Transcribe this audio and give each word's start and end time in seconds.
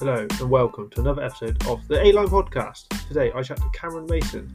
Hello 0.00 0.28
and 0.30 0.48
welcome 0.48 0.88
to 0.90 1.00
another 1.00 1.24
episode 1.24 1.60
of 1.66 1.84
the 1.88 2.00
A 2.00 2.12
Line 2.12 2.28
Podcast. 2.28 2.86
Today 3.08 3.32
I 3.34 3.42
chat 3.42 3.56
to 3.56 3.68
Cameron 3.74 4.06
Mason, 4.08 4.48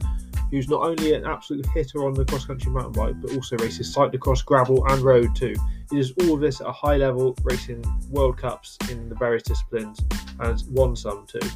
who's 0.50 0.70
not 0.70 0.86
only 0.86 1.12
an 1.12 1.26
absolute 1.26 1.66
hitter 1.74 2.06
on 2.06 2.14
the 2.14 2.24
cross 2.24 2.46
country 2.46 2.72
mountain 2.72 2.92
bike, 2.92 3.20
but 3.20 3.36
also 3.36 3.58
races 3.58 3.94
cyclocross, 3.94 4.42
gravel, 4.42 4.86
and 4.86 5.02
road 5.02 5.36
too. 5.36 5.54
He 5.90 5.98
does 5.98 6.14
all 6.22 6.36
of 6.36 6.40
this 6.40 6.62
at 6.62 6.66
a 6.66 6.72
high 6.72 6.96
level, 6.96 7.36
racing 7.42 7.84
World 8.08 8.38
Cups 8.38 8.78
in 8.90 9.10
the 9.10 9.14
various 9.16 9.42
disciplines, 9.42 10.00
and 10.40 10.62
won 10.70 10.96
some 10.96 11.26
too. 11.26 11.46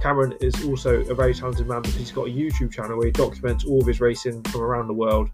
Cameron 0.00 0.34
is 0.40 0.64
also 0.64 1.00
a 1.06 1.14
very 1.16 1.34
talented 1.34 1.66
man 1.66 1.82
because 1.82 1.96
he's 1.96 2.12
got 2.12 2.28
a 2.28 2.30
YouTube 2.30 2.70
channel 2.70 2.96
where 2.96 3.06
he 3.06 3.12
documents 3.12 3.64
all 3.64 3.80
of 3.80 3.88
his 3.88 4.00
racing 4.00 4.40
from 4.44 4.60
around 4.60 4.86
the 4.86 4.94
world. 4.94 5.30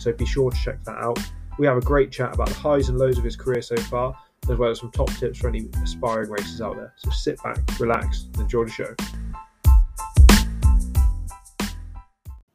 So 0.00 0.10
be 0.10 0.24
sure 0.24 0.50
to 0.50 0.56
check 0.56 0.82
that 0.84 0.96
out. 0.96 1.18
We 1.58 1.66
have 1.66 1.76
a 1.76 1.82
great 1.82 2.10
chat 2.10 2.32
about 2.32 2.48
the 2.48 2.54
highs 2.54 2.88
and 2.88 2.96
lows 2.96 3.18
of 3.18 3.24
his 3.24 3.36
career 3.36 3.60
so 3.60 3.76
far, 3.76 4.16
as 4.48 4.56
well 4.56 4.70
as 4.70 4.80
some 4.80 4.90
top 4.90 5.10
tips 5.14 5.38
for 5.38 5.48
any 5.48 5.68
aspiring 5.82 6.30
racers 6.30 6.60
out 6.60 6.76
there. 6.76 6.92
So 6.96 7.10
sit 7.10 7.42
back, 7.42 7.58
relax, 7.78 8.24
and 8.24 8.42
enjoy 8.42 8.64
the 8.64 8.70
show. 8.70 8.94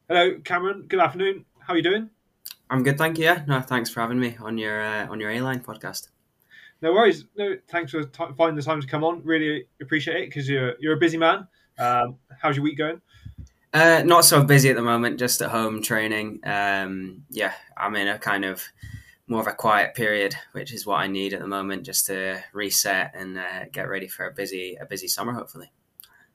Hello, 0.08 0.38
Cameron. 0.44 0.86
Good 0.88 1.00
afternoon. 1.00 1.44
How 1.60 1.74
are 1.74 1.76
you 1.76 1.82
doing? 1.82 2.10
I'm 2.70 2.82
good, 2.82 2.98
thank 2.98 3.18
you. 3.18 3.24
Yeah, 3.24 3.44
no, 3.46 3.60
thanks 3.60 3.90
for 3.90 4.00
having 4.00 4.18
me 4.18 4.36
on 4.40 4.56
your 4.58 4.82
uh, 4.82 5.06
on 5.08 5.20
your 5.20 5.30
A 5.30 5.40
line 5.40 5.60
podcast. 5.60 6.08
No 6.80 6.92
worries. 6.92 7.26
No, 7.36 7.56
thanks 7.68 7.92
for 7.92 8.02
t- 8.04 8.24
finding 8.36 8.56
the 8.56 8.62
time 8.62 8.80
to 8.80 8.86
come 8.86 9.04
on. 9.04 9.22
Really 9.22 9.66
appreciate 9.80 10.16
it 10.16 10.28
because 10.28 10.48
you're 10.48 10.74
you're 10.80 10.94
a 10.94 10.98
busy 10.98 11.18
man. 11.18 11.46
Um, 11.78 12.16
how's 12.40 12.56
your 12.56 12.64
week 12.64 12.78
going? 12.78 13.00
Uh, 13.72 14.02
not 14.04 14.24
so 14.24 14.42
busy 14.42 14.68
at 14.68 14.76
the 14.76 14.82
moment, 14.82 15.18
just 15.18 15.40
at 15.40 15.50
home 15.50 15.82
training. 15.82 16.40
Um, 16.44 17.24
yeah, 17.30 17.52
I'm 17.76 17.94
in 17.96 18.08
a 18.08 18.18
kind 18.18 18.44
of 18.44 18.62
more 19.26 19.40
of 19.40 19.46
a 19.46 19.52
quiet 19.52 19.94
period, 19.94 20.34
which 20.52 20.72
is 20.72 20.86
what 20.86 21.00
I 21.00 21.06
need 21.06 21.32
at 21.32 21.40
the 21.40 21.46
moment, 21.46 21.84
just 21.84 22.06
to 22.06 22.42
reset 22.52 23.12
and 23.14 23.38
uh, 23.38 23.64
get 23.72 23.88
ready 23.88 24.08
for 24.08 24.26
a 24.26 24.32
busy 24.32 24.76
a 24.80 24.86
busy 24.86 25.08
summer, 25.08 25.32
hopefully. 25.32 25.72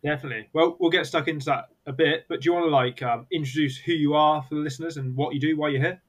Definitely. 0.03 0.47
Well, 0.53 0.77
we'll 0.79 0.91
get 0.91 1.05
stuck 1.07 1.27
into 1.27 1.45
that 1.45 1.65
a 1.85 1.93
bit, 1.93 2.25
but 2.29 2.41
do 2.41 2.49
you 2.49 2.53
want 2.53 2.65
to 2.65 2.69
like 2.69 3.01
um, 3.01 3.25
introduce 3.31 3.77
who 3.77 3.93
you 3.93 4.13
are 4.13 4.43
for 4.43 4.55
the 4.55 4.61
listeners 4.61 4.97
and 4.97 5.15
what 5.15 5.33
you 5.33 5.39
do 5.39 5.57
while 5.57 5.69
you're 5.69 5.81
here? 5.81 6.01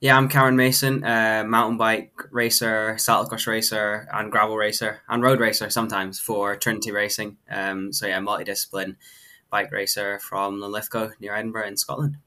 Yeah, 0.00 0.16
I'm 0.16 0.28
Cameron 0.28 0.56
Mason, 0.56 1.02
uh, 1.02 1.44
mountain 1.46 1.78
bike 1.78 2.12
racer, 2.30 2.94
cyclocross 2.98 3.46
racer, 3.46 4.06
and 4.12 4.30
gravel 4.30 4.56
racer, 4.56 5.00
and 5.08 5.22
road 5.22 5.40
racer 5.40 5.70
sometimes 5.70 6.20
for 6.20 6.56
Trinity 6.56 6.90
Racing. 6.90 7.38
Um, 7.50 7.92
so 7.92 8.06
yeah, 8.06 8.18
multidiscipline 8.18 8.96
bike 9.50 9.72
racer 9.72 10.18
from 10.18 10.60
Linlithgow 10.60 11.12
near 11.20 11.34
Edinburgh 11.34 11.68
in 11.68 11.76
Scotland. 11.76 12.18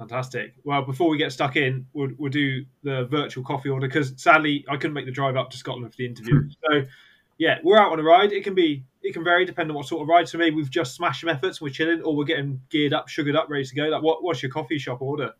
Fantastic. 0.00 0.54
Well, 0.64 0.80
before 0.80 1.10
we 1.10 1.18
get 1.18 1.30
stuck 1.30 1.56
in, 1.56 1.86
we'll, 1.92 2.08
we'll 2.16 2.32
do 2.32 2.64
the 2.82 3.04
virtual 3.04 3.44
coffee 3.44 3.68
order 3.68 3.86
because 3.86 4.14
sadly 4.16 4.64
I 4.66 4.78
couldn't 4.78 4.94
make 4.94 5.04
the 5.04 5.12
drive 5.12 5.36
up 5.36 5.50
to 5.50 5.58
Scotland 5.58 5.92
for 5.92 5.96
the 5.98 6.06
interview. 6.06 6.48
so, 6.70 6.86
yeah, 7.36 7.58
we're 7.62 7.76
out 7.76 7.92
on 7.92 8.00
a 8.00 8.02
ride. 8.02 8.32
It 8.32 8.42
can 8.42 8.54
be 8.54 8.82
it 9.02 9.12
can 9.12 9.22
vary 9.24 9.44
depending 9.44 9.72
on 9.72 9.76
what 9.76 9.86
sort 9.86 10.00
of 10.00 10.08
ride. 10.08 10.26
So 10.26 10.38
maybe 10.38 10.56
we've 10.56 10.70
just 10.70 10.94
smashed 10.94 11.20
some 11.20 11.28
efforts, 11.28 11.60
we're 11.60 11.68
chilling, 11.68 12.00
or 12.00 12.16
we're 12.16 12.24
getting 12.24 12.62
geared 12.70 12.94
up, 12.94 13.10
sugared 13.10 13.36
up, 13.36 13.50
ready 13.50 13.62
to 13.62 13.74
go. 13.74 13.88
Like, 13.88 14.02
what 14.02 14.22
what's 14.22 14.42
your 14.42 14.50
coffee 14.50 14.78
shop 14.78 15.02
order? 15.02 15.34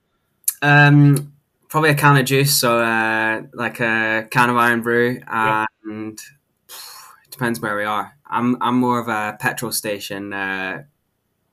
Um, 0.61 1.33
probably 1.70 1.89
a 1.89 1.95
can 1.95 2.19
of 2.19 2.27
juice, 2.27 2.55
so 2.55 2.80
uh, 2.80 3.41
like 3.55 3.80
a 3.80 4.28
can 4.30 4.50
of 4.50 4.56
Irn-Bru, 4.56 5.22
and 5.27 6.19
it 6.19 7.30
depends 7.30 7.61
where 7.61 7.77
we 7.77 7.84
are. 7.84 8.14
I'm 8.27 8.58
I'm 8.61 8.77
more 8.77 9.00
of 9.00 9.08
a 9.08 9.39
petrol 9.41 9.72
station 9.72 10.34
uh, 10.34 10.83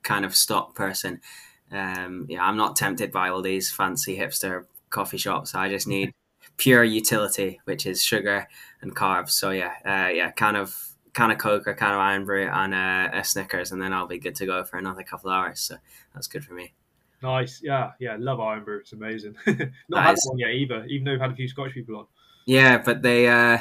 kind 0.03 0.25
of 0.25 0.35
stop 0.35 0.75
person. 0.75 1.21
Um, 1.71 2.25
yeah, 2.29 2.43
I'm 2.43 2.57
not 2.57 2.75
tempted 2.75 3.11
by 3.11 3.29
all 3.29 3.41
these 3.41 3.71
fancy 3.71 4.17
hipster 4.17 4.65
coffee 4.89 5.17
shops. 5.17 5.53
I 5.53 5.69
just 5.69 5.87
need 5.87 6.13
pure 6.57 6.83
utility, 6.83 7.59
which 7.65 7.85
is 7.85 8.03
sugar 8.03 8.47
and 8.81 8.95
carbs. 8.95 9.31
So 9.31 9.51
yeah, 9.51 9.73
uh, 9.85 10.09
yeah, 10.09 10.31
kind 10.31 10.57
of 10.57 10.75
can 11.13 11.31
of 11.31 11.37
Coke 11.39 11.67
or 11.67 11.73
can 11.73 11.93
of 11.93 11.99
Irn-Bru 11.99 12.47
and 12.47 12.73
uh, 12.73 13.09
a 13.11 13.23
Snickers, 13.23 13.71
and 13.71 13.81
then 13.81 13.91
I'll 13.91 14.07
be 14.07 14.19
good 14.19 14.35
to 14.35 14.45
go 14.45 14.63
for 14.63 14.77
another 14.77 15.03
couple 15.03 15.29
of 15.29 15.35
hours. 15.35 15.59
So 15.59 15.77
that's 16.13 16.27
good 16.27 16.43
for 16.43 16.53
me. 16.53 16.73
Nice, 17.23 17.61
yeah, 17.63 17.91
yeah, 17.99 18.15
love 18.19 18.39
Irn-Bru. 18.39 18.79
It's 18.79 18.93
amazing. 18.93 19.35
Not 19.89 20.03
had 20.03 20.17
one 20.25 20.37
yet 20.37 20.51
either, 20.51 20.85
even 20.85 21.05
though 21.05 21.11
we've 21.11 21.21
had 21.21 21.31
a 21.31 21.35
few 21.35 21.47
Scottish 21.47 21.73
people 21.73 21.97
on. 21.97 22.05
Yeah, 22.45 22.77
but 22.77 23.01
they 23.01 23.27
uh, 23.27 23.59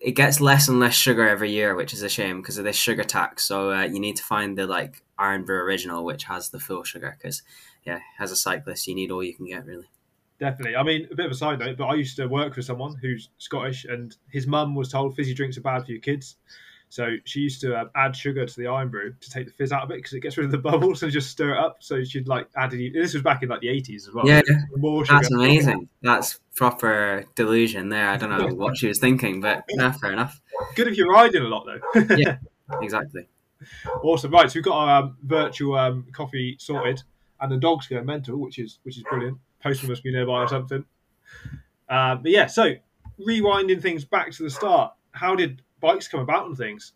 it 0.00 0.12
gets 0.12 0.40
less 0.40 0.68
and 0.68 0.80
less 0.80 0.94
sugar 0.94 1.28
every 1.28 1.50
year, 1.50 1.74
which 1.74 1.92
is 1.92 2.02
a 2.02 2.08
shame 2.08 2.40
because 2.40 2.58
of 2.58 2.64
this 2.64 2.76
sugar 2.76 3.04
tax. 3.04 3.44
So 3.44 3.70
uh, 3.72 3.82
you 3.82 4.00
need 4.00 4.16
to 4.16 4.22
find 4.22 4.56
the 4.56 4.66
like 4.66 5.02
Irn-Bru 5.18 5.56
original, 5.56 6.04
which 6.04 6.24
has 6.24 6.50
the 6.50 6.60
full 6.60 6.84
sugar. 6.84 7.16
Because 7.18 7.42
yeah, 7.84 8.00
as 8.18 8.32
a 8.32 8.36
cyclist, 8.36 8.86
you 8.86 8.94
need 8.94 9.10
all 9.10 9.22
you 9.22 9.34
can 9.34 9.46
get 9.46 9.66
really. 9.66 9.88
Definitely. 10.38 10.76
I 10.76 10.82
mean, 10.84 11.08
a 11.10 11.16
bit 11.16 11.26
of 11.26 11.32
a 11.32 11.34
side 11.34 11.58
note, 11.58 11.76
but 11.76 11.86
I 11.86 11.94
used 11.94 12.16
to 12.16 12.26
work 12.26 12.54
for 12.54 12.62
someone 12.62 12.94
who's 12.94 13.30
Scottish, 13.38 13.84
and 13.84 14.16
his 14.30 14.46
mum 14.46 14.74
was 14.74 14.88
told 14.88 15.16
fizzy 15.16 15.34
drinks 15.34 15.58
are 15.58 15.62
bad 15.62 15.84
for 15.84 15.90
your 15.90 16.00
kids. 16.00 16.36
So 16.90 17.16
she 17.24 17.40
used 17.40 17.60
to 17.62 17.76
uh, 17.76 17.84
add 17.96 18.16
sugar 18.16 18.46
to 18.46 18.56
the 18.56 18.66
Irn-Bru 18.66 19.14
to 19.20 19.30
take 19.30 19.46
the 19.46 19.52
fizz 19.52 19.72
out 19.72 19.82
of 19.82 19.90
it 19.90 19.96
because 19.96 20.14
it 20.14 20.20
gets 20.20 20.36
rid 20.38 20.46
of 20.46 20.52
the 20.52 20.58
bubbles 20.70 21.02
and 21.02 21.12
just 21.12 21.30
stir 21.30 21.54
it 21.54 21.58
up. 21.58 21.78
So 21.80 22.02
she'd 22.04 22.28
like 22.28 22.48
add 22.56 22.72
it. 22.72 22.92
This 22.92 23.14
was 23.14 23.22
back 23.22 23.42
in 23.42 23.48
like 23.48 23.60
the 23.60 23.68
eighties 23.68 24.08
as 24.08 24.14
well. 24.14 24.26
Yeah, 24.26 24.40
more 24.76 25.04
sugar. 25.04 25.18
That's 25.18 25.30
amazing. 25.30 25.88
That's 26.02 26.40
proper 26.54 27.24
delusion 27.34 27.88
there. 27.88 28.08
I 28.08 28.16
don't 28.16 28.30
know 28.30 28.54
what 28.54 28.76
she 28.76 28.88
was 28.88 28.98
thinking, 28.98 29.40
but 29.40 29.64
no, 29.72 29.92
fair 29.92 30.12
enough. 30.12 30.40
Good 30.76 30.88
if 30.88 30.96
you're 30.96 31.10
riding 31.10 31.42
a 31.42 31.48
lot 31.48 31.66
though. 31.66 32.16
yeah, 32.16 32.38
exactly. 32.80 33.28
Awesome. 34.02 34.30
Right, 34.30 34.50
so 34.50 34.58
we've 34.58 34.64
got 34.64 34.76
our 34.76 35.02
um, 35.02 35.16
virtual 35.22 35.76
um, 35.76 36.06
coffee 36.12 36.56
sorted, 36.58 37.02
and 37.40 37.50
the 37.50 37.56
dog's 37.56 37.86
going 37.86 38.06
mental, 38.06 38.38
which 38.38 38.58
is 38.58 38.78
which 38.82 38.96
is 38.96 39.04
brilliant. 39.04 39.38
Postman 39.62 39.90
must 39.90 40.02
be 40.02 40.12
nearby 40.12 40.42
or 40.42 40.48
something. 40.48 40.84
Uh, 41.88 42.16
but 42.16 42.30
yeah, 42.30 42.46
so 42.46 42.74
rewinding 43.20 43.80
things 43.80 44.04
back 44.04 44.30
to 44.32 44.42
the 44.42 44.50
start. 44.50 44.92
How 45.12 45.34
did 45.34 45.62
bikes 45.80 46.08
come 46.08 46.20
about 46.20 46.46
and 46.46 46.56
things? 46.56 46.92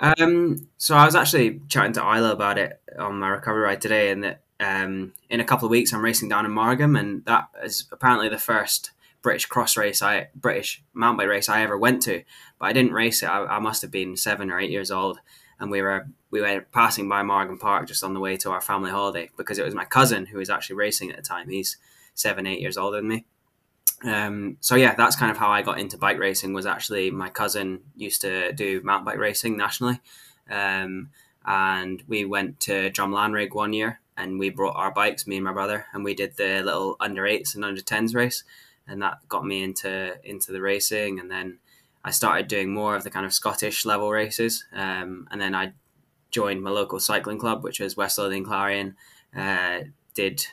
Um, 0.00 0.68
so 0.78 0.96
I 0.96 1.04
was 1.04 1.14
actually 1.14 1.60
chatting 1.68 1.92
to 1.94 2.00
Isla 2.00 2.32
about 2.32 2.58
it 2.58 2.80
on 2.98 3.18
my 3.18 3.28
recovery 3.28 3.62
ride 3.62 3.80
today, 3.80 4.10
and 4.10 4.24
that 4.24 4.42
um, 4.60 5.12
in 5.30 5.40
a 5.40 5.44
couple 5.44 5.66
of 5.66 5.70
weeks 5.70 5.92
I'm 5.92 6.04
racing 6.04 6.28
down 6.28 6.44
in 6.44 6.52
Margam, 6.52 6.98
and 6.98 7.24
that 7.24 7.48
is 7.64 7.86
apparently 7.92 8.28
the 8.28 8.38
first 8.38 8.92
British 9.22 9.46
cross 9.46 9.76
race 9.76 10.02
I 10.02 10.28
British 10.34 10.82
mountain 10.92 11.18
bike 11.18 11.28
race 11.28 11.48
I 11.48 11.62
ever 11.62 11.78
went 11.78 12.02
to. 12.02 12.22
But 12.58 12.66
I 12.66 12.72
didn't 12.72 12.92
race 12.92 13.22
it. 13.22 13.26
I, 13.26 13.44
I 13.44 13.58
must 13.60 13.82
have 13.82 13.90
been 13.90 14.16
seven 14.16 14.50
or 14.50 14.58
eight 14.58 14.70
years 14.70 14.90
old, 14.90 15.20
and 15.60 15.70
we 15.70 15.82
were 15.82 16.06
we 16.30 16.40
were 16.40 16.66
passing 16.72 17.08
by 17.08 17.22
Margam 17.22 17.58
Park 17.58 17.86
just 17.86 18.02
on 18.02 18.14
the 18.14 18.20
way 18.20 18.36
to 18.38 18.50
our 18.50 18.60
family 18.60 18.90
holiday 18.90 19.30
because 19.36 19.58
it 19.58 19.64
was 19.64 19.74
my 19.74 19.84
cousin 19.84 20.26
who 20.26 20.38
was 20.38 20.50
actually 20.50 20.76
racing 20.76 21.10
at 21.10 21.16
the 21.16 21.22
time. 21.22 21.48
He's 21.48 21.76
seven, 22.14 22.46
eight 22.46 22.60
years 22.60 22.76
older 22.76 22.98
than 22.98 23.08
me. 23.08 23.26
Um, 24.04 24.56
so 24.60 24.74
yeah, 24.74 24.94
that's 24.94 25.16
kind 25.16 25.30
of 25.30 25.36
how 25.36 25.50
I 25.50 25.62
got 25.62 25.78
into 25.78 25.96
bike 25.98 26.18
racing. 26.18 26.52
Was 26.52 26.66
actually 26.66 27.10
my 27.10 27.28
cousin 27.28 27.80
used 27.96 28.20
to 28.22 28.52
do 28.52 28.80
mountain 28.82 29.04
bike 29.04 29.18
racing 29.18 29.56
nationally, 29.56 30.00
um, 30.50 31.10
and 31.44 32.02
we 32.08 32.24
went 32.24 32.58
to 32.60 32.90
Drumlanrig 32.90 33.54
one 33.54 33.72
year, 33.72 34.00
and 34.16 34.38
we 34.38 34.50
brought 34.50 34.76
our 34.76 34.90
bikes, 34.90 35.26
me 35.26 35.36
and 35.36 35.44
my 35.44 35.52
brother, 35.52 35.86
and 35.92 36.02
we 36.02 36.14
did 36.14 36.36
the 36.36 36.62
little 36.64 36.96
under 36.98 37.26
eights 37.26 37.54
and 37.54 37.64
under 37.64 37.80
tens 37.80 38.14
race, 38.14 38.42
and 38.88 39.00
that 39.02 39.18
got 39.28 39.46
me 39.46 39.62
into 39.62 40.16
into 40.24 40.50
the 40.50 40.60
racing, 40.60 41.20
and 41.20 41.30
then 41.30 41.58
I 42.04 42.10
started 42.10 42.48
doing 42.48 42.72
more 42.72 42.96
of 42.96 43.04
the 43.04 43.10
kind 43.10 43.24
of 43.24 43.32
Scottish 43.32 43.84
level 43.84 44.10
races, 44.10 44.64
um, 44.72 45.28
and 45.30 45.40
then 45.40 45.54
I 45.54 45.72
joined 46.30 46.62
my 46.62 46.70
local 46.70 46.98
cycling 46.98 47.38
club, 47.38 47.62
which 47.62 47.80
was 47.80 47.96
West 47.96 48.18
Lothian 48.18 48.44
Clarion. 48.44 48.96
Uh, 49.36 49.80
did 50.14 50.44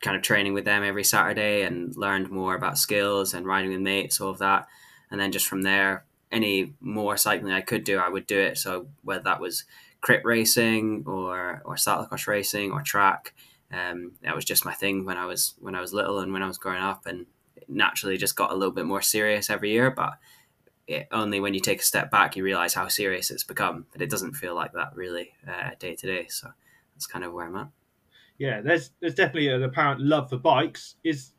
kind 0.00 0.16
of 0.16 0.22
training 0.22 0.52
with 0.52 0.64
them 0.64 0.82
every 0.82 1.04
Saturday 1.04 1.62
and 1.62 1.96
learned 1.96 2.30
more 2.30 2.54
about 2.54 2.78
skills 2.78 3.34
and 3.34 3.46
riding 3.46 3.70
with 3.70 3.80
mates, 3.80 4.20
all 4.20 4.30
of 4.30 4.38
that. 4.38 4.66
And 5.10 5.20
then 5.20 5.32
just 5.32 5.46
from 5.46 5.62
there, 5.62 6.04
any 6.30 6.74
more 6.80 7.16
cycling 7.16 7.52
I 7.52 7.60
could 7.60 7.84
do, 7.84 7.98
I 7.98 8.08
would 8.08 8.26
do 8.26 8.38
it. 8.38 8.58
So 8.58 8.88
whether 9.02 9.22
that 9.24 9.40
was 9.40 9.64
crit 10.00 10.22
racing 10.24 11.04
or 11.06 11.62
or 11.64 11.76
cyclocross 11.76 12.26
racing 12.26 12.72
or 12.72 12.82
track, 12.82 13.34
um, 13.72 14.12
that 14.22 14.34
was 14.34 14.44
just 14.44 14.64
my 14.64 14.74
thing 14.74 15.04
when 15.04 15.16
I 15.16 15.26
was 15.26 15.54
when 15.60 15.74
I 15.74 15.80
was 15.80 15.92
little 15.92 16.18
and 16.18 16.32
when 16.32 16.42
I 16.42 16.48
was 16.48 16.58
growing 16.58 16.82
up, 16.82 17.06
and 17.06 17.26
naturally 17.68 18.16
just 18.16 18.36
got 18.36 18.50
a 18.50 18.54
little 18.54 18.74
bit 18.74 18.86
more 18.86 19.02
serious 19.02 19.50
every 19.50 19.70
year. 19.70 19.90
But 19.90 20.14
it, 20.86 21.08
only 21.12 21.40
when 21.40 21.54
you 21.54 21.60
take 21.60 21.80
a 21.80 21.84
step 21.84 22.10
back, 22.10 22.36
you 22.36 22.44
realize 22.44 22.74
how 22.74 22.88
serious 22.88 23.30
it's 23.30 23.44
become. 23.44 23.86
But 23.92 24.02
it 24.02 24.10
doesn't 24.10 24.34
feel 24.34 24.54
like 24.54 24.72
that 24.72 24.94
really 24.94 25.32
uh, 25.46 25.70
day 25.78 25.94
to 25.96 26.06
day. 26.06 26.26
So 26.28 26.50
that's 26.94 27.06
kind 27.06 27.24
of 27.24 27.32
where 27.32 27.46
I'm 27.46 27.56
at 27.56 27.68
yeah, 28.42 28.60
there's 28.60 28.90
there's 29.00 29.14
definitely 29.14 29.48
an 29.48 29.62
apparent 29.62 30.00
love 30.00 30.28
for 30.28 30.36
bikes. 30.36 30.96
Is 31.04 31.32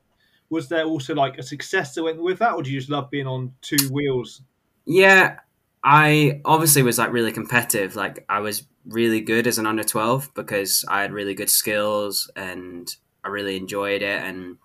was 0.49 0.69
there 0.69 0.85
also 0.85 1.13
like 1.13 1.37
a 1.37 1.43
success 1.43 1.93
that 1.95 2.03
went 2.03 2.21
with 2.21 2.39
that, 2.39 2.53
or 2.53 2.63
do 2.63 2.71
you 2.71 2.79
just 2.79 2.89
love 2.89 3.09
being 3.09 3.27
on 3.27 3.53
two 3.61 3.89
wheels? 3.91 4.41
Yeah, 4.85 5.39
I 5.83 6.41
obviously 6.45 6.81
was 6.81 6.97
like 6.97 7.11
really 7.11 7.33
competitive. 7.33 7.97
Like 7.97 8.23
I 8.29 8.39
was 8.39 8.65
really 8.85 9.19
good 9.19 9.47
as 9.47 9.57
an 9.57 9.67
under 9.67 9.83
twelve 9.83 10.33
because 10.33 10.85
I 10.87 11.01
had 11.01 11.11
really 11.11 11.33
good 11.33 11.49
skills 11.49 12.31
and 12.37 12.95
I 13.23 13.27
really 13.27 13.57
enjoyed 13.57 14.01
it 14.01 14.23
and 14.23 14.57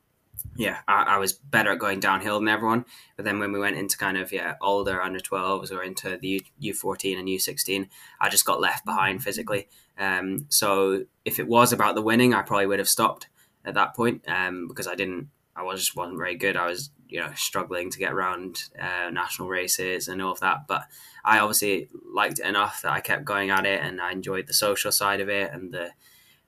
yeah, 0.59 0.79
I, 0.89 1.05
I, 1.05 1.19
was 1.19 1.33
better 1.33 1.71
at 1.71 1.79
going 1.79 2.01
downhill 2.01 2.41
than 2.41 2.49
everyone. 2.49 2.85
But 3.15 3.25
then 3.25 3.39
when 3.39 3.53
we 3.53 3.61
went 3.61 3.77
into 3.77 3.97
kind 3.97 4.19
of 4.19 4.33
yeah 4.33 4.57
older 4.61 5.01
under 5.01 5.21
12s 5.21 5.71
or 5.71 5.85
into 5.85 6.19
the 6.21 6.45
U 6.59 6.75
fourteen 6.75 7.17
and 7.17 7.29
U 7.29 7.39
sixteen, 7.39 7.89
I 8.21 8.29
just 8.29 8.45
got 8.45 8.61
left 8.61 8.85
behind 8.85 9.23
physically. 9.23 9.69
Um, 9.97 10.47
so 10.49 11.05
if 11.25 11.39
it 11.39 11.47
was 11.47 11.73
about 11.73 11.95
the 11.95 12.03
winning, 12.03 12.35
I 12.35 12.43
probably 12.43 12.67
would 12.67 12.81
have 12.81 12.89
stopped 12.89 13.29
at 13.65 13.75
that 13.75 13.95
point 13.95 14.25
um, 14.27 14.67
because 14.67 14.89
I 14.89 14.97
didn't 14.97 15.29
I 15.55 15.63
was 15.63 15.79
just 15.79 15.95
wasn't 15.95 16.19
very 16.19 16.35
good. 16.35 16.57
I 16.57 16.67
was 16.67 16.91
you 17.09 17.21
know 17.21 17.31
struggling 17.37 17.89
to 17.91 17.99
get 18.01 18.13
around 18.13 18.65
uh, 18.81 19.11
national 19.11 19.49
races 19.49 20.09
and 20.09 20.21
all 20.21 20.33
of 20.33 20.41
that. 20.41 20.67
But 20.67 20.87
I 21.25 21.39
obviously 21.39 21.89
liked 22.13 22.41
it 22.41 22.47
enough 22.47 22.83
that 22.83 22.91
I 22.91 23.01
kept 23.01 23.25
going 23.25 23.51
at 23.51 23.65
it, 23.65 23.81
and 23.81 24.01
I 24.01 24.11
enjoyed 24.11 24.49
the 24.49 24.55
social 24.55 24.91
side 24.91 25.21
of 25.21 25.29
it 25.29 25.53
and 25.53 25.73
the 25.73 25.91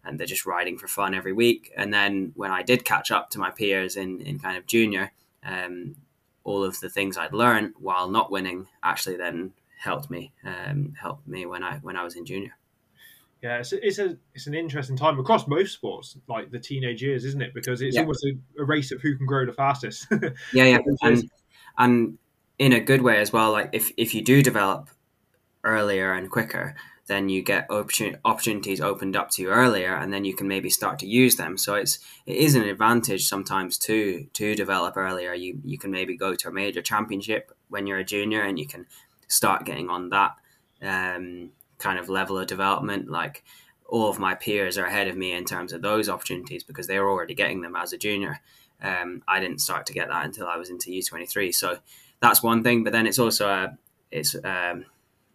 and 0.04 0.18
they're 0.18 0.26
just 0.26 0.46
riding 0.46 0.78
for 0.78 0.88
fun 0.88 1.14
every 1.14 1.32
week. 1.32 1.72
And 1.76 1.92
then 1.92 2.32
when 2.34 2.50
I 2.50 2.62
did 2.62 2.84
catch 2.84 3.10
up 3.10 3.30
to 3.30 3.38
my 3.38 3.50
peers 3.50 3.96
in 3.96 4.20
in 4.20 4.38
kind 4.38 4.56
of 4.56 4.66
junior, 4.66 5.12
um, 5.44 5.96
all 6.44 6.64
of 6.64 6.80
the 6.80 6.88
things 6.88 7.16
I'd 7.16 7.32
learned 7.32 7.74
while 7.78 8.08
not 8.08 8.30
winning 8.30 8.68
actually 8.82 9.16
then 9.16 9.52
helped 9.78 10.10
me 10.10 10.32
um, 10.44 10.94
helped 11.00 11.26
me 11.26 11.46
when 11.46 11.62
I 11.62 11.78
when 11.78 11.96
I 11.96 12.04
was 12.04 12.16
in 12.16 12.24
junior. 12.24 12.56
Yeah, 13.42 13.58
it's 13.58 13.72
a, 13.72 13.86
it's 13.86 13.98
a 13.98 14.18
it's 14.34 14.46
an 14.46 14.54
interesting 14.54 14.96
time 14.96 15.18
across 15.18 15.46
most 15.46 15.72
sports, 15.72 16.16
like 16.28 16.50
the 16.50 16.58
teenage 16.58 17.02
years, 17.02 17.24
isn't 17.24 17.40
it? 17.40 17.54
Because 17.54 17.80
it's 17.80 17.96
Yeah. 17.96 18.02
almost 18.02 18.24
a, 18.24 18.32
a 18.60 18.64
race 18.64 18.92
of 18.92 19.00
who 19.00 19.16
can 19.16 19.26
grow 19.26 19.46
the 19.46 19.52
fastest. 19.52 20.06
Yeah, 20.52 20.64
yeah, 20.64 20.78
and 21.02 21.30
and 21.78 22.18
in 22.58 22.72
a 22.74 22.80
good 22.80 23.00
way 23.00 23.18
as 23.18 23.32
well. 23.32 23.52
Like 23.52 23.70
if 23.72 23.92
if 23.96 24.14
you 24.14 24.22
do 24.22 24.42
develop 24.42 24.90
earlier 25.64 26.12
and 26.12 26.30
quicker, 26.30 26.74
then 27.10 27.28
you 27.28 27.42
get 27.42 27.66
opportunities 27.68 28.80
opened 28.80 29.16
up 29.16 29.30
to 29.30 29.42
you 29.42 29.48
earlier, 29.48 29.96
and 29.96 30.12
then 30.12 30.24
you 30.24 30.32
can 30.32 30.46
maybe 30.46 30.70
start 30.70 31.00
to 31.00 31.06
use 31.06 31.34
them. 31.34 31.58
So 31.58 31.74
it's 31.74 31.98
it 32.24 32.36
is 32.36 32.54
an 32.54 32.62
advantage 32.62 33.26
sometimes 33.26 33.78
to 33.78 34.26
to 34.32 34.54
develop 34.54 34.96
earlier. 34.96 35.34
You 35.34 35.60
you 35.64 35.76
can 35.76 35.90
maybe 35.90 36.16
go 36.16 36.36
to 36.36 36.48
a 36.48 36.52
major 36.52 36.80
championship 36.80 37.50
when 37.68 37.88
you're 37.88 37.98
a 37.98 38.04
junior, 38.04 38.42
and 38.42 38.58
you 38.60 38.66
can 38.66 38.86
start 39.26 39.66
getting 39.66 39.90
on 39.90 40.10
that 40.10 40.36
um, 40.82 41.50
kind 41.78 41.98
of 41.98 42.08
level 42.08 42.38
of 42.38 42.46
development. 42.46 43.10
Like 43.10 43.42
all 43.88 44.08
of 44.08 44.20
my 44.20 44.34
peers 44.36 44.78
are 44.78 44.86
ahead 44.86 45.08
of 45.08 45.16
me 45.16 45.32
in 45.32 45.44
terms 45.44 45.72
of 45.72 45.82
those 45.82 46.08
opportunities 46.08 46.62
because 46.62 46.86
they 46.86 47.00
were 47.00 47.10
already 47.10 47.34
getting 47.34 47.60
them 47.60 47.74
as 47.74 47.92
a 47.92 47.98
junior. 47.98 48.38
Um, 48.80 49.24
I 49.26 49.40
didn't 49.40 49.60
start 49.60 49.84
to 49.86 49.92
get 49.92 50.08
that 50.08 50.24
until 50.24 50.46
I 50.46 50.56
was 50.58 50.70
into 50.70 50.92
U 50.92 51.02
twenty 51.02 51.26
three. 51.26 51.50
So 51.50 51.78
that's 52.20 52.40
one 52.40 52.62
thing. 52.62 52.84
But 52.84 52.92
then 52.92 53.08
it's 53.08 53.18
also 53.18 53.48
a 53.48 53.78
it's 54.12 54.36
um, 54.44 54.84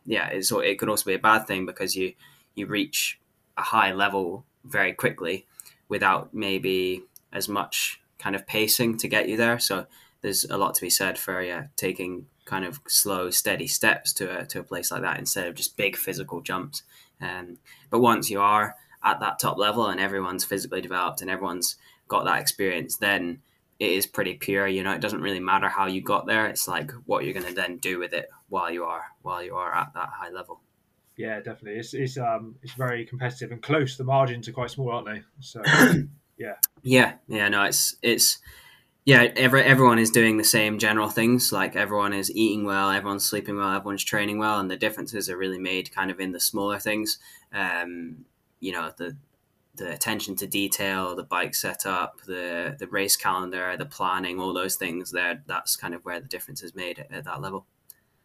yeah 0.05 0.27
it's 0.27 0.51
it 0.51 0.77
could 0.79 0.89
also 0.89 1.05
be 1.05 1.13
a 1.13 1.19
bad 1.19 1.45
thing 1.45 1.65
because 1.65 1.95
you 1.95 2.13
you 2.55 2.65
reach 2.65 3.19
a 3.57 3.61
high 3.61 3.93
level 3.93 4.45
very 4.63 4.93
quickly 4.93 5.45
without 5.87 6.33
maybe 6.33 7.03
as 7.31 7.47
much 7.47 8.01
kind 8.17 8.35
of 8.35 8.47
pacing 8.47 8.97
to 8.97 9.07
get 9.07 9.29
you 9.29 9.37
there. 9.37 9.59
So 9.59 9.85
there's 10.21 10.45
a 10.45 10.57
lot 10.57 10.73
to 10.75 10.81
be 10.81 10.89
said 10.89 11.17
for 11.17 11.41
yeah 11.41 11.65
taking 11.75 12.27
kind 12.45 12.65
of 12.65 12.79
slow 12.87 13.29
steady 13.29 13.67
steps 13.67 14.13
to 14.13 14.39
a, 14.39 14.45
to 14.45 14.59
a 14.59 14.63
place 14.63 14.91
like 14.91 15.01
that 15.01 15.19
instead 15.19 15.47
of 15.47 15.55
just 15.55 15.77
big 15.77 15.95
physical 15.95 16.41
jumps. 16.41 16.83
Um, 17.19 17.57
but 17.89 17.99
once 17.99 18.29
you 18.29 18.39
are 18.39 18.75
at 19.03 19.19
that 19.19 19.39
top 19.39 19.57
level 19.57 19.87
and 19.87 19.99
everyone's 19.99 20.45
physically 20.45 20.81
developed 20.81 21.21
and 21.21 21.29
everyone's 21.29 21.75
got 22.07 22.25
that 22.25 22.39
experience, 22.39 22.97
then 22.97 23.41
it 23.85 23.97
is 23.97 24.05
pretty 24.07 24.35
pure. 24.35 24.67
You 24.67 24.83
know, 24.83 24.93
it 24.93 25.01
doesn't 25.01 25.21
really 25.21 25.39
matter 25.39 25.69
how 25.69 25.85
you 25.87 26.01
got 26.01 26.25
there. 26.25 26.47
It's 26.47 26.67
like 26.67 26.91
what 27.05 27.23
you're 27.23 27.33
going 27.33 27.47
to 27.47 27.53
then 27.53 27.77
do 27.77 27.99
with 27.99 28.13
it 28.13 28.29
while 28.49 28.71
you 28.71 28.83
are 28.85 29.03
while 29.21 29.43
you 29.43 29.55
are 29.55 29.73
at 29.73 29.93
that 29.93 30.09
high 30.09 30.29
level. 30.31 30.61
yeah, 31.17 31.37
definitely. 31.39 31.79
It's 31.79 31.93
it's 31.93 32.17
um 32.17 32.55
it's 32.61 32.73
very 32.73 33.05
competitive 33.05 33.51
and 33.51 33.61
close. 33.61 33.97
The 33.97 34.03
margins 34.03 34.47
are 34.47 34.53
quite 34.53 34.69
small, 34.71 34.91
aren't 34.91 35.07
they? 35.07 35.21
So 35.39 35.61
Yeah, 36.37 36.55
yeah, 36.83 37.13
yeah. 37.27 37.47
no, 37.49 37.63
it's 37.63 37.95
it's 38.01 38.39
yeah. 39.05 39.31
Every 39.37 39.63
everyone 39.63 39.99
is 39.99 40.09
doing 40.11 40.37
the 40.37 40.43
same 40.43 40.79
general 40.79 41.09
things. 41.09 41.51
Like 41.53 41.75
everyone 41.77 42.11
is 42.13 42.29
eating 42.35 42.65
well, 42.65 42.89
everyone's 42.89 43.25
sleeping 43.25 43.55
well, 43.57 43.71
everyone's 43.73 44.03
training 44.03 44.37
well, 44.39 44.59
and 44.59 44.69
the 44.69 44.75
differences 44.75 45.29
are 45.29 45.37
really 45.37 45.59
made 45.59 45.93
kind 45.95 46.11
of 46.11 46.19
in 46.19 46.33
the 46.33 46.39
smaller 46.39 46.79
things. 46.79 47.19
Um, 47.53 48.25
you 48.59 48.73
know, 48.73 48.91
the 48.97 49.15
the 49.77 49.91
attention 49.91 50.35
to 50.37 50.47
detail, 50.47 51.15
the 51.15 51.23
bike 51.23 51.55
setup, 51.55 52.21
the 52.25 52.75
the 52.79 52.87
race 52.87 53.15
calendar, 53.15 53.75
the 53.77 53.85
planning, 53.85 54.39
all 54.39 54.53
those 54.53 54.75
things. 54.75 55.11
There, 55.11 55.43
that's 55.47 55.75
kind 55.75 55.93
of 55.93 56.03
where 56.05 56.19
the 56.19 56.27
difference 56.27 56.63
is 56.63 56.75
made 56.75 56.99
at, 56.99 57.11
at 57.11 57.23
that 57.25 57.41
level. 57.41 57.65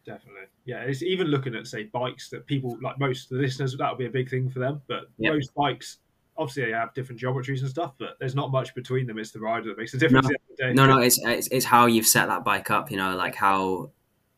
definitely, 0.05 0.47
yeah. 0.65 0.81
It's 0.81 1.03
even 1.03 1.27
looking 1.27 1.55
at 1.55 1.67
say 1.67 1.83
bikes 1.83 2.29
that 2.29 2.45
people 2.45 2.77
like 2.81 2.99
most 2.99 3.31
of 3.31 3.37
the 3.37 3.43
listeners 3.43 3.75
that 3.77 3.89
would 3.89 3.99
be 3.99 4.05
a 4.07 4.09
big 4.09 4.29
thing 4.29 4.49
for 4.49 4.59
them. 4.59 4.81
But 4.87 5.03
Yep. 5.17 5.33
most 5.33 5.53
bikes, 5.55 5.97
obviously, 6.37 6.65
they 6.65 6.71
have 6.71 6.93
different 6.93 7.21
geometries 7.21 7.61
and 7.61 7.69
stuff, 7.69 7.93
but 7.99 8.17
there's 8.19 8.35
not 8.35 8.51
much 8.51 8.73
between 8.75 9.05
them. 9.07 9.19
It's 9.19 9.31
the 9.31 9.39
rider 9.39 9.69
that 9.69 9.77
makes 9.77 9.91
the 9.91 9.97
difference. 9.99 10.27
No. 10.27 10.35
the 10.57 10.63
end 10.65 10.77
day. 10.77 10.81
No, 10.81 10.87
no, 10.87 10.99
it's, 10.99 11.19
it's 11.23 11.47
it's 11.51 11.65
how 11.65 11.85
you've 11.85 12.07
set 12.07 12.27
that 12.27 12.43
bike 12.43 12.71
up. 12.71 12.91
You 12.91 12.97
know, 12.97 13.15
like 13.15 13.35
how 13.35 13.91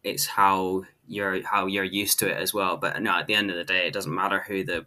it's 0.04 0.26
how 0.26 0.84
you're 1.08 1.44
how 1.46 1.68
you're 1.68 1.84
used 1.86 2.20
to 2.20 2.28
it 2.30 2.38
as 2.38 2.54
well. 2.54 2.78
But 2.78 3.02
no, 3.02 3.12
at 3.18 3.28
the 3.28 3.36
end 3.36 3.50
of 3.50 3.56
the 3.58 3.64
day, 3.64 3.88
it 3.88 3.94
doesn't 3.94 4.14
matter 4.14 4.44
who 4.48 4.64
the 4.64 4.86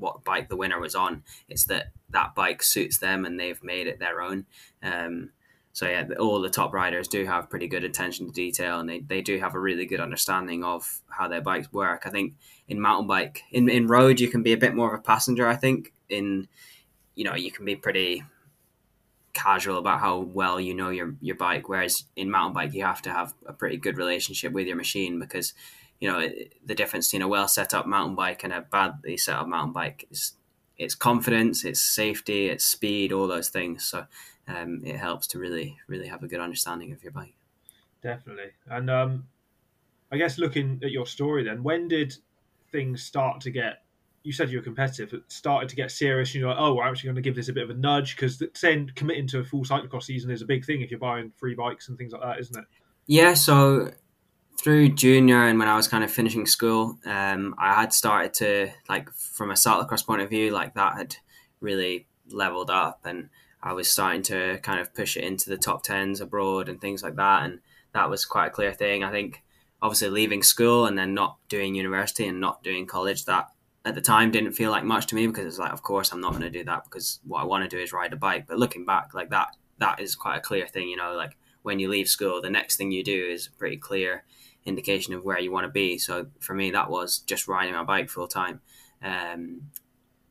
what 0.00 0.24
bike 0.24 0.48
the 0.48 0.56
winner 0.56 0.80
was 0.80 0.94
on. 0.94 1.22
It's 1.48 1.64
that 1.64 1.92
that 2.10 2.34
bike 2.34 2.62
suits 2.62 2.98
them 2.98 3.24
and 3.24 3.38
they've 3.38 3.62
made 3.62 3.86
it 3.86 3.98
their 4.00 4.20
own. 4.20 4.46
Um, 4.82 5.30
so 5.72 5.88
yeah, 5.88 6.08
all 6.18 6.40
the 6.40 6.50
top 6.50 6.74
riders 6.74 7.06
do 7.06 7.24
have 7.24 7.48
pretty 7.48 7.68
good 7.68 7.84
attention 7.84 8.26
to 8.26 8.32
detail, 8.32 8.80
and 8.80 8.88
they, 8.88 9.00
they 9.00 9.22
do 9.22 9.38
have 9.38 9.54
a 9.54 9.60
really 9.60 9.86
good 9.86 10.00
understanding 10.00 10.64
of 10.64 11.00
how 11.08 11.28
their 11.28 11.40
bikes 11.40 11.72
work. 11.72 12.02
I 12.06 12.10
think 12.10 12.34
in 12.66 12.80
mountain 12.80 13.06
bike, 13.06 13.44
in 13.52 13.68
in 13.68 13.86
road, 13.86 14.18
you 14.18 14.28
can 14.28 14.42
be 14.42 14.52
a 14.52 14.56
bit 14.56 14.74
more 14.74 14.92
of 14.92 14.98
a 14.98 15.02
passenger. 15.02 15.46
I 15.46 15.56
think 15.56 15.92
in 16.08 16.48
you 17.14 17.24
know 17.24 17.36
you 17.36 17.52
can 17.52 17.64
be 17.64 17.76
pretty 17.76 18.24
casual 19.32 19.78
about 19.78 20.00
how 20.00 20.18
well 20.18 20.60
you 20.60 20.74
know 20.74 20.90
your 20.90 21.14
your 21.20 21.36
bike. 21.36 21.68
Whereas 21.68 22.04
in 22.16 22.30
mountain 22.30 22.54
bike, 22.54 22.74
you 22.74 22.84
have 22.84 23.02
to 23.02 23.12
have 23.12 23.32
a 23.46 23.52
pretty 23.52 23.76
good 23.76 23.96
relationship 23.96 24.52
with 24.52 24.66
your 24.66 24.76
machine 24.76 25.20
because 25.20 25.54
you 26.00 26.10
know 26.10 26.28
the 26.64 26.74
difference 26.74 27.08
between 27.08 27.22
a 27.22 27.28
well 27.28 27.46
set 27.46 27.74
up 27.74 27.86
mountain 27.86 28.16
bike 28.16 28.42
and 28.42 28.52
a 28.52 28.62
badly 28.62 29.16
set 29.16 29.36
up 29.36 29.46
mountain 29.46 29.72
bike 29.72 30.06
is 30.10 30.32
it's 30.78 30.94
confidence, 30.94 31.62
it's 31.64 31.80
safety, 31.80 32.48
it's 32.48 32.64
speed, 32.64 33.12
all 33.12 33.28
those 33.28 33.50
things. 33.50 33.84
So 33.84 34.06
um, 34.48 34.80
it 34.82 34.96
helps 34.96 35.26
to 35.28 35.38
really 35.38 35.78
really 35.86 36.08
have 36.08 36.22
a 36.22 36.28
good 36.28 36.40
understanding 36.40 36.92
of 36.92 37.02
your 37.02 37.12
bike. 37.12 37.34
Definitely. 38.02 38.52
And 38.66 38.90
um, 38.90 39.26
I 40.10 40.16
guess 40.16 40.38
looking 40.38 40.80
at 40.82 40.90
your 40.90 41.06
story 41.06 41.44
then, 41.44 41.62
when 41.62 41.86
did 41.86 42.14
things 42.72 43.02
start 43.02 43.40
to 43.42 43.50
get? 43.50 43.82
You 44.22 44.32
said 44.32 44.50
you 44.50 44.58
were 44.58 44.64
competitive. 44.64 45.12
It 45.14 45.22
started 45.28 45.68
to 45.70 45.76
get 45.76 45.90
serious. 45.90 46.30
And 46.34 46.40
you're 46.40 46.50
like, 46.50 46.58
oh, 46.58 46.74
we're 46.74 46.86
actually 46.86 47.08
going 47.08 47.16
to 47.16 47.22
give 47.22 47.36
this 47.36 47.48
a 47.48 47.52
bit 47.52 47.64
of 47.64 47.70
a 47.70 47.74
nudge 47.74 48.16
because 48.16 48.42
saying 48.54 48.92
committing 48.94 49.26
to 49.28 49.38
a 49.38 49.44
full 49.44 49.64
cyclocross 49.64 50.04
season 50.04 50.30
is 50.30 50.42
a 50.42 50.46
big 50.46 50.64
thing 50.64 50.82
if 50.82 50.90
you're 50.90 51.00
buying 51.00 51.32
free 51.36 51.54
bikes 51.54 51.88
and 51.88 51.96
things 51.96 52.12
like 52.12 52.22
that, 52.22 52.38
isn't 52.38 52.58
it? 52.58 52.64
Yeah, 53.06 53.34
so 53.34 53.90
through 54.60 54.90
junior 54.90 55.46
and 55.46 55.58
when 55.58 55.68
I 55.68 55.76
was 55.76 55.88
kind 55.88 56.04
of 56.04 56.10
finishing 56.10 56.44
school, 56.44 56.98
um, 57.06 57.54
I 57.58 57.72
had 57.72 57.92
started 57.94 58.34
to 58.34 58.70
like 58.88 59.10
from 59.12 59.50
a 59.50 59.54
cyclocross 59.54 60.04
point 60.04 60.20
of 60.20 60.28
view, 60.28 60.50
like 60.50 60.74
that 60.74 60.96
had 60.96 61.16
really 61.60 62.06
leveled 62.28 62.70
up, 62.70 63.00
and 63.04 63.30
I 63.62 63.72
was 63.72 63.90
starting 63.90 64.22
to 64.24 64.58
kind 64.62 64.78
of 64.78 64.94
push 64.94 65.16
it 65.16 65.24
into 65.24 65.48
the 65.48 65.56
top 65.56 65.82
tens 65.82 66.20
abroad 66.20 66.68
and 66.68 66.80
things 66.80 67.02
like 67.02 67.16
that, 67.16 67.44
and 67.44 67.60
that 67.94 68.10
was 68.10 68.26
quite 68.26 68.48
a 68.48 68.50
clear 68.50 68.72
thing. 68.72 69.02
I 69.02 69.10
think 69.10 69.42
obviously 69.82 70.10
leaving 70.10 70.42
school 70.42 70.84
and 70.86 70.98
then 70.98 71.14
not 71.14 71.38
doing 71.48 71.74
university 71.74 72.26
and 72.26 72.38
not 72.38 72.62
doing 72.62 72.86
college 72.86 73.24
that 73.24 73.48
at 73.86 73.94
the 73.94 74.00
time 74.00 74.30
didn't 74.30 74.52
feel 74.52 74.70
like 74.70 74.84
much 74.84 75.06
to 75.06 75.14
me 75.14 75.26
because 75.26 75.46
it's 75.46 75.58
like 75.58 75.72
of 75.72 75.82
course 75.82 76.12
I'm 76.12 76.20
not 76.20 76.32
going 76.32 76.42
to 76.42 76.50
do 76.50 76.64
that 76.64 76.84
because 76.84 77.18
what 77.26 77.40
I 77.40 77.46
want 77.46 77.64
to 77.64 77.76
do 77.76 77.82
is 77.82 77.94
ride 77.94 78.12
a 78.12 78.16
bike. 78.16 78.46
But 78.46 78.58
looking 78.58 78.84
back, 78.84 79.14
like 79.14 79.30
that 79.30 79.56
that 79.78 80.00
is 80.00 80.14
quite 80.14 80.36
a 80.36 80.42
clear 80.42 80.66
thing, 80.66 80.88
you 80.88 80.98
know, 80.98 81.14
like 81.14 81.38
when 81.62 81.78
you 81.78 81.88
leave 81.88 82.08
school, 82.08 82.42
the 82.42 82.50
next 82.50 82.76
thing 82.76 82.92
you 82.92 83.02
do 83.02 83.26
is 83.30 83.48
pretty 83.48 83.78
clear 83.78 84.24
indication 84.64 85.14
of 85.14 85.24
where 85.24 85.38
you 85.38 85.50
want 85.50 85.64
to 85.64 85.70
be. 85.70 85.98
So 85.98 86.26
for 86.40 86.54
me, 86.54 86.70
that 86.72 86.90
was 86.90 87.18
just 87.20 87.48
riding 87.48 87.74
my 87.74 87.84
bike 87.84 88.10
full 88.10 88.28
time. 88.28 88.60
Um, 89.02 89.62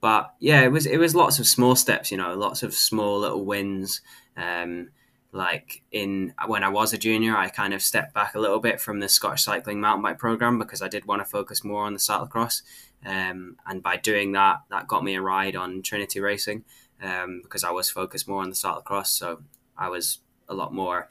but 0.01 0.33
yeah, 0.39 0.61
it 0.61 0.71
was 0.71 0.85
it 0.85 0.97
was 0.97 1.15
lots 1.15 1.39
of 1.39 1.47
small 1.47 1.75
steps, 1.75 2.11
you 2.11 2.17
know, 2.17 2.33
lots 2.35 2.63
of 2.63 2.73
small 2.73 3.19
little 3.19 3.43
wins. 3.43 4.01
Um, 4.37 4.89
like 5.31 5.83
in 5.91 6.33
when 6.47 6.63
I 6.63 6.69
was 6.69 6.93
a 6.93 6.97
junior, 6.97 7.35
I 7.35 7.49
kind 7.49 7.73
of 7.73 7.81
stepped 7.81 8.13
back 8.13 8.33
a 8.33 8.39
little 8.39 8.59
bit 8.59 8.81
from 8.81 8.99
the 8.99 9.09
Scottish 9.09 9.43
Cycling 9.43 9.79
mountain 9.79 10.01
bike 10.01 10.17
program 10.17 10.57
because 10.57 10.81
I 10.81 10.87
did 10.87 11.05
want 11.05 11.21
to 11.21 11.25
focus 11.25 11.63
more 11.63 11.85
on 11.85 11.93
the 11.93 11.99
cyclocross. 11.99 12.61
Um, 13.05 13.57
and 13.67 13.83
by 13.83 13.97
doing 13.97 14.31
that, 14.33 14.57
that 14.69 14.87
got 14.87 15.03
me 15.03 15.15
a 15.15 15.21
ride 15.21 15.55
on 15.55 15.81
Trinity 15.83 16.19
Racing 16.19 16.63
um, 17.01 17.41
because 17.43 17.63
I 17.63 17.71
was 17.71 17.89
focused 17.89 18.27
more 18.27 18.41
on 18.41 18.49
the 18.49 18.55
cyclocross. 18.55 19.07
So 19.07 19.41
I 19.77 19.89
was 19.89 20.19
a 20.47 20.53
lot 20.53 20.73
more 20.73 21.09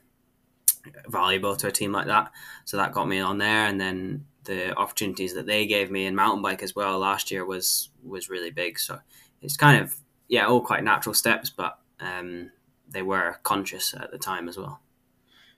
valuable 1.09 1.57
to 1.57 1.69
a 1.69 1.73
team 1.73 1.93
like 1.93 2.07
that. 2.07 2.31
So 2.65 2.77
that 2.77 2.93
got 2.93 3.09
me 3.09 3.21
on 3.21 3.39
there, 3.39 3.67
and 3.67 3.81
then 3.81 4.27
the 4.45 4.75
opportunities 4.77 5.35
that 5.35 5.47
they 5.47 5.67
gave 5.67 5.91
me 5.91 6.07
in 6.07 6.15
mountain 6.15 6.43
bike 6.43 6.63
as 6.63 6.75
well 6.75 6.99
last 6.99 7.31
year 7.31 7.45
was 7.45 7.91
was 8.03 8.31
really 8.31 8.51
big. 8.51 8.79
So 8.79 8.99
it's 9.43 9.57
kind 9.57 9.83
of 9.83 9.95
yeah, 10.29 10.47
all 10.47 10.61
quite 10.61 10.85
natural 10.85 11.15
steps, 11.15 11.51
but 11.51 11.79
um, 12.01 12.51
they 12.91 13.03
were 13.03 13.37
conscious 13.43 13.95
at 13.95 14.11
the 14.11 14.19
time 14.19 14.49
as 14.49 14.57
well. 14.57 14.81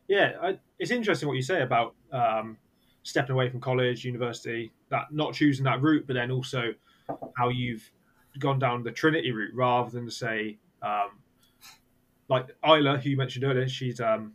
Yeah, 0.09 0.33
I, 0.43 0.59
it's 0.79 0.91
interesting 0.91 1.29
what 1.29 1.37
you 1.37 1.43
say 1.43 1.63
about 1.63 1.95
um, 2.13 2.57
stepping 3.03 3.33
away 3.33 3.49
from 3.49 3.61
college, 3.61 4.05
university, 4.05 4.73
that 4.89 5.13
not 5.13 5.35
choosing 5.35 5.65
that 5.65 5.83
route, 5.83 6.05
but 6.07 6.15
then 6.15 6.31
also 6.31 6.73
how 7.37 7.49
you've 7.49 7.89
gone 8.39 8.59
down 8.59 8.83
the 8.83 8.93
Trinity 8.93 9.33
route 9.33 9.55
rather 9.55 9.91
than 9.91 10.11
say, 10.11 10.59
um, 10.83 11.19
like 12.29 12.47
Isla, 12.65 12.99
who 12.99 13.11
you 13.11 13.17
mentioned 13.17 13.45
earlier, 13.45 13.69
she's 13.69 14.01
um, 14.01 14.33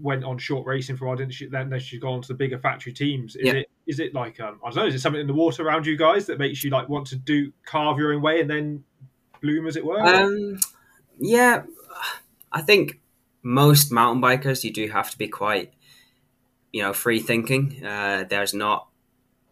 went 0.00 0.24
on 0.24 0.38
short 0.38 0.66
racing 0.66 0.96
for 0.96 1.04
a 1.04 1.08
while, 1.08 1.16
didn't 1.16 1.34
she? 1.34 1.46
Then, 1.46 1.68
then 1.70 1.80
she's 1.80 2.00
gone 2.00 2.22
to 2.22 2.28
the 2.28 2.34
bigger 2.34 2.58
factory 2.58 2.92
teams. 2.92 3.36
Is 3.36 3.46
Yeah. 3.46 3.52
it 3.54 3.70
is 3.86 4.00
it 4.00 4.14
like 4.14 4.38
um, 4.40 4.60
I 4.64 4.68
don't 4.70 4.76
know? 4.76 4.86
Is 4.86 4.94
it 4.94 5.00
something 5.00 5.20
in 5.20 5.26
the 5.26 5.34
water 5.34 5.66
around 5.66 5.86
you 5.86 5.96
guys 5.96 6.26
that 6.26 6.38
makes 6.38 6.62
you 6.62 6.70
like 6.70 6.88
want 6.88 7.06
to 7.08 7.16
do 7.16 7.52
carve 7.64 7.98
your 7.98 8.12
own 8.12 8.22
way 8.22 8.40
and 8.40 8.48
then 8.48 8.84
bloom, 9.40 9.66
as 9.66 9.76
it 9.76 9.84
were? 9.84 10.00
Um, 10.00 10.58
yeah, 11.18 11.62
I 12.52 12.62
think 12.62 13.00
most 13.42 13.90
mountain 13.90 14.22
bikers, 14.22 14.62
you 14.64 14.72
do 14.72 14.88
have 14.88 15.10
to 15.10 15.18
be 15.18 15.28
quite, 15.28 15.72
you 16.72 16.82
know, 16.82 16.92
free 16.92 17.20
thinking. 17.20 17.84
Uh, 17.84 18.24
there's 18.28 18.54
not 18.54 18.88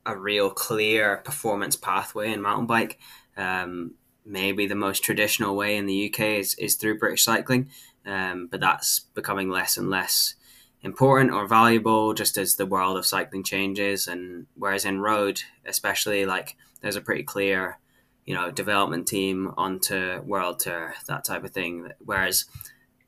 a 0.04 0.16
real 0.16 0.50
clear 0.50 1.16
performance 1.24 1.74
pathway 1.76 2.32
in 2.32 2.40
mountain 2.42 2.66
bike. 2.66 2.98
Um, 3.36 3.94
maybe 4.24 4.66
the 4.66 4.74
most 4.74 5.02
traditional 5.02 5.56
way 5.56 5.76
in 5.76 5.86
the 5.86 6.08
UK 6.12 6.20
is, 6.38 6.54
is 6.54 6.74
through 6.74 6.98
British 6.98 7.24
cycling, 7.24 7.70
um, 8.06 8.46
but 8.50 8.60
that's 8.60 9.00
becoming 9.14 9.50
less 9.50 9.76
and 9.76 9.90
less 9.90 10.34
important 10.82 11.32
or 11.32 11.46
valuable 11.46 12.14
just 12.14 12.38
as 12.38 12.54
the 12.54 12.66
world 12.66 12.96
of 12.96 13.04
cycling 13.06 13.42
changes. 13.42 14.06
And 14.06 14.46
whereas 14.54 14.84
in 14.84 15.00
road, 15.00 15.42
especially, 15.64 16.24
like 16.26 16.56
there's 16.80 16.96
a 16.96 17.00
pretty 17.00 17.24
clear, 17.24 17.78
you 18.24 18.34
know, 18.34 18.50
development 18.50 19.08
team 19.08 19.52
onto 19.56 20.20
world 20.20 20.60
tour, 20.60 20.94
that 21.08 21.24
type 21.24 21.44
of 21.44 21.50
thing. 21.50 21.90
Whereas 22.04 22.44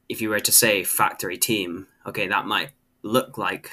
if 0.08 0.20
you 0.20 0.30
were 0.30 0.40
to 0.40 0.52
say 0.52 0.82
factory 0.82 1.36
team, 1.38 1.86
okay, 2.06 2.26
that 2.28 2.46
might 2.46 2.70
look 3.02 3.38
like 3.38 3.70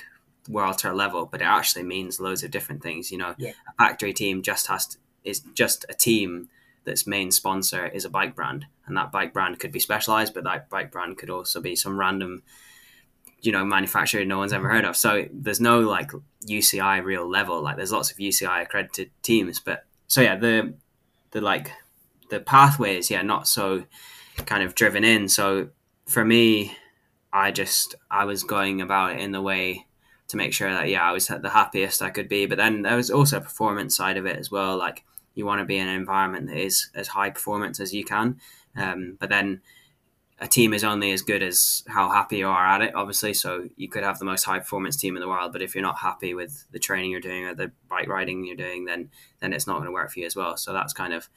world 0.48 0.78
tour 0.78 0.94
level, 0.94 1.26
but 1.26 1.42
it 1.42 1.46
actually 1.46 1.84
means 1.84 2.20
loads 2.20 2.44
of 2.44 2.52
different 2.52 2.84
things. 2.84 3.12
You 3.12 3.18
know, 3.18 3.34
Yeah. 3.38 3.52
a 3.68 3.84
factory 3.84 4.14
team 4.14 4.44
just 4.44 4.68
has 4.68 4.86
to, 4.88 4.98
is 5.24 5.40
just 5.56 5.86
a 5.90 5.94
team 5.96 6.50
that's 6.86 7.08
main 7.08 7.32
sponsor 7.32 7.88
is 7.88 8.06
a 8.06 8.10
bike 8.10 8.36
brand, 8.36 8.66
and 8.86 8.96
that 8.98 9.12
bike 9.12 9.34
brand 9.34 9.60
could 9.60 9.72
be 9.72 9.80
specialized, 9.80 10.34
but 10.34 10.44
that 10.44 10.70
bike 10.70 10.92
brand 10.92 11.18
could 11.18 11.30
also 11.30 11.62
be 11.62 11.76
some 11.76 12.00
random, 12.00 12.44
you 13.42 13.52
know, 13.52 13.66
manufacturer 13.66 14.24
no 14.24 14.38
one's 14.38 14.54
ever 14.54 14.70
heard 14.70 14.86
of. 14.86 14.96
So 14.96 15.26
there's 15.34 15.60
no 15.60 15.82
like 15.82 16.12
UCI 16.48 17.04
real 17.04 17.30
level. 17.30 17.62
Like 17.62 17.78
there's 17.78 17.92
lots 17.92 18.12
of 18.12 18.18
UCI 18.18 18.64
accredited 18.64 19.12
teams, 19.22 19.60
but 19.60 19.86
so 20.08 20.22
yeah, 20.22 20.36
the 20.36 20.76
the 21.32 21.42
like 21.42 21.72
the 22.30 22.40
pathways, 22.40 23.10
yeah, 23.10 23.22
not 23.22 23.48
so 23.48 23.84
kind 24.46 24.64
of 24.64 24.76
driven 24.76 25.04
in. 25.04 25.28
So 25.28 25.70
for 26.08 26.24
me, 26.24 26.76
I 27.34 27.52
just 27.52 27.96
I 28.10 28.26
was 28.26 28.44
going 28.44 28.82
about 28.82 29.14
it 29.14 29.20
in 29.20 29.32
the 29.32 29.42
way 29.42 29.86
to 30.28 30.38
make 30.38 30.54
sure 30.54 30.72
that 30.72 30.90
yeah 30.90 31.04
I 31.04 31.12
was 31.12 31.28
the 31.28 31.50
happiest 31.50 32.02
I 32.02 32.10
could 32.10 32.30
be. 32.30 32.46
But 32.46 32.58
then 32.58 32.82
there 32.84 32.96
was 32.96 33.12
also 33.12 33.38
a 33.38 33.42
performance 33.42 33.96
side 33.96 34.18
of 34.18 34.26
it 34.26 34.38
as 34.38 34.52
well. 34.52 34.78
Like 34.78 35.04
you 35.36 35.46
want 35.46 35.60
to 35.60 35.66
be 35.66 35.78
in 35.78 35.88
an 35.88 35.96
environment 35.96 36.48
that 36.48 36.58
is 36.58 36.90
as 36.96 37.10
high 37.10 37.30
performance 37.30 37.80
as 37.80 37.94
you 37.94 38.04
can. 38.04 38.40
Um, 38.76 39.18
but 39.20 39.30
then 39.30 39.62
a 40.40 40.48
team 40.48 40.74
is 40.74 40.84
only 40.84 41.12
as 41.12 41.22
good 41.22 41.42
as 41.42 41.84
how 41.88 42.10
happy 42.10 42.38
you 42.38 42.48
are 42.48 42.66
at 42.66 42.82
it, 42.82 42.96
obviously. 42.96 43.34
So 43.34 43.70
you 43.78 43.88
could 43.88 44.04
have 44.04 44.20
the 44.20 44.26
most 44.26 44.44
high 44.44 44.60
performance 44.60 44.98
team 44.98 45.16
in 45.16 45.22
the 45.22 45.30
world, 45.30 45.54
but 45.54 45.62
if 45.62 45.74
you're 45.74 45.82
not 45.82 46.00
happy 46.00 46.34
with 46.34 46.66
the 46.72 46.80
training 46.80 47.12
you're 47.12 47.22
doing 47.22 47.46
or 47.46 47.56
the 47.56 47.72
bike 47.88 48.08
riding 48.08 48.44
you're 48.44 48.58
doing, 48.58 48.86
then 48.86 49.10
then 49.40 49.54
it's 49.54 49.68
not 49.68 49.76
going 49.76 49.86
to 49.86 49.94
work 49.94 50.12
for 50.12 50.20
you 50.20 50.26
as 50.26 50.36
well. 50.36 50.58
So 50.58 50.74
that's 50.74 50.94
kind 50.94 51.14
of 51.14 51.30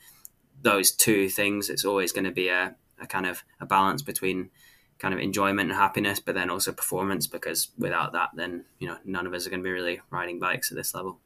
those 0.62 0.90
two 0.90 1.28
things. 1.28 1.71
It's 1.71 1.85
always 1.85 2.12
going 2.12 2.25
to 2.25 2.33
be 2.33 2.49
a, 2.49 2.75
a 3.00 3.07
kind 3.07 3.26
of 3.26 3.45
a 3.61 3.67
balance 3.67 4.02
between 4.02 4.50
kind 4.99 5.14
of 5.14 5.21
enjoyment 5.21 5.71
and 5.71 5.78
happiness, 5.78 6.19
but 6.19 6.35
then 6.35 6.50
also 6.50 6.73
performance. 6.73 7.28
Because 7.28 7.69
without 7.78 8.12
that, 8.14 8.31
then 8.35 8.64
you 8.81 8.88
know 8.88 8.99
none 9.05 9.28
of 9.28 9.35
us 9.35 9.47
are 9.47 9.50
going 9.50 9.62
to 9.62 9.64
be 9.64 9.71
really 9.71 10.00
riding 10.11 10.40
bikes 10.40 10.73
at 10.73 10.76
this 10.76 10.93
level. 10.93 11.21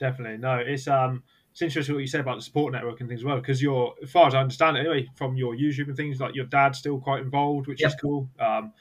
Definitely. 0.00 0.38
No, 0.38 0.56
it's 0.56 0.88
um 0.88 1.22
it's 1.52 1.62
interesting 1.62 1.94
what 1.94 2.00
you 2.00 2.06
said 2.06 2.20
about 2.20 2.36
the 2.36 2.42
support 2.42 2.72
network 2.72 3.00
and 3.00 3.08
things 3.08 3.20
as 3.20 3.24
well, 3.24 3.36
because 3.36 3.60
you're 3.60 3.94
as 4.02 4.10
far 4.10 4.26
as 4.26 4.34
I 4.34 4.40
understand 4.40 4.76
it 4.76 4.80
anyway, 4.80 5.08
from 5.16 5.36
your 5.36 5.54
YouTube 5.54 5.88
and 5.88 5.96
things, 5.96 6.20
like 6.20 6.34
your 6.34 6.46
dad's 6.46 6.78
still 6.78 6.98
quite 7.00 7.22
involved, 7.22 7.66
which 7.66 7.84
is 7.84 7.94
cool. 7.94 8.28
Um 8.38 8.72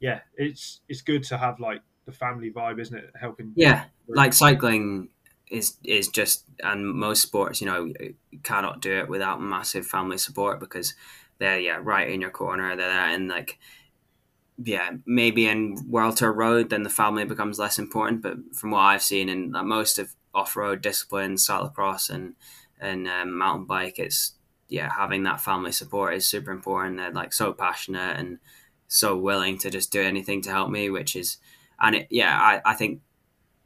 yeah, 0.00 0.20
it's 0.36 0.80
it's 0.88 1.02
good 1.02 1.24
to 1.24 1.38
have 1.38 1.60
like 1.60 1.82
the 2.04 2.12
family 2.12 2.50
vibe, 2.50 2.80
isn't 2.80 2.96
it? 2.96 3.10
Helping 3.18 3.52
Yeah, 3.56 3.84
like 4.08 4.32
cycling 4.32 5.08
is 5.50 5.76
is 5.82 6.08
just 6.08 6.44
and 6.62 6.86
most 6.86 7.22
sports, 7.22 7.60
you 7.60 7.66
know, 7.66 7.86
you 7.86 8.14
cannot 8.42 8.80
do 8.80 8.98
it 8.98 9.08
without 9.08 9.40
massive 9.40 9.86
family 9.86 10.18
support 10.18 10.60
because 10.60 10.94
they're 11.38 11.58
yeah 11.58 11.78
right 11.82 12.10
in 12.10 12.20
your 12.20 12.30
corner. 12.30 12.76
They're 12.76 12.88
there 12.88 13.14
and 13.14 13.28
like 13.28 13.58
yeah, 14.62 14.90
maybe 15.06 15.46
in 15.46 15.78
World 15.88 16.16
Tour 16.16 16.32
Road, 16.32 16.70
then 16.70 16.82
the 16.82 16.90
family 16.90 17.24
becomes 17.24 17.58
less 17.58 17.78
important. 17.78 18.22
But 18.22 18.38
from 18.54 18.72
what 18.72 18.80
I've 18.80 19.02
seen 19.02 19.28
in 19.28 19.52
most 19.52 19.98
of 19.98 20.14
off 20.38 20.56
road 20.56 20.80
disciplines, 20.82 21.46
cyclocross 21.46 22.10
and 22.10 22.34
and 22.80 23.08
um, 23.08 23.36
mountain 23.36 23.66
bike, 23.66 23.98
it's 23.98 24.34
yeah 24.68 24.90
having 24.92 25.22
that 25.24 25.40
family 25.40 25.72
support 25.72 26.14
is 26.14 26.26
super 26.26 26.50
important. 26.50 26.96
They're 26.96 27.10
like 27.12 27.32
so 27.32 27.52
passionate 27.52 28.16
and 28.18 28.38
so 28.88 29.16
willing 29.16 29.58
to 29.58 29.70
just 29.70 29.92
do 29.92 30.02
anything 30.02 30.40
to 30.42 30.50
help 30.50 30.70
me, 30.70 30.90
which 30.90 31.14
is 31.16 31.38
and 31.80 31.94
it 31.96 32.06
yeah 32.10 32.34
I, 32.38 32.72
I 32.72 32.74
think 32.74 33.00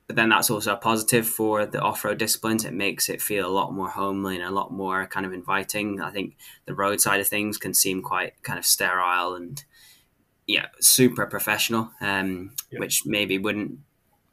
but 0.06 0.16
then 0.16 0.28
that's 0.28 0.50
also 0.50 0.74
a 0.74 0.76
positive 0.76 1.26
for 1.26 1.64
the 1.64 1.80
off-road 1.80 2.18
disciplines 2.18 2.64
it 2.64 2.74
makes 2.74 3.08
it 3.08 3.22
feel 3.22 3.46
a 3.46 3.56
lot 3.58 3.72
more 3.72 3.88
homely 3.88 4.34
and 4.36 4.44
a 4.44 4.50
lot 4.50 4.70
more 4.72 5.06
kind 5.06 5.24
of 5.24 5.32
inviting 5.32 6.00
i 6.02 6.10
think 6.10 6.36
the 6.66 6.74
road 6.74 7.00
side 7.00 7.20
of 7.20 7.28
things 7.28 7.56
can 7.56 7.72
seem 7.72 8.02
quite 8.02 8.34
kind 8.42 8.58
of 8.58 8.66
sterile 8.66 9.34
and 9.34 9.64
yeah 10.46 10.66
super 10.80 11.24
professional 11.26 11.90
um, 12.00 12.52
Yeah. 12.70 12.80
which 12.80 13.06
maybe 13.06 13.38
wouldn't 13.38 13.78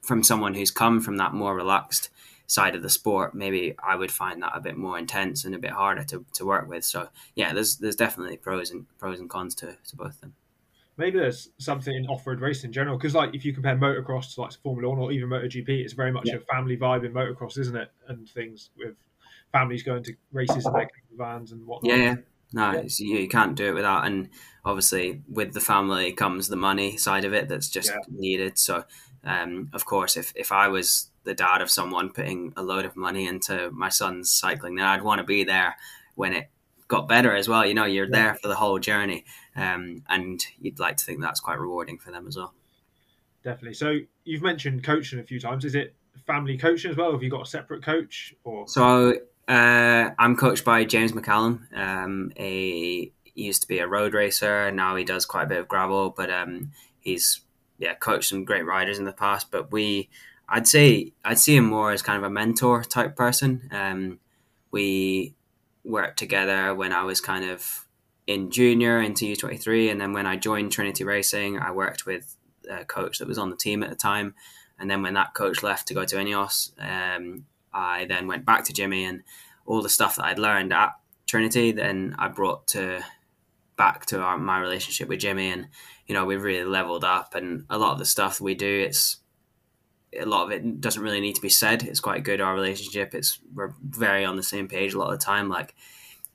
from 0.01 0.23
someone 0.23 0.55
who's 0.55 0.71
come 0.71 0.99
from 0.99 1.17
that 1.17 1.33
more 1.33 1.55
relaxed 1.55 2.09
side 2.49 2.75
of 2.75 2.81
the 2.81 2.89
sport 2.89 3.35
maybe 3.35 3.75
i 3.83 3.95
would 3.95 4.11
find 4.11 4.41
that 4.41 4.51
a 4.55 4.59
bit 4.59 4.75
more 4.75 4.97
intense 4.97 5.45
and 5.45 5.53
a 5.53 5.59
bit 5.59 5.71
harder 5.71 6.03
to, 6.03 6.25
to 6.33 6.45
work 6.45 6.67
with 6.67 6.83
so 6.83 7.07
yeah 7.35 7.53
there's 7.53 7.77
there's 7.77 7.95
definitely 7.95 8.37
pros 8.37 8.71
and 8.71 8.85
pros 8.97 9.19
and 9.19 9.29
cons 9.29 9.53
to, 9.53 9.77
to 9.87 9.95
both 9.95 10.15
of 10.15 10.21
them 10.21 10.33
maybe 10.97 11.19
there's 11.19 11.49
something 11.59 11.95
in 11.95 12.07
off-road 12.07 12.41
racing 12.41 12.69
in 12.69 12.73
general 12.73 12.97
because 12.97 13.13
like 13.13 13.33
if 13.35 13.45
you 13.45 13.53
compare 13.53 13.77
motocross 13.77 14.33
to 14.33 14.41
like 14.41 14.51
formula 14.63 14.89
one 14.89 14.99
or 14.99 15.11
even 15.11 15.29
MotoGP 15.29 15.69
it's 15.69 15.93
very 15.93 16.11
much 16.11 16.27
Yeah. 16.27 16.37
a 16.37 16.39
family 16.41 16.75
vibe 16.75 17.05
in 17.05 17.13
motocross 17.13 17.57
isn't 17.57 17.75
it 17.75 17.91
and 18.07 18.27
things 18.27 18.71
with 18.75 18.95
families 19.51 19.83
going 19.83 20.03
to 20.03 20.13
races 20.31 20.65
in 20.65 20.73
their 20.73 20.89
vans 21.17 21.51
and 21.51 21.65
whatnot 21.65 21.91
Yeah, 21.91 22.03
yeah. 22.03 22.15
No, 22.51 22.71
Yeah. 22.71 22.81
you 22.97 23.27
can't 23.27 23.55
do 23.55 23.67
it 23.67 23.73
without, 23.73 24.05
and 24.07 24.29
obviously 24.65 25.21
with 25.29 25.53
the 25.53 25.59
family 25.59 26.11
comes 26.11 26.47
the 26.47 26.55
money 26.55 26.97
side 26.97 27.23
of 27.23 27.33
it 27.33 27.47
that's 27.47 27.69
just 27.69 27.91
Yeah. 27.91 27.99
needed. 28.09 28.57
So, 28.57 28.85
um, 29.23 29.69
of 29.71 29.85
course, 29.85 30.17
if 30.17 30.33
if 30.35 30.51
I 30.51 30.67
was 30.67 31.08
the 31.23 31.33
dad 31.33 31.61
of 31.61 31.69
someone 31.69 32.11
putting 32.11 32.53
a 32.55 32.63
load 32.63 32.85
of 32.85 32.95
money 32.95 33.27
into 33.27 33.69
my 33.71 33.89
son's 33.89 34.31
cycling, 34.31 34.75
then 34.75 34.85
I'd 34.85 35.03
want 35.03 35.19
to 35.19 35.23
be 35.25 35.43
there 35.43 35.75
when 36.15 36.33
it 36.33 36.49
got 36.87 37.07
better 37.07 37.35
as 37.35 37.47
well. 37.47 37.65
You 37.65 37.73
know, 37.73 37.85
you're 37.85 38.07
Yeah. 38.07 38.23
there 38.23 38.35
for 38.35 38.47
the 38.47 38.55
whole 38.55 38.79
journey, 38.79 39.25
um, 39.55 40.03
and 40.09 40.43
you'd 40.59 40.79
like 40.79 40.97
to 40.97 41.05
think 41.05 41.21
that's 41.21 41.39
quite 41.39 41.59
rewarding 41.59 41.97
for 41.99 42.11
them 42.11 42.27
as 42.27 42.37
well. 42.37 42.53
definitely 43.43 43.73
so 43.73 43.97
you've 44.25 44.41
mentioned 44.41 44.83
coaching 44.83 45.19
a 45.19 45.23
few 45.23 45.39
times 45.39 45.63
is 45.65 45.75
it 45.75 45.95
family 46.25 46.57
coaching 46.57 46.91
as 46.91 46.97
well 46.97 47.11
have 47.11 47.23
you 47.23 47.29
got 47.29 47.41
a 47.41 47.45
separate 47.49 47.83
coach 47.83 48.33
or 48.43 48.67
So 48.67 49.13
uh, 49.47 50.11
I'm 50.19 50.35
coached 50.35 50.63
by 50.63 50.83
James 50.85 51.11
McCallum. 51.13 51.75
Um, 51.75 52.31
a 52.37 53.11
he 53.23 53.43
used 53.45 53.61
to 53.63 53.67
be 53.67 53.79
a 53.79 53.87
road 53.87 54.13
racer. 54.13 54.69
Now 54.71 54.95
he 54.95 55.03
does 55.03 55.25
quite 55.25 55.43
a 55.43 55.47
bit 55.47 55.59
of 55.59 55.67
gravel, 55.67 56.09
but 56.15 56.29
um, 56.29 56.71
he's 56.99 57.41
yeah 57.77 57.93
coached 57.95 58.29
some 58.29 58.43
great 58.45 58.65
riders 58.65 58.99
in 58.99 59.05
the 59.05 59.13
past. 59.13 59.49
But 59.49 59.71
we, 59.71 60.09
I'd 60.49 60.67
say, 60.67 61.13
I'd 61.23 61.39
see 61.39 61.55
him 61.55 61.65
more 61.65 61.91
as 61.91 62.01
kind 62.01 62.17
of 62.17 62.23
a 62.23 62.29
mentor 62.29 62.83
type 62.83 63.15
person. 63.15 63.69
Um, 63.71 64.19
we 64.71 65.35
worked 65.83 66.17
together 66.17 66.73
when 66.73 66.91
I 66.91 67.03
was 67.03 67.21
kind 67.21 67.49
of 67.49 67.87
in 68.27 68.51
junior 68.51 69.01
into 69.01 69.25
U23, 69.25 69.91
and 69.91 70.01
then 70.01 70.13
when 70.13 70.25
I 70.25 70.35
joined 70.35 70.71
Trinity 70.71 71.03
Racing, 71.03 71.59
I 71.59 71.71
worked 71.71 72.05
with 72.05 72.35
a 72.69 72.85
coach 72.85 73.19
that 73.19 73.27
was 73.27 73.37
on 73.37 73.49
the 73.49 73.55
team 73.55 73.83
at 73.83 73.89
the 73.89 73.95
time. 73.95 74.35
And 74.79 74.89
then 74.89 75.01
when 75.01 75.13
that 75.15 75.33
coach 75.33 75.63
left 75.63 75.87
to 75.87 75.93
go 75.93 76.05
to 76.05 76.15
Ineos, 76.15 76.71
um, 76.79 77.45
I 77.73 78.05
then 78.05 78.27
went 78.27 78.45
back 78.45 78.63
to 78.65 78.73
Jimmy 78.73 79.03
and 79.03 79.23
all 79.65 79.81
the 79.81 79.89
stuff 79.89 80.15
that 80.15 80.25
I'd 80.25 80.39
learned 80.39 80.73
at 80.73 80.95
Trinity, 81.27 81.71
then 81.71 82.15
I 82.17 82.27
brought 82.27 82.67
to 82.69 83.03
back 83.77 84.05
to 84.07 84.19
our, 84.19 84.37
my 84.37 84.59
relationship 84.59 85.07
with 85.07 85.19
Jimmy, 85.19 85.51
and 85.51 85.67
you 86.07 86.15
know 86.15 86.25
we've 86.25 86.43
really 86.43 86.65
leveled 86.65 87.03
up. 87.03 87.35
And 87.35 87.65
a 87.69 87.77
lot 87.77 87.93
of 87.93 87.99
the 87.99 88.05
stuff 88.05 88.41
we 88.41 88.55
do, 88.55 88.85
it's 88.87 89.17
a 90.17 90.25
lot 90.25 90.45
of 90.45 90.51
it 90.51 90.81
doesn't 90.81 91.03
really 91.03 91.21
need 91.21 91.35
to 91.35 91.41
be 91.41 91.49
said. 91.49 91.83
It's 91.83 91.99
quite 91.99 92.23
good 92.23 92.41
our 92.41 92.53
relationship. 92.53 93.13
It's 93.13 93.39
we're 93.53 93.73
very 93.81 94.25
on 94.25 94.35
the 94.35 94.43
same 94.43 94.67
page 94.67 94.93
a 94.93 94.99
lot 94.99 95.13
of 95.13 95.19
the 95.19 95.25
time. 95.25 95.49
Like 95.49 95.75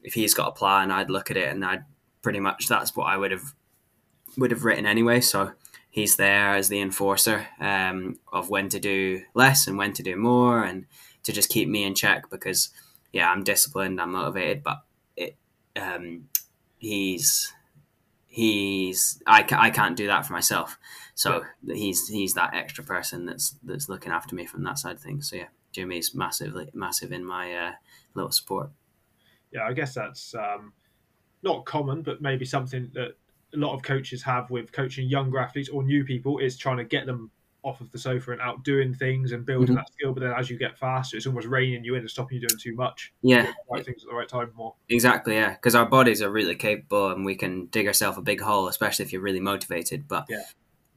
if 0.03 0.15
he's 0.15 0.35
got 0.35 0.49
a 0.49 0.53
plan, 0.53 0.91
I'd 0.91 1.11
look 1.11 1.31
at 1.31 1.37
it 1.37 1.49
and 1.49 1.65
I'd 1.65 1.85
pretty 2.23 2.41
much 2.41 2.69
that's 2.69 2.95
what 2.95 3.05
I 3.05 3.17
would 3.17 3.31
have 3.31 3.55
would 4.37 4.51
have 4.51 4.65
written 4.65 4.87
anyway. 4.87 5.21
So 5.21 5.53
he's 5.91 6.17
there 6.17 6.55
as 6.55 6.69
the 6.69 6.81
enforcer 6.81 7.47
um, 7.61 8.19
of 8.33 8.51
when 8.51 8.69
to 8.71 8.81
do 8.81 9.23
less 9.35 9.67
and 9.67 9.79
when 9.79 9.93
to 9.95 10.03
do 10.03 10.17
more, 10.17 10.65
and 10.65 10.87
to 11.25 11.33
just 11.33 11.51
keep 11.51 11.69
me 11.69 11.85
in 11.85 11.95
check 11.95 12.31
because 12.31 12.71
yeah, 13.13 13.31
I'm 13.31 13.45
disciplined, 13.45 14.01
I'm 14.01 14.13
motivated, 14.13 14.63
but 14.63 14.83
it 15.17 15.37
um, 15.77 16.29
he's 16.79 17.53
he's 18.27 19.23
I, 19.27 19.45
ca- 19.45 19.61
I 19.61 19.71
can't 19.71 19.97
do 19.97 20.09
that 20.09 20.27
for 20.27 20.33
myself. 20.33 20.79
So 21.15 21.45
he's 21.67 22.09
he's 22.09 22.35
that 22.35 22.55
extra 22.55 22.83
person 22.85 23.27
that's 23.27 23.57
that's 23.63 23.89
looking 23.89 24.13
after 24.13 24.35
me 24.35 24.47
from 24.47 24.65
that 24.65 24.79
side 24.79 24.97
of 24.97 25.01
things. 25.03 25.31
So 25.31 25.37
yeah, 25.37 25.49
Jimmy's 25.73 26.15
massively 26.15 26.69
massive 26.75 27.13
in 27.13 27.25
my 27.25 27.55
uh, 27.55 27.73
little 28.15 28.33
support. 28.33 28.71
yeah, 29.53 29.65
I 29.65 29.73
guess 29.73 29.95
that's 29.95 30.35
um, 30.35 30.73
not 31.43 31.65
common, 31.65 32.03
but 32.03 32.21
maybe 32.21 32.45
something 32.45 32.91
that 32.95 33.15
a 33.55 33.57
lot 33.57 33.75
of 33.75 33.83
coaches 33.83 34.23
have 34.25 34.51
with 34.51 34.73
coaching 34.73 35.09
younger 35.09 35.39
athletes 35.39 35.69
or 35.69 35.85
new 35.85 36.05
people 36.05 36.39
is 36.39 36.57
trying 36.57 36.79
to 36.79 36.85
get 36.85 37.07
them 37.07 37.31
off 37.63 37.81
of 37.81 37.91
the 37.93 37.99
sofa 37.99 38.33
and 38.33 38.41
out 38.41 38.63
doing 38.65 38.93
things 38.93 39.33
and 39.33 39.47
building 39.47 39.75
Mhm. 39.75 39.79
that 39.79 39.93
skill. 39.93 40.13
But 40.13 40.21
then 40.25 40.33
as 40.37 40.51
you 40.51 40.59
get 40.59 40.77
faster, 40.77 41.17
it's 41.17 41.27
almost 41.27 41.47
reining 41.47 41.85
you 41.85 41.95
in 41.95 42.01
and 42.01 42.11
stopping 42.11 42.41
you 42.41 42.49
doing 42.49 42.59
too 42.59 42.75
much. 42.75 43.13
Yeah, 43.23 43.53
right 43.73 43.85
things 43.85 44.03
at 44.03 44.11
the 44.11 44.15
right 44.17 44.29
time 44.29 44.53
more. 44.57 44.75
Exactly, 44.89 45.35
yeah, 45.35 45.51
because 45.55 45.75
our 45.77 45.87
bodies 45.87 46.21
are 46.21 46.31
really 46.31 46.57
capable, 46.57 47.11
and 47.13 47.25
we 47.25 47.37
can 47.37 47.67
dig 47.67 47.87
ourselves 47.87 48.19
a 48.19 48.23
big 48.23 48.41
hole, 48.41 48.67
especially 48.69 49.05
if 49.05 49.13
you're 49.13 49.23
really 49.23 49.41
motivated. 49.41 50.09
But 50.09 50.27
Yeah. 50.29 50.43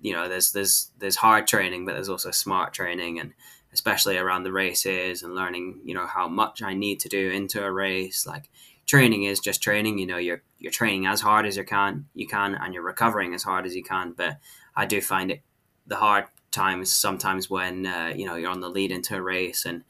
You 0.02 0.14
know, 0.14 0.28
there's 0.28 0.52
there's 0.52 0.92
there's 1.00 1.16
hard 1.18 1.48
training, 1.48 1.86
but 1.86 1.94
there's 1.94 2.10
also 2.10 2.32
smart 2.32 2.74
training, 2.74 3.20
and 3.20 3.34
especially 3.74 4.18
around 4.18 4.44
the 4.44 4.52
races 4.52 5.24
and 5.24 5.36
learning, 5.36 5.82
you 5.84 5.94
know, 5.94 6.06
how 6.06 6.28
much 6.28 6.62
I 6.62 6.74
need 6.74 7.00
to 7.02 7.10
do 7.10 7.30
into 7.30 7.64
a 7.64 7.72
race. 7.72 8.26
Like 8.26 8.50
training 8.86 9.24
is 9.24 9.40
just 9.40 9.62
training. 9.62 9.98
You 9.98 10.08
know, 10.08 10.18
you're 10.18 10.44
you're 10.60 10.72
training 10.72 11.06
as 11.08 11.22
hard 11.22 11.46
as 11.46 11.58
you 11.58 11.64
can, 11.64 12.06
you 12.14 12.28
can, 12.28 12.56
and 12.56 12.74
you're 12.74 12.84
recovering 12.84 13.34
as 13.34 13.44
hard 13.44 13.66
as 13.66 13.76
you 13.76 13.84
can. 13.84 14.14
But 14.16 14.38
I 14.76 14.86
do 14.86 15.02
find 15.02 15.32
it 15.32 15.42
the 15.86 15.98
hard 15.98 16.26
times 16.52 16.92
sometimes 16.92 17.50
when 17.50 17.86
uh, 17.86 18.14
you 18.16 18.26
know 18.26 18.36
you're 18.36 18.52
on 18.52 18.62
the 18.62 18.70
lead 18.70 18.92
into 18.92 19.16
a 19.16 19.22
race 19.22 19.66
and 19.66 19.84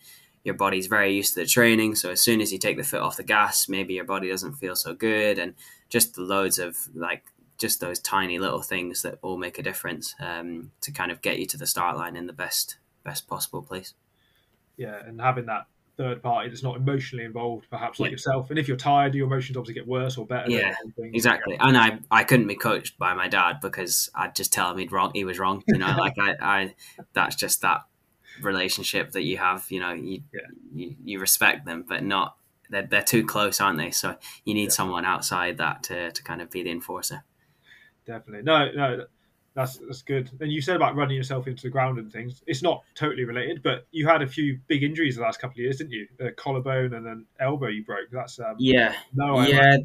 your 0.44 0.56
body's 0.56 0.88
very 0.88 1.14
used 1.14 1.34
to 1.34 1.42
the 1.42 1.46
training. 1.46 1.96
So 1.96 2.10
as 2.12 2.22
soon 2.22 2.40
as 2.40 2.54
you 2.54 2.58
take 2.58 2.78
the 2.78 2.84
foot 2.84 3.02
off 3.02 3.18
the 3.18 3.24
gas, 3.24 3.68
maybe 3.68 3.96
your 3.96 4.06
body 4.06 4.30
doesn't 4.30 4.54
feel 4.54 4.76
so 4.76 4.94
good, 4.94 5.38
and 5.38 5.54
just 5.90 6.16
the 6.16 6.22
loads 6.22 6.58
of 6.58 6.78
like 6.96 7.24
just 7.58 7.80
those 7.80 8.00
tiny 8.00 8.40
little 8.40 8.62
things 8.62 9.02
that 9.02 9.18
all 9.22 9.38
make 9.38 9.58
a 9.58 9.64
difference 9.64 10.16
um, 10.20 10.72
to 10.82 10.92
kind 10.92 11.12
of 11.12 11.22
get 11.22 11.40
you 11.40 11.46
to 11.48 11.58
the 11.58 11.68
start 11.68 11.98
line 11.98 12.16
in 12.16 12.28
the 12.28 12.34
best 12.34 12.78
best 13.04 13.28
possible 13.28 13.62
place. 13.62 13.94
Yeah, 14.78 15.00
and 15.06 15.20
having 15.20 15.46
that 15.48 15.66
third 15.98 16.22
party 16.22 16.50
that's 16.50 16.64
not 16.64 16.78
emotionally 16.78 17.26
involved, 17.26 17.68
perhaps 17.70 18.00
like 18.00 18.10
Yeah. 18.10 18.12
yourself. 18.12 18.50
And 18.52 18.60
if 18.60 18.68
you're 18.68 18.78
tired, 18.78 19.16
your 19.16 19.26
emotions 19.26 19.58
obviously 19.58 19.74
get 19.74 19.88
worse 19.88 20.18
or 20.18 20.26
better. 20.26 20.50
Yeah, 20.50 20.74
Exactly, 21.14 21.58
and 21.60 21.78
I 21.78 22.00
I 22.12 22.24
couldn't 22.24 22.48
be 22.48 22.56
coached 22.56 22.98
by 23.00 23.14
my 23.14 23.28
dad 23.28 23.60
because 23.62 24.10
I'd 24.14 24.36
just 24.36 24.54
tell 24.54 24.72
him 24.72 24.78
he'd 24.78 24.92
wrong 24.92 25.12
he 25.14 25.24
was 25.24 25.40
wrong. 25.40 25.64
You 25.68 25.80
know, 25.80 25.96
like 25.98 26.14
I, 26.20 26.36
I 26.42 26.76
that's 27.14 27.36
just 27.36 27.62
that 27.62 27.86
relationship 28.42 29.12
that 29.14 29.24
you 29.24 29.38
have. 29.38 29.66
You 29.70 29.80
know, 29.80 29.94
you 29.94 30.22
Yeah. 30.34 30.42
you, 30.74 30.96
you 31.04 31.20
respect 31.20 31.66
them, 31.66 31.86
but 31.88 32.04
not 32.04 32.38
they're, 32.70 32.86
they're 32.86 33.02
too 33.02 33.26
close, 33.26 33.60
aren't 33.62 33.80
they? 33.80 33.92
So 33.92 34.16
you 34.46 34.54
need 34.54 34.66
Yeah. 34.66 34.70
someone 34.70 35.06
outside 35.06 35.58
that 35.58 35.84
to, 35.84 36.12
to 36.12 36.24
kind 36.24 36.42
of 36.42 36.52
be 36.52 36.64
the 36.64 36.72
enforcer. 36.72 37.24
Definitely. 38.08 38.44
No, 38.44 38.72
no, 38.72 39.06
that's 39.54 39.78
that's 39.78 40.02
good. 40.02 40.32
And 40.40 40.52
you 40.52 40.62
said 40.62 40.78
about 40.78 40.96
running 40.96 41.18
yourself 41.18 41.46
into 41.48 41.64
the 41.64 41.70
ground 41.70 42.00
and 42.00 42.12
things. 42.12 42.42
It's 42.48 42.64
not 42.64 42.84
totally 42.96 43.26
related, 43.26 43.62
but 43.62 43.86
you 43.92 44.08
had 44.08 44.22
a 44.22 44.28
few 44.28 44.60
big 44.68 44.84
injuries 44.84 45.18
the 45.18 45.24
last 45.24 45.42
couple 45.42 45.56
of 45.56 45.58
years, 45.58 45.78
didn't 45.78 45.92
you? 45.92 46.08
A 46.20 46.32
collarbone 46.32 46.94
and 46.94 47.06
an 47.06 47.26
elbow 47.40 47.68
you 47.68 47.84
broke. 47.84 48.10
That's 48.12 48.40
um, 48.40 48.56
Yeah, 48.60 48.96
no, 49.14 49.36
I 49.36 49.48
yeah, 49.48 49.78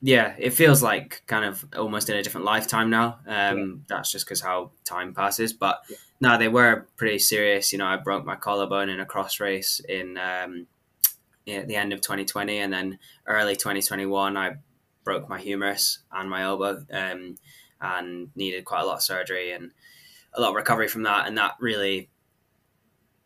yeah. 0.00 0.34
It 0.38 0.50
feels 0.50 0.82
like 0.82 1.22
kind 1.26 1.44
of 1.44 1.64
almost 1.76 2.10
in 2.10 2.16
a 2.16 2.22
different 2.22 2.44
lifetime 2.44 2.90
now. 2.90 3.18
Um, 3.26 3.84
That's 3.88 4.10
just 4.10 4.26
because 4.26 4.40
how 4.40 4.72
time 4.84 5.14
passes. 5.14 5.52
But 5.52 5.80
Yeah. 5.88 5.96
no, 6.20 6.38
they 6.38 6.48
were 6.48 6.88
pretty 6.96 7.18
serious. 7.20 7.72
You 7.72 7.78
know, 7.78 7.86
I 7.86 7.96
broke 7.96 8.24
my 8.24 8.36
collarbone 8.36 8.88
in 8.88 9.00
a 9.00 9.06
cross 9.06 9.38
race 9.38 9.80
in 9.88 10.18
um, 10.18 10.66
yeah, 11.44 11.64
the 11.64 11.76
end 11.76 11.92
of 11.92 12.00
2020, 12.00 12.58
and 12.58 12.72
then 12.72 12.98
early 13.26 13.54
2021, 13.54 14.36
I 14.36 14.56
broke 15.08 15.26
my 15.26 15.40
humerus 15.40 16.00
and 16.12 16.28
my 16.28 16.42
elbow, 16.42 16.84
um, 16.92 17.36
and 17.80 18.28
needed 18.36 18.66
quite 18.66 18.82
a 18.82 18.84
lot 18.84 18.96
of 18.96 19.02
surgery 19.02 19.52
and 19.52 19.70
a 20.34 20.40
lot 20.42 20.50
of 20.50 20.54
recovery 20.54 20.86
from 20.86 21.04
that. 21.04 21.26
And 21.26 21.38
that 21.38 21.54
really 21.60 22.10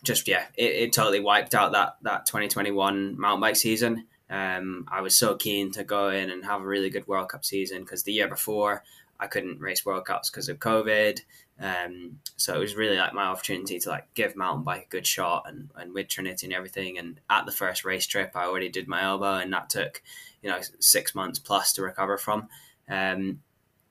just 0.05 0.29
yeah, 0.29 0.45
it, 0.57 0.73
it 0.75 0.93
totally 0.93 1.19
wiped 1.19 1.57
out 1.57 1.73
that 1.73 1.97
that 2.03 2.25
2021 2.27 3.19
mountain 3.19 3.41
bike 3.41 3.57
season. 3.57 4.07
Um, 4.33 4.87
I 4.91 5.03
was 5.03 5.15
so 5.15 5.37
keen 5.37 5.73
to 5.73 5.85
go 5.85 6.09
in 6.09 6.31
and 6.31 6.45
have 6.45 6.63
a 6.63 6.67
really 6.67 6.89
good 6.89 7.07
World 7.07 7.29
Cup 7.29 7.45
season 7.45 7.83
because 7.83 8.03
the 8.03 8.15
year 8.15 8.29
before 8.29 8.83
I 9.21 9.27
couldn't 9.27 9.61
race 9.61 9.85
World 9.85 10.07
Cups 10.07 10.31
because 10.31 10.49
of 10.49 10.59
COVID. 10.59 11.21
Um, 11.61 12.19
so 12.37 12.55
it 12.55 12.59
was 12.59 12.75
really 12.75 12.97
like 12.97 13.13
my 13.13 13.25
opportunity 13.25 13.79
to 13.79 13.89
like 13.91 14.13
give 14.15 14.35
mountain 14.35 14.65
bike 14.65 14.87
a 14.87 14.91
good 14.91 15.07
shot 15.07 15.45
and, 15.47 15.69
and 15.77 15.93
with 15.93 16.09
Trinity 16.09 16.47
and 16.47 16.55
everything. 16.55 16.99
And 16.99 17.21
at 17.29 17.45
the 17.45 17.53
first 17.53 17.85
race 17.85 18.07
trip, 18.07 18.33
I 18.35 18.47
already 18.47 18.71
did 18.71 18.89
my 18.89 19.03
elbow, 19.03 19.35
and 19.35 19.53
that 19.53 19.69
took 19.69 20.03
you 20.43 20.51
know 20.51 20.59
six 20.81 21.15
months 21.15 21.39
plus 21.39 21.75
to 21.75 21.83
recover 21.83 22.17
from. 22.17 22.49
Um, 22.89 23.43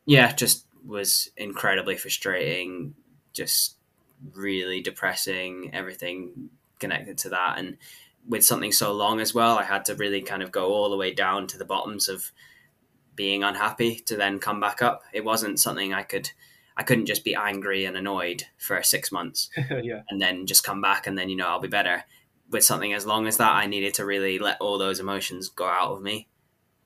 yeah, 0.06 0.34
just 0.34 0.66
was 0.86 1.30
incredibly 1.38 1.98
frustrating. 1.98 2.96
Just 3.32 3.76
really 4.34 4.82
depressing. 4.82 5.70
Everything 5.72 6.50
connected 6.80 7.20
to 7.20 7.30
that, 7.30 7.60
and 7.60 7.78
with 8.28 8.44
something 8.44 8.72
so 8.72 8.94
long 8.94 9.20
as 9.20 9.34
well, 9.34 9.58
I 9.58 9.64
had 9.64 9.86
to 9.86 9.96
really 9.96 10.22
kind 10.22 10.44
of 10.44 10.52
go 10.52 10.74
all 10.74 10.90
the 10.90 10.98
way 10.98 11.14
down 11.14 11.48
to 11.48 11.58
the 11.58 11.66
bottoms 11.66 12.08
of 12.08 12.32
being 13.16 13.44
unhappy 13.44 13.96
to 14.06 14.16
then 14.16 14.40
come 14.40 14.60
back 14.60 14.82
up. 14.82 15.04
It 15.14 15.26
wasn't 15.26 15.60
something 15.60 15.94
I 15.94 16.04
could. 16.04 16.30
I 16.78 16.84
couldn't 16.84 17.06
just 17.06 17.26
be 17.26 17.36
angry 17.36 17.86
and 17.86 17.98
annoyed 17.98 18.46
for 18.58 18.82
six 18.82 19.12
months 19.12 19.50
yeah, 19.84 20.02
and 20.10 20.22
then 20.22 20.48
just 20.48 20.64
come 20.64 20.82
back 20.82 21.06
and 21.06 21.18
then 21.18 21.30
you 21.30 21.36
know 21.36 21.48
I'll 21.48 21.60
be 21.60 21.68
better. 21.68 22.04
With 22.50 22.64
something 22.64 22.94
as 22.94 23.06
long 23.06 23.28
as 23.28 23.38
that, 23.38 23.52
I 23.52 23.66
needed 23.66 23.94
to 23.96 24.06
really 24.06 24.40
let 24.40 24.60
all 24.60 24.78
those 24.78 25.00
emotions 25.00 25.50
go 25.50 25.66
out 25.66 25.92
of 25.92 26.02
me, 26.02 26.28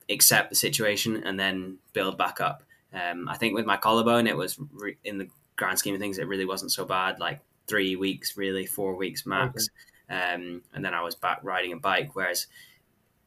accept 0.10 0.50
the 0.50 0.56
situation, 0.56 1.24
and 1.24 1.39
then 1.39 1.78
build 1.93 2.17
back 2.17 2.39
up. 2.41 2.63
Um, 2.93 3.28
I 3.28 3.36
think 3.38 3.56
with 3.56 3.65
my 3.65 3.78
collarbone, 3.78 4.28
it 4.28 4.38
was 4.38 4.60
re- 4.71 4.98
in 5.04 5.17
the 5.17 5.28
grand 5.56 5.80
scheme 5.80 5.95
of 5.95 6.02
things, 6.02 6.17
it 6.17 6.28
really 6.28 6.45
wasn't 6.45 6.71
so 6.71 6.86
bad. 6.86 7.19
Like 7.19 7.41
three 7.67 7.95
weeks, 7.95 8.38
really 8.38 8.65
four 8.65 8.95
weeks 8.95 9.26
max, 9.26 9.69
um, 10.09 10.61
and 10.73 10.83
then 10.83 10.93
I 10.93 11.01
was 11.01 11.15
back 11.15 11.39
riding 11.43 11.73
a 11.73 11.77
bike. 11.77 12.11
Whereas 12.13 12.47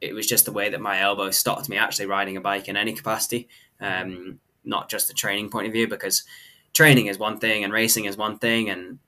it 0.01 0.15
was 0.15 0.27
just 0.27 0.45
the 0.45 0.53
way 0.53 0.71
that 0.71 0.81
my 0.81 1.01
elbow 1.01 1.31
stopped 1.31 1.69
me 1.69 1.77
actually 1.77 2.07
riding 2.07 2.37
a 2.37 2.41
bike 2.41 2.69
in 2.69 2.77
any 2.77 2.93
capacity, 2.93 3.49
um, 3.81 4.39
not 4.65 4.89
just 4.89 5.09
the 5.09 5.15
training 5.15 5.51
point 5.51 5.67
of 5.67 5.73
view, 5.73 5.89
because 5.89 6.25
training 6.73 7.07
is 7.07 7.19
one 7.19 7.39
thing 7.39 7.65
and 7.65 7.73
racing 7.73 8.05
is 8.05 8.17
one 8.17 8.39
thing, 8.39 8.71
and 8.71 8.99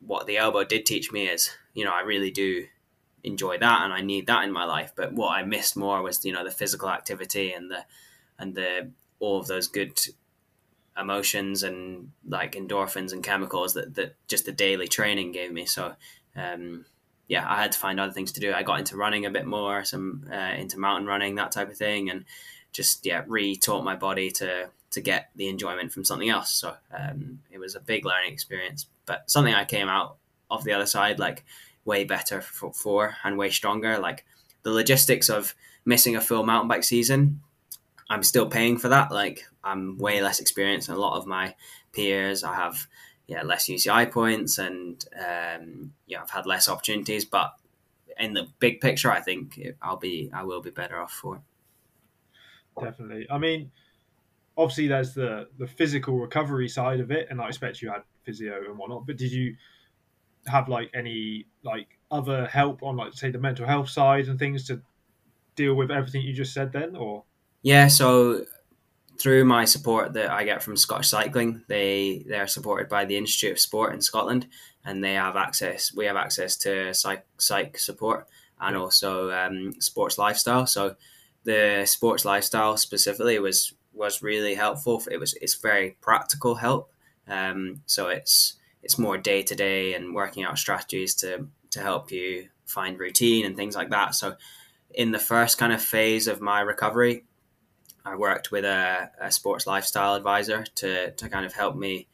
what 0.00 0.26
the 0.26 0.38
elbow 0.38 0.64
did 0.64 0.86
teach 0.86 1.12
me 1.12 1.28
is, 1.28 1.50
you 1.74 1.84
know, 1.84 1.92
I 1.92 2.00
really 2.00 2.30
do 2.30 2.66
enjoy 3.24 3.58
that 3.58 3.82
and 3.82 3.92
I 3.92 4.00
need 4.00 4.26
that 4.26 4.44
in 4.44 4.52
my 4.52 4.64
life. 4.64 4.92
But 4.96 5.12
what 5.12 5.30
I 5.30 5.42
missed 5.42 5.76
more 5.76 6.02
was, 6.02 6.24
you 6.24 6.32
know, 6.32 6.44
the 6.44 6.50
physical 6.50 6.88
activity 6.88 7.52
and 7.52 7.70
the 7.70 7.84
and 8.38 8.54
the 8.54 8.90
all 9.18 9.40
of 9.40 9.48
those 9.48 9.66
good 9.66 9.98
emotions 10.96 11.62
and 11.62 12.10
like 12.26 12.52
endorphins 12.52 13.12
and 13.12 13.22
chemicals 13.22 13.74
that, 13.74 13.94
that 13.94 14.14
just 14.28 14.46
the 14.46 14.52
daily 14.52 14.88
training 14.88 15.32
gave 15.32 15.52
me. 15.52 15.64
So 15.64 15.94
um, 16.36 16.84
yeah, 17.28 17.44
I 17.46 17.60
had 17.60 17.72
to 17.72 17.78
find 17.78 18.00
other 18.00 18.12
things 18.12 18.32
to 18.32 18.40
do. 18.40 18.52
I 18.52 18.62
got 18.62 18.78
into 18.78 18.96
running 18.96 19.26
a 19.26 19.30
bit 19.30 19.46
more, 19.46 19.84
some 19.84 20.26
uh, 20.32 20.54
into 20.56 20.78
mountain 20.78 21.06
running, 21.06 21.34
that 21.34 21.52
type 21.52 21.70
of 21.70 21.76
thing, 21.76 22.10
and 22.10 22.24
just 22.72 23.04
yeah, 23.04 23.22
re-taught 23.26 23.84
my 23.84 23.94
body 23.94 24.30
to 24.32 24.70
to 24.90 25.00
get 25.02 25.28
the 25.36 25.48
enjoyment 25.48 25.92
from 25.92 26.04
something 26.04 26.30
else. 26.30 26.50
So 26.50 26.74
um, 26.98 27.40
it 27.50 27.58
was 27.58 27.74
a 27.74 27.80
big 27.80 28.06
learning 28.06 28.32
experience, 28.32 28.86
but 29.04 29.30
something 29.30 29.54
I 29.54 29.66
came 29.66 29.88
out 29.88 30.16
of 30.50 30.64
the 30.64 30.72
other 30.72 30.86
side 30.86 31.18
like 31.18 31.44
way 31.84 32.04
better 32.04 32.40
for, 32.40 32.72
for 32.72 33.16
and 33.22 33.36
way 33.36 33.50
stronger. 33.50 33.98
Like 33.98 34.24
the 34.62 34.70
logistics 34.70 35.28
of 35.28 35.54
missing 35.84 36.16
a 36.16 36.20
full 36.22 36.44
mountain 36.44 36.68
bike 36.68 36.84
season, 36.84 37.40
I'm 38.08 38.22
still 38.22 38.48
paying 38.48 38.78
for 38.78 38.88
that. 38.88 39.10
Like 39.10 39.44
I'm 39.62 39.98
way 39.98 40.22
less 40.22 40.40
experienced 40.40 40.88
than 40.88 40.96
a 40.96 41.00
lot 41.00 41.18
of 41.18 41.26
my 41.26 41.54
peers. 41.92 42.42
I 42.42 42.54
have 42.54 42.86
yeah 43.28 43.42
less 43.42 43.68
UCI 43.68 44.10
points 44.10 44.58
and 44.58 45.04
um, 45.14 45.92
yeah 46.06 46.22
I've 46.22 46.30
had 46.30 46.46
less 46.46 46.68
opportunities, 46.68 47.24
but 47.24 47.54
in 48.18 48.32
the 48.34 48.48
big 48.58 48.80
picture, 48.80 49.12
I 49.12 49.20
think 49.20 49.60
I'll 49.80 49.96
be 49.96 50.30
I 50.34 50.42
will 50.42 50.60
be 50.60 50.70
better 50.70 50.98
off 51.00 51.12
for. 51.12 51.36
it. 51.36 51.42
definitely. 52.80 53.26
I 53.30 53.38
mean, 53.38 53.70
obviously 54.56 54.88
there's 54.88 55.14
the 55.14 55.48
the 55.58 55.68
physical 55.68 56.18
recovery 56.18 56.68
side 56.68 57.00
of 57.00 57.10
it, 57.10 57.28
and 57.30 57.40
I 57.40 57.48
expect 57.48 57.80
you 57.80 57.90
had 57.90 58.02
physio 58.24 58.64
and 58.68 58.76
whatnot. 58.78 59.06
But 59.06 59.16
did 59.16 59.30
you 59.30 59.54
have 60.46 60.68
like 60.68 60.90
any 60.94 61.46
like 61.62 61.98
other 62.10 62.46
help 62.46 62.82
on 62.82 62.96
like 62.96 63.12
say 63.12 63.30
the 63.30 63.38
mental 63.38 63.66
health 63.66 63.90
side 63.90 64.28
and 64.28 64.38
things 64.38 64.66
to 64.68 64.80
deal 65.54 65.74
with 65.74 65.90
everything 65.90 66.22
you 66.22 66.32
just 66.32 66.54
said 66.54 66.72
then, 66.72 66.96
or 66.96 67.24
Yeah, 67.62 67.88
so 67.88 68.44
through 69.18 69.44
my 69.44 69.64
support 69.64 70.12
that 70.12 70.30
I 70.30 70.44
get 70.44 70.62
from 70.62 70.76
Scottish 70.76 71.08
Cycling, 71.08 71.62
they 71.66 72.24
they 72.28 72.38
are 72.38 72.46
supported 72.46 72.88
by 72.88 73.04
the 73.04 73.16
Institute 73.16 73.52
of 73.52 73.60
Sport 73.60 73.92
in 73.94 74.00
Scotland, 74.00 74.46
and 74.84 75.02
they 75.02 75.14
have 75.14 75.36
access. 75.36 75.92
We 75.92 76.06
have 76.06 76.16
access 76.16 76.56
to 76.58 76.94
psych 76.94 77.26
psych 77.38 77.78
support 77.78 78.28
and 78.60 78.76
also 78.76 79.30
um, 79.30 79.80
sports 79.80 80.18
lifestyle. 80.18 80.66
So 80.66 80.96
the 81.44 81.84
sports 81.86 82.24
lifestyle 82.24 82.76
specifically 82.76 83.38
was 83.38 83.74
was 83.92 84.22
really 84.22 84.54
helpful. 84.54 85.02
It 85.10 85.18
was 85.18 85.34
it's 85.40 85.54
very 85.54 85.96
practical 86.00 86.54
help. 86.54 86.92
Um, 87.26 87.82
so 87.86 88.08
it's 88.08 88.54
it's 88.82 88.98
more 88.98 89.18
day 89.18 89.42
to 89.42 89.54
day 89.54 89.94
and 89.94 90.14
working 90.14 90.44
out 90.44 90.58
strategies 90.58 91.14
to 91.16 91.48
to 91.70 91.80
help 91.80 92.10
you 92.10 92.48
find 92.66 92.98
routine 92.98 93.44
and 93.44 93.56
things 93.56 93.74
like 93.74 93.90
that. 93.90 94.14
So 94.14 94.36
in 94.94 95.10
the 95.10 95.18
first 95.18 95.58
kind 95.58 95.72
of 95.72 95.82
phase 95.82 96.28
of 96.28 96.40
my 96.40 96.60
recovery, 96.60 97.24
I 98.04 98.16
worked 98.16 98.50
with 98.50 98.64
a, 98.64 99.10
a 99.20 99.30
sports 99.30 99.66
lifestyle 99.66 100.14
advisor 100.14 100.64
to 100.76 101.10
to 101.10 101.28
kind 101.28 101.44
of 101.44 101.52
help 101.52 101.76
me, 101.76 102.08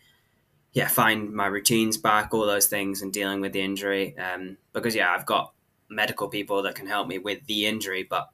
yeah, 0.73 0.89
find 0.89 1.33
my 1.33 1.47
routines 1.47 1.97
back, 1.97 2.33
all 2.33 2.47
those 2.47 2.67
things, 2.67 3.03
and 3.03 3.13
dealing 3.13 3.41
with 3.41 3.53
the 3.53 3.61
injury. 3.61 4.17
Um, 4.19 4.57
because 4.73 4.95
yeah, 4.95 5.13
I've 5.13 5.27
got 5.27 5.53
medical 5.89 6.29
people 6.29 6.63
that 6.63 6.75
can 6.75 6.87
help 6.87 7.09
me 7.09 7.19
with 7.19 7.47
the 7.47 7.67
injury, 7.67 8.07
but 8.09 8.31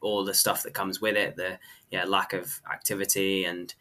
all 0.00 0.24
the 0.24 0.34
stuff 0.34 0.62
that 0.62 0.74
comes 0.74 1.00
with 1.00 1.16
it, 1.16 1.36
the 1.36 1.58
yeah 1.90 2.04
lack 2.04 2.32
of 2.32 2.60
activity 2.70 3.44
and 3.44 3.74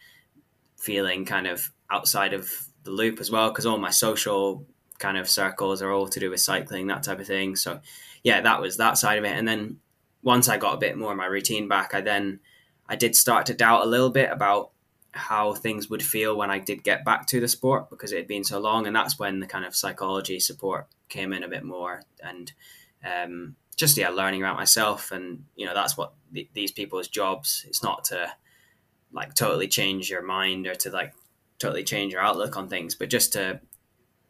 feeling 0.77 1.25
kind 1.25 1.47
of 1.47 1.71
outside 1.89 2.33
of 2.33 2.67
the 2.83 2.91
loop 2.91 3.19
as 3.19 3.31
well 3.31 3.49
because 3.49 3.65
all 3.65 3.77
my 3.77 3.89
social 3.89 4.65
kind 4.99 5.17
of 5.17 5.29
circles 5.29 5.81
are 5.81 5.91
all 5.91 6.07
to 6.07 6.19
do 6.19 6.29
with 6.29 6.39
cycling, 6.39 6.87
that 6.87 7.03
type 7.03 7.19
of 7.19 7.27
thing. 7.27 7.55
So 7.55 7.79
yeah, 8.23 8.41
that 8.41 8.61
was 8.61 8.77
that 8.77 8.97
side 8.97 9.17
of 9.17 9.25
it. 9.25 9.35
And 9.35 9.47
then 9.47 9.77
once 10.23 10.47
I 10.49 10.57
got 10.57 10.75
a 10.75 10.77
bit 10.77 10.97
more 10.97 11.11
of 11.11 11.17
my 11.17 11.25
routine 11.25 11.67
back, 11.67 11.93
I 11.93 12.01
then 12.01 12.39
I 12.87 12.95
did 12.95 13.15
start 13.15 13.45
to 13.47 13.53
doubt 13.53 13.85
a 13.85 13.89
little 13.89 14.09
bit 14.09 14.31
about 14.31 14.71
how 15.11 15.53
things 15.53 15.89
would 15.89 16.03
feel 16.03 16.35
when 16.35 16.49
I 16.49 16.59
did 16.59 16.83
get 16.83 17.05
back 17.05 17.27
to 17.27 17.39
the 17.39 17.47
sport 17.47 17.89
because 17.89 18.11
it 18.11 18.17
had 18.17 18.27
been 18.27 18.43
so 18.43 18.59
long, 18.59 18.87
and 18.87 18.95
that's 18.95 19.19
when 19.19 19.39
the 19.39 19.47
kind 19.47 19.65
of 19.65 19.75
psychology 19.75 20.39
support 20.39 20.87
came 21.09 21.33
in 21.33 21.43
a 21.43 21.47
bit 21.47 21.63
more, 21.63 22.01
and 22.21 22.51
um, 23.05 23.55
just 23.75 23.97
yeah, 23.97 24.09
learning 24.09 24.41
about 24.41 24.57
myself, 24.57 25.11
and 25.11 25.45
you 25.55 25.65
know 25.65 25.73
that's 25.73 25.97
what 25.97 26.13
th- 26.33 26.49
these 26.53 26.71
people's 26.71 27.07
jobs. 27.07 27.65
It's 27.67 27.83
not 27.83 28.03
to 28.05 28.31
like 29.11 29.35
totally 29.35 29.67
change 29.67 30.09
your 30.09 30.23
mind 30.23 30.65
or 30.65 30.75
to 30.75 30.89
like 30.89 31.13
totally 31.59 31.83
change 31.83 32.13
your 32.13 32.21
outlook 32.21 32.57
on 32.57 32.67
things, 32.67 32.95
but 32.95 33.09
just 33.09 33.33
to 33.33 33.61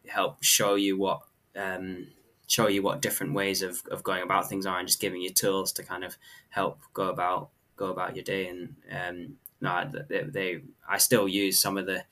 help 0.08 0.44
show 0.44 0.76
you 0.76 0.98
what 0.98 1.22
um, 1.56 2.08
show 2.48 2.68
you 2.68 2.82
what 2.82 3.02
different 3.02 3.34
ways 3.34 3.62
of, 3.62 3.82
of 3.90 4.04
going 4.04 4.22
about 4.22 4.50
things 4.50 4.66
are, 4.66 4.80
and 4.80 4.88
just 4.88 5.00
giving 5.00 5.22
you 5.22 5.30
tools 5.30 5.72
to 5.74 5.84
kind 5.84 6.04
of 6.04 6.18
help 6.50 6.82
go 6.94 7.10
about 7.10 7.50
go 7.76 7.88
about 7.88 8.16
your 8.16 8.24
day. 8.24 8.48
And 8.48 8.76
um, 8.92 9.36
no, 9.62 9.90
they, 10.10 10.24
they, 10.24 10.62
I 10.88 10.98
still 10.98 11.28
use 11.28 11.60
some 11.60 11.78
of 11.78 11.86
the 11.86 12.04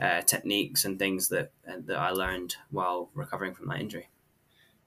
uh, 0.00 0.22
techniques 0.22 0.84
and 0.84 0.98
things 0.98 1.28
that 1.28 1.52
that 1.66 1.98
I 1.98 2.10
learned 2.10 2.56
while 2.70 3.10
recovering 3.14 3.54
from 3.54 3.68
that 3.68 3.80
injury. 3.80 4.08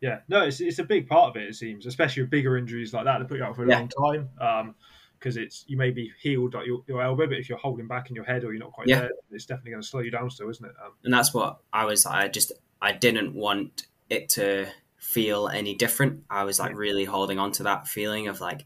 Yeah, 0.01 0.19
no, 0.27 0.43
it's, 0.43 0.59
it's 0.61 0.79
a 0.79 0.83
big 0.83 1.07
part 1.07 1.29
of 1.29 1.41
it. 1.41 1.49
It 1.49 1.55
seems, 1.55 1.85
especially 1.85 2.23
with 2.23 2.29
bigger 2.29 2.57
injuries 2.57 2.93
like 2.93 3.05
that, 3.05 3.19
they 3.19 3.25
put 3.25 3.37
you 3.37 3.43
out 3.43 3.55
for 3.55 3.65
a 3.65 3.69
yeah. 3.69 3.79
long 3.79 3.89
time. 3.89 4.29
Um, 4.39 4.75
because 5.17 5.37
it's 5.37 5.63
you 5.67 5.77
may 5.77 5.89
be 5.89 6.11
healed 6.21 6.53
like 6.53 6.67
your, 6.67 6.83
your 6.87 7.01
elbow, 7.01 7.25
but 7.25 7.37
if 7.37 7.49
you're 7.49 7.57
holding 7.57 7.87
back 7.87 8.09
in 8.09 8.15
your 8.15 8.25
head 8.25 8.43
or 8.43 8.53
you're 8.53 8.63
not 8.63 8.73
quite 8.73 8.87
yeah. 8.87 8.99
there, 8.99 9.09
it's 9.31 9.45
definitely 9.45 9.71
going 9.71 9.81
to 9.81 9.87
slow 9.87 10.01
you 10.01 10.11
down 10.11 10.29
still, 10.29 10.49
isn't 10.49 10.65
it? 10.65 10.73
Um, 10.83 10.91
and 11.03 11.11
that's 11.11 11.33
what 11.33 11.59
I 11.73 11.85
was. 11.85 12.05
I 12.05 12.27
just 12.27 12.51
I 12.81 12.91
didn't 12.91 13.33
want 13.33 13.87
it 14.09 14.29
to 14.29 14.67
feel 14.97 15.47
any 15.47 15.73
different. 15.73 16.23
I 16.29 16.43
was 16.43 16.59
like 16.59 16.75
really 16.75 17.05
holding 17.05 17.39
on 17.39 17.51
to 17.53 17.63
that 17.63 17.87
feeling 17.87 18.27
of 18.27 18.39
like, 18.39 18.65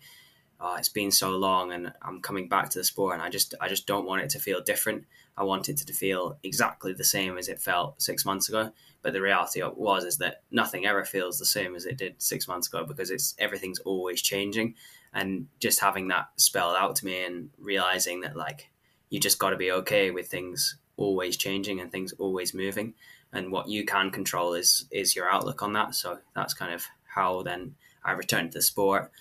oh, 0.60 0.76
it's 0.76 0.90
been 0.90 1.12
so 1.12 1.32
long 1.32 1.72
and 1.72 1.94
I'm 2.02 2.22
coming 2.22 2.48
back 2.48 2.70
to 2.70 2.80
the 2.80 2.84
sport, 2.84 3.14
and 3.14 3.22
I 3.22 3.30
just 3.30 3.56
I 3.62 3.68
just 3.68 3.88
don't 3.88 4.06
want 4.06 4.24
it 4.24 4.30
to 4.32 4.40
feel 4.40 4.62
different. 4.62 5.06
I 5.38 5.44
want 5.44 5.70
it 5.70 5.78
to 5.78 5.94
feel 5.94 6.38
exactly 6.44 6.94
the 6.94 7.04
same 7.04 7.38
as 7.38 7.48
it 7.48 7.62
felt 7.62 8.02
six 8.02 8.26
months 8.26 8.50
ago. 8.50 8.72
But 9.02 9.14
the 9.14 9.22
reality 9.22 9.62
was 9.64 10.04
is 10.04 10.18
that 10.18 10.42
nothing 10.52 10.86
ever 10.86 11.06
feels 11.06 11.40
the 11.40 11.46
same 11.46 11.76
as 11.76 11.86
it 11.86 11.98
did 11.98 12.22
six 12.22 12.48
months 12.48 12.68
ago 12.68 12.84
because 12.86 13.10
it's 13.10 13.36
everything's 13.40 13.80
always 13.80 14.22
changing 14.22 14.76
and 15.14 15.48
just 15.60 15.80
having 15.80 16.08
that 16.10 16.28
spelled 16.36 16.76
out 16.76 16.96
to 16.98 17.06
me 17.06 17.24
and 17.24 17.50
realizing 17.58 18.22
that 18.22 18.36
like 18.36 18.70
you 19.10 19.20
just 19.20 19.40
got 19.40 19.52
to 19.52 19.56
be 19.56 19.72
okay 19.72 20.12
with 20.12 20.28
things 20.28 20.78
always 20.98 21.38
changing 21.38 21.80
and 21.80 21.92
things 21.92 22.14
always 22.20 22.54
moving 22.54 22.94
and 23.32 23.52
what 23.52 23.68
you 23.68 23.86
can 23.86 24.12
control 24.12 24.54
is 24.54 24.86
is 24.92 25.16
your 25.16 25.30
outlook 25.30 25.64
on 25.64 25.74
that 25.74 25.96
so 25.96 26.20
that's 26.36 26.54
kind 26.54 26.74
of 26.74 26.86
how 27.06 27.42
then 27.42 27.74
i 28.04 28.12
returned 28.12 28.52
to 28.52 28.58
the 28.58 28.62
sport 28.62 29.12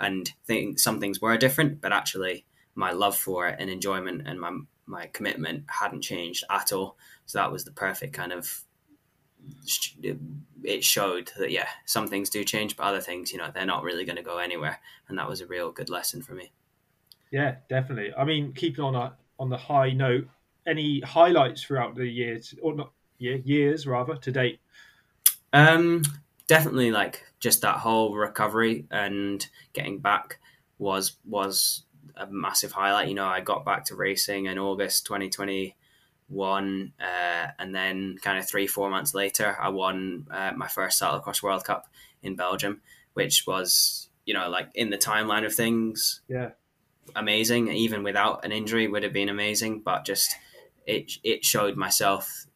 and 0.00 0.32
think 0.46 0.78
some 0.78 1.00
things 1.00 1.20
were 1.20 1.36
different 1.36 1.80
but 1.80 1.92
actually 1.92 2.44
my 2.74 2.92
love 2.92 3.16
for 3.16 3.48
it 3.48 3.56
and 3.58 3.70
enjoyment 3.70 4.22
and 4.26 4.40
my 4.40 4.56
my 4.86 5.06
commitment 5.12 5.64
hadn't 5.68 6.02
changed 6.02 6.44
at 6.50 6.72
all 6.72 6.96
so 7.26 7.38
that 7.38 7.52
was 7.52 7.64
the 7.64 7.72
perfect 7.72 8.12
kind 8.12 8.32
of 8.32 8.64
it 10.64 10.84
showed 10.84 11.30
that 11.38 11.50
yeah, 11.50 11.68
some 11.84 12.08
things 12.08 12.30
do 12.30 12.44
change, 12.44 12.76
but 12.76 12.84
other 12.84 13.00
things, 13.00 13.32
you 13.32 13.38
know, 13.38 13.50
they're 13.52 13.66
not 13.66 13.82
really 13.82 14.04
going 14.04 14.16
to 14.16 14.22
go 14.22 14.38
anywhere, 14.38 14.80
and 15.08 15.18
that 15.18 15.28
was 15.28 15.40
a 15.40 15.46
real 15.46 15.70
good 15.70 15.90
lesson 15.90 16.22
for 16.22 16.34
me. 16.34 16.52
Yeah, 17.30 17.56
definitely. 17.68 18.12
I 18.14 18.24
mean, 18.24 18.52
keeping 18.52 18.84
on 18.84 18.94
a, 18.94 19.14
on 19.38 19.48
the 19.48 19.56
high 19.56 19.90
note, 19.90 20.28
any 20.66 21.00
highlights 21.00 21.62
throughout 21.62 21.94
the 21.94 22.06
years 22.06 22.54
or 22.62 22.74
not 22.74 22.92
year 23.18 23.36
years 23.36 23.86
rather 23.86 24.16
to 24.16 24.32
date? 24.32 24.60
Um, 25.52 26.02
definitely 26.46 26.90
like 26.90 27.24
just 27.40 27.62
that 27.62 27.76
whole 27.76 28.14
recovery 28.14 28.86
and 28.90 29.46
getting 29.72 29.98
back 29.98 30.38
was 30.78 31.16
was 31.24 31.84
a 32.16 32.26
massive 32.26 32.72
highlight. 32.72 33.08
You 33.08 33.14
know, 33.14 33.26
I 33.26 33.40
got 33.40 33.64
back 33.64 33.84
to 33.86 33.94
racing 33.94 34.46
in 34.46 34.58
August 34.58 35.06
2021, 35.06 36.92
uh, 37.00 37.46
and 37.58 37.74
then 37.74 38.16
kind 38.22 38.38
of 38.38 38.48
three 38.48 38.66
four 38.66 38.90
months 38.90 39.14
later, 39.14 39.56
I 39.60 39.68
won 39.68 40.26
uh, 40.30 40.52
my 40.56 40.68
first 40.68 41.00
cyclocross 41.00 41.42
World 41.42 41.64
Cup 41.64 41.88
in 42.22 42.36
Belgium, 42.36 42.80
which 43.14 43.46
was 43.46 44.08
you 44.24 44.34
know 44.34 44.48
like 44.48 44.70
in 44.74 44.90
the 44.90 44.98
timeline 44.98 45.46
of 45.46 45.54
things, 45.54 46.20
yeah, 46.28 46.50
amazing. 47.14 47.68
Even 47.68 48.02
without 48.02 48.44
an 48.44 48.52
injury, 48.52 48.88
would 48.88 49.02
have 49.02 49.12
been 49.12 49.28
amazing, 49.28 49.80
but 49.80 50.04
just 50.04 50.34
it 50.86 51.12
it 51.22 51.44
showed 51.44 51.76
myself 51.76 52.46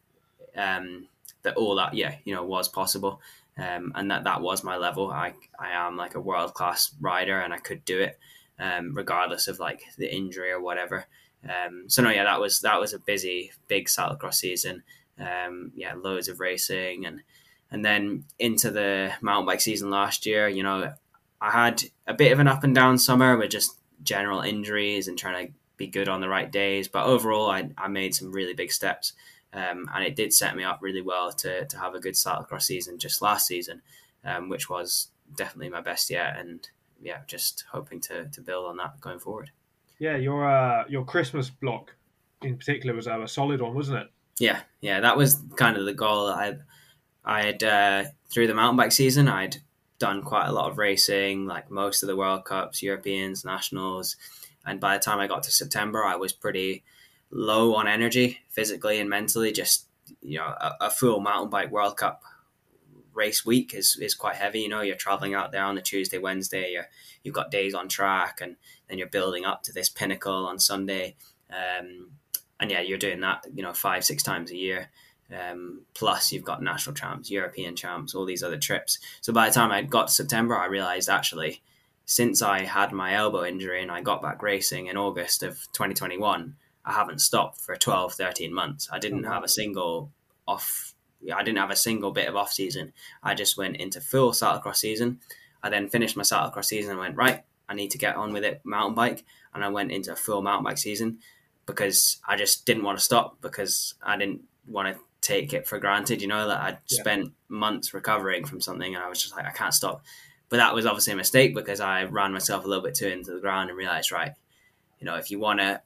um, 0.55 1.07
that 1.43 1.55
all 1.55 1.75
that 1.75 1.93
yeah 1.93 2.15
you 2.25 2.35
know 2.35 2.43
was 2.43 2.67
possible. 2.67 3.21
Um, 3.57 3.91
and 3.95 4.09
that 4.09 4.23
that 4.23 4.41
was 4.41 4.63
my 4.63 4.77
level. 4.77 5.11
I 5.11 5.33
I 5.59 5.71
am 5.71 5.95
like 5.95 6.15
a 6.15 6.21
world 6.21 6.53
class 6.53 6.93
rider, 6.99 7.39
and 7.39 7.53
I 7.53 7.57
could 7.57 7.85
do 7.85 7.99
it, 8.01 8.17
um, 8.59 8.93
regardless 8.95 9.47
of 9.47 9.59
like 9.59 9.83
the 9.97 10.13
injury 10.13 10.51
or 10.51 10.61
whatever. 10.61 11.05
Um, 11.43 11.85
so 11.87 12.01
no, 12.01 12.09
yeah, 12.09 12.23
that 12.23 12.39
was 12.39 12.61
that 12.61 12.79
was 12.79 12.93
a 12.93 12.99
busy, 12.99 13.51
big 13.67 13.87
cyclocross 13.87 14.35
season. 14.35 14.83
Um, 15.19 15.71
yeah, 15.75 15.93
loads 15.93 16.27
of 16.27 16.39
racing 16.39 17.05
and 17.05 17.21
and 17.69 17.83
then 17.83 18.25
into 18.39 18.71
the 18.71 19.11
mountain 19.21 19.45
bike 19.45 19.61
season 19.61 19.89
last 19.89 20.25
year. 20.25 20.47
You 20.47 20.63
know, 20.63 20.93
I 21.41 21.51
had 21.51 21.83
a 22.07 22.13
bit 22.13 22.31
of 22.31 22.39
an 22.39 22.47
up 22.47 22.63
and 22.63 22.73
down 22.73 22.97
summer 22.97 23.35
with 23.35 23.51
just 23.51 23.77
general 24.03 24.41
injuries 24.41 25.07
and 25.07 25.17
trying 25.17 25.47
to 25.47 25.53
be 25.77 25.87
good 25.87 26.07
on 26.07 26.21
the 26.21 26.29
right 26.29 26.51
days. 26.51 26.87
But 26.87 27.05
overall, 27.05 27.49
I, 27.49 27.69
I 27.77 27.87
made 27.87 28.15
some 28.15 28.31
really 28.31 28.53
big 28.53 28.71
steps, 28.71 29.13
um, 29.53 29.89
and 29.93 30.03
it 30.03 30.15
did 30.15 30.33
set 30.33 30.55
me 30.55 30.63
up 30.63 30.79
really 30.81 31.01
well 31.01 31.31
to 31.31 31.65
to 31.65 31.77
have 31.77 31.93
a 31.95 31.99
good 31.99 32.15
cyclocross 32.15 32.63
season 32.63 32.97
just 32.97 33.21
last 33.21 33.47
season, 33.47 33.81
um, 34.25 34.49
which 34.49 34.69
was 34.69 35.09
definitely 35.35 35.69
my 35.69 35.81
best 35.81 36.09
yet. 36.09 36.37
And 36.37 36.67
yeah, 37.01 37.19
just 37.27 37.65
hoping 37.71 38.01
to 38.01 38.25
to 38.25 38.41
build 38.41 38.65
on 38.65 38.77
that 38.77 38.99
going 38.99 39.19
forward. 39.19 39.51
Yeah, 39.99 40.17
your 40.17 40.49
uh, 40.49 40.85
your 40.87 41.05
Christmas 41.05 41.49
block 41.49 41.93
in 42.41 42.57
particular 42.57 42.95
was 42.95 43.07
uh, 43.07 43.21
a 43.21 43.27
solid 43.27 43.61
one, 43.61 43.73
wasn't 43.73 43.99
it? 43.99 44.07
Yeah, 44.39 44.61
yeah, 44.81 44.99
that 44.99 45.17
was 45.17 45.41
kind 45.55 45.77
of 45.77 45.85
the 45.85 45.93
goal. 45.93 46.27
I 46.27 46.57
I 47.23 47.43
had 47.43 47.63
uh, 47.63 48.03
through 48.31 48.47
the 48.47 48.55
mountain 48.55 48.77
bike 48.77 48.91
season, 48.91 49.27
I'd 49.27 49.57
done 49.99 50.23
quite 50.23 50.47
a 50.47 50.51
lot 50.51 50.69
of 50.69 50.77
racing, 50.77 51.45
like 51.45 51.69
most 51.69 52.03
of 52.03 52.07
the 52.07 52.15
World 52.15 52.43
Cups, 52.43 52.81
Europeans, 52.81 53.45
nationals, 53.45 54.17
and 54.65 54.79
by 54.79 54.97
the 54.97 55.03
time 55.03 55.19
I 55.19 55.27
got 55.27 55.43
to 55.43 55.51
September, 55.51 56.03
I 56.03 56.15
was 56.15 56.33
pretty 56.33 56.83
low 57.33 57.75
on 57.75 57.87
energy, 57.87 58.39
physically 58.49 58.99
and 58.99 59.09
mentally. 59.09 59.51
Just 59.51 59.87
you 60.21 60.37
know, 60.37 60.45
a, 60.45 60.73
a 60.81 60.89
full 60.89 61.19
mountain 61.19 61.49
bike 61.49 61.71
World 61.71 61.97
Cup 61.97 62.23
race 63.13 63.45
week 63.45 63.73
is, 63.73 63.97
is 64.01 64.15
quite 64.15 64.35
heavy. 64.35 64.61
You 64.61 64.69
know, 64.69 64.81
you're 64.81 64.95
traveling 64.95 65.33
out 65.33 65.51
there 65.51 65.63
on 65.63 65.75
the 65.75 65.81
Tuesday, 65.81 66.17
Wednesday. 66.17 66.71
You're, 66.71 66.87
you've 67.23 67.35
got 67.35 67.51
days 67.51 67.73
on 67.73 67.87
track, 67.87 68.39
and 68.41 68.55
then 68.87 68.97
you're 68.97 69.07
building 69.07 69.45
up 69.45 69.63
to 69.63 69.73
this 69.73 69.89
pinnacle 69.89 70.45
on 70.45 70.59
Sunday. 70.59 71.15
Um, 71.49 72.11
and 72.59 72.71
yeah, 72.71 72.81
you're 72.81 72.97
doing 72.97 73.21
that, 73.21 73.45
you 73.53 73.63
know, 73.63 73.73
five, 73.73 74.03
six 74.05 74.23
times 74.23 74.51
a 74.51 74.55
year. 74.55 74.89
Um, 75.31 75.81
plus, 75.93 76.31
you've 76.31 76.43
got 76.43 76.61
national 76.61 76.95
champs, 76.95 77.31
European 77.31 77.75
champs, 77.75 78.13
all 78.13 78.25
these 78.25 78.43
other 78.43 78.57
trips. 78.57 78.99
So 79.21 79.33
by 79.33 79.47
the 79.47 79.55
time 79.55 79.71
I 79.71 79.81
got 79.81 80.07
to 80.07 80.13
September, 80.13 80.55
I 80.55 80.65
realized 80.65 81.09
actually, 81.09 81.61
since 82.05 82.41
I 82.41 82.65
had 82.65 82.91
my 82.91 83.15
elbow 83.15 83.43
injury 83.43 83.81
and 83.81 83.91
I 83.91 84.01
got 84.01 84.21
back 84.21 84.41
racing 84.43 84.87
in 84.87 84.97
August 84.97 85.41
of 85.41 85.53
2021, 85.73 86.55
I 86.85 86.93
haven't 86.93 87.19
stopped 87.19 87.61
for 87.61 87.75
12, 87.75 88.13
13 88.13 88.53
months. 88.53 88.89
I 88.91 88.99
didn't 88.99 89.21
mm-hmm. 89.21 89.31
have 89.31 89.43
a 89.43 89.47
single 89.47 90.11
off 90.47 90.93
I 91.33 91.43
didn't 91.43 91.59
have 91.59 91.71
a 91.71 91.75
single 91.75 92.11
bit 92.11 92.27
of 92.27 92.35
off 92.35 92.51
season. 92.51 92.93
I 93.21 93.33
just 93.33 93.57
went 93.57 93.77
into 93.77 94.01
full 94.01 94.31
cyclocross 94.31 94.77
season. 94.77 95.19
I 95.61 95.69
then 95.69 95.89
finished 95.89 96.17
my 96.17 96.23
cyclocross 96.23 96.65
season 96.65 96.91
and 96.91 96.99
went 96.99 97.15
right. 97.15 97.43
I 97.69 97.75
need 97.75 97.91
to 97.91 97.97
get 97.97 98.15
on 98.15 98.33
with 98.33 98.43
it 98.43 98.61
mountain 98.65 98.95
bike, 98.95 99.23
and 99.53 99.63
I 99.63 99.69
went 99.69 99.91
into 99.91 100.11
a 100.11 100.17
full 100.17 100.41
mountain 100.41 100.65
bike 100.65 100.77
season 100.77 101.19
because 101.65 102.17
I 102.27 102.35
just 102.35 102.65
didn't 102.65 102.83
want 102.83 102.97
to 102.97 103.03
stop 103.03 103.41
because 103.41 103.95
I 104.03 104.17
didn't 104.17 104.41
want 104.67 104.93
to 104.93 105.01
take 105.21 105.53
it 105.53 105.65
for 105.65 105.79
granted. 105.79 106.21
You 106.21 106.27
know 106.27 106.47
that 106.47 106.59
I'd 106.59 106.77
yeah. 106.87 106.99
spent 106.99 107.31
months 107.47 107.93
recovering 107.93 108.45
from 108.45 108.59
something, 108.59 108.93
and 108.93 109.03
I 109.03 109.07
was 109.07 109.21
just 109.21 109.35
like, 109.35 109.45
I 109.45 109.51
can't 109.51 109.73
stop. 109.73 110.03
But 110.49 110.57
that 110.57 110.75
was 110.75 110.85
obviously 110.85 111.13
a 111.13 111.15
mistake 111.17 111.55
because 111.55 111.79
I 111.79 112.03
ran 112.03 112.33
myself 112.33 112.65
a 112.65 112.67
little 112.67 112.83
bit 112.83 112.95
too 112.95 113.07
into 113.07 113.33
the 113.33 113.39
ground 113.39 113.69
and 113.69 113.77
realized, 113.77 114.11
right, 114.11 114.33
you 114.99 115.05
know, 115.05 115.15
if 115.15 115.31
you 115.31 115.39
want 115.39 115.59
to 115.61 115.81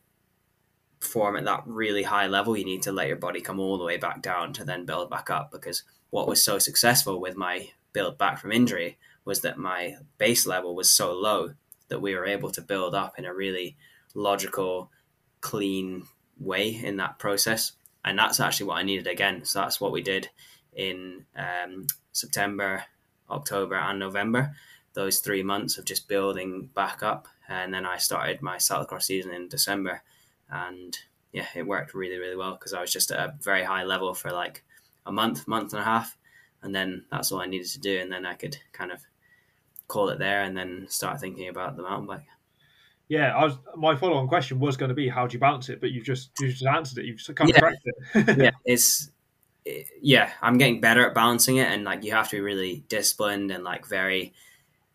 perform 0.99 1.37
at 1.37 1.45
that 1.45 1.63
really 1.65 2.03
high 2.03 2.27
level, 2.27 2.57
you 2.57 2.65
need 2.65 2.81
to 2.83 2.91
let 2.91 3.07
your 3.07 3.17
body 3.17 3.41
come 3.41 3.59
all 3.59 3.77
the 3.77 3.85
way 3.85 3.97
back 3.97 4.21
down 4.21 4.53
to 4.53 4.63
then 4.63 4.85
build 4.85 5.09
back 5.09 5.29
up. 5.29 5.51
Because 5.51 5.83
what 6.09 6.27
was 6.27 6.43
so 6.43 6.59
successful 6.59 7.19
with 7.19 7.35
my 7.35 7.69
build 7.93 8.17
back 8.17 8.39
from 8.39 8.51
injury 8.51 8.97
was 9.25 9.41
that 9.41 9.57
my 9.57 9.95
base 10.17 10.47
level 10.47 10.75
was 10.75 10.89
so 10.89 11.13
low 11.13 11.53
that 11.89 12.01
we 12.01 12.15
were 12.15 12.25
able 12.25 12.49
to 12.51 12.61
build 12.61 12.95
up 12.95 13.17
in 13.17 13.25
a 13.25 13.33
really 13.33 13.77
logical, 14.13 14.91
clean 15.41 16.03
way 16.39 16.69
in 16.69 16.97
that 16.97 17.19
process. 17.19 17.73
And 18.05 18.17
that's 18.17 18.39
actually 18.39 18.67
what 18.67 18.77
I 18.77 18.83
needed 18.83 19.07
again. 19.07 19.43
So 19.45 19.59
that's 19.59 19.81
what 19.81 19.91
we 19.91 20.01
did 20.01 20.29
in 20.73 21.25
um, 21.35 21.87
September, 22.11 22.83
October, 23.29 23.75
and 23.75 23.99
November. 23.99 24.55
Those 24.93 25.19
three 25.19 25.43
months 25.43 25.77
of 25.77 25.85
just 25.85 26.07
building 26.07 26.69
back 26.73 27.03
up. 27.03 27.27
And 27.49 27.73
then 27.73 27.85
I 27.85 27.97
started 27.97 28.41
my 28.41 28.57
cyclocross 28.57 29.03
season 29.03 29.33
in 29.33 29.49
December 29.49 30.01
and 30.49 30.97
yeah, 31.33 31.47
it 31.55 31.67
worked 31.67 31.93
really 31.93 32.17
really 32.17 32.35
well 32.35 32.53
because 32.53 32.73
I 32.73 32.81
was 32.81 32.91
just 32.91 33.11
at 33.11 33.19
a 33.19 33.35
very 33.41 33.63
high 33.63 33.83
level 33.83 34.13
for 34.13 34.31
like 34.31 34.63
a 35.05 35.11
month, 35.11 35.47
month 35.47 35.73
and 35.73 35.81
a 35.81 35.85
half, 35.85 36.17
and 36.61 36.73
then 36.75 37.05
that's 37.11 37.31
all 37.31 37.41
I 37.41 37.45
needed 37.45 37.67
to 37.67 37.79
do, 37.79 37.99
and 37.99 38.11
then 38.11 38.25
I 38.25 38.33
could 38.33 38.57
kind 38.73 38.91
of 38.91 39.01
call 39.87 40.09
it 40.09 40.19
there, 40.19 40.43
and 40.43 40.57
then 40.57 40.85
start 40.89 41.19
thinking 41.19 41.47
about 41.49 41.77
the 41.77 41.83
mountain 41.83 42.07
bike. 42.07 42.25
Yeah, 43.09 43.33
I 43.37 43.45
was. 43.45 43.57
My 43.77 43.95
follow-on 43.95 44.27
question 44.27 44.59
was 44.59 44.75
going 44.75 44.89
to 44.89 44.95
be 44.95 45.07
how 45.07 45.27
do 45.27 45.33
you 45.33 45.39
balance 45.39 45.69
it, 45.69 45.79
but 45.79 45.91
you've 45.91 46.03
just 46.05 46.31
you 46.41 46.49
just 46.49 46.65
answered 46.65 46.99
it. 46.99 47.05
You've 47.05 47.21
kind 47.35 47.49
of 47.49 47.55
Yeah. 47.55 47.71
it. 48.21 48.37
yeah, 48.43 48.51
it's 48.65 49.09
it- 49.63 49.87
yeah, 50.01 50.31
I'm 50.41 50.57
getting 50.57 50.81
better 50.81 51.07
at 51.07 51.13
balancing 51.15 51.57
it, 51.57 51.67
and 51.71 51.85
like 51.85 52.03
you 52.03 52.11
have 52.11 52.29
to 52.29 52.35
be 52.35 52.41
really 52.41 52.83
disciplined 52.89 53.49
and 53.51 53.63
like 53.63 53.87
very 53.87 54.33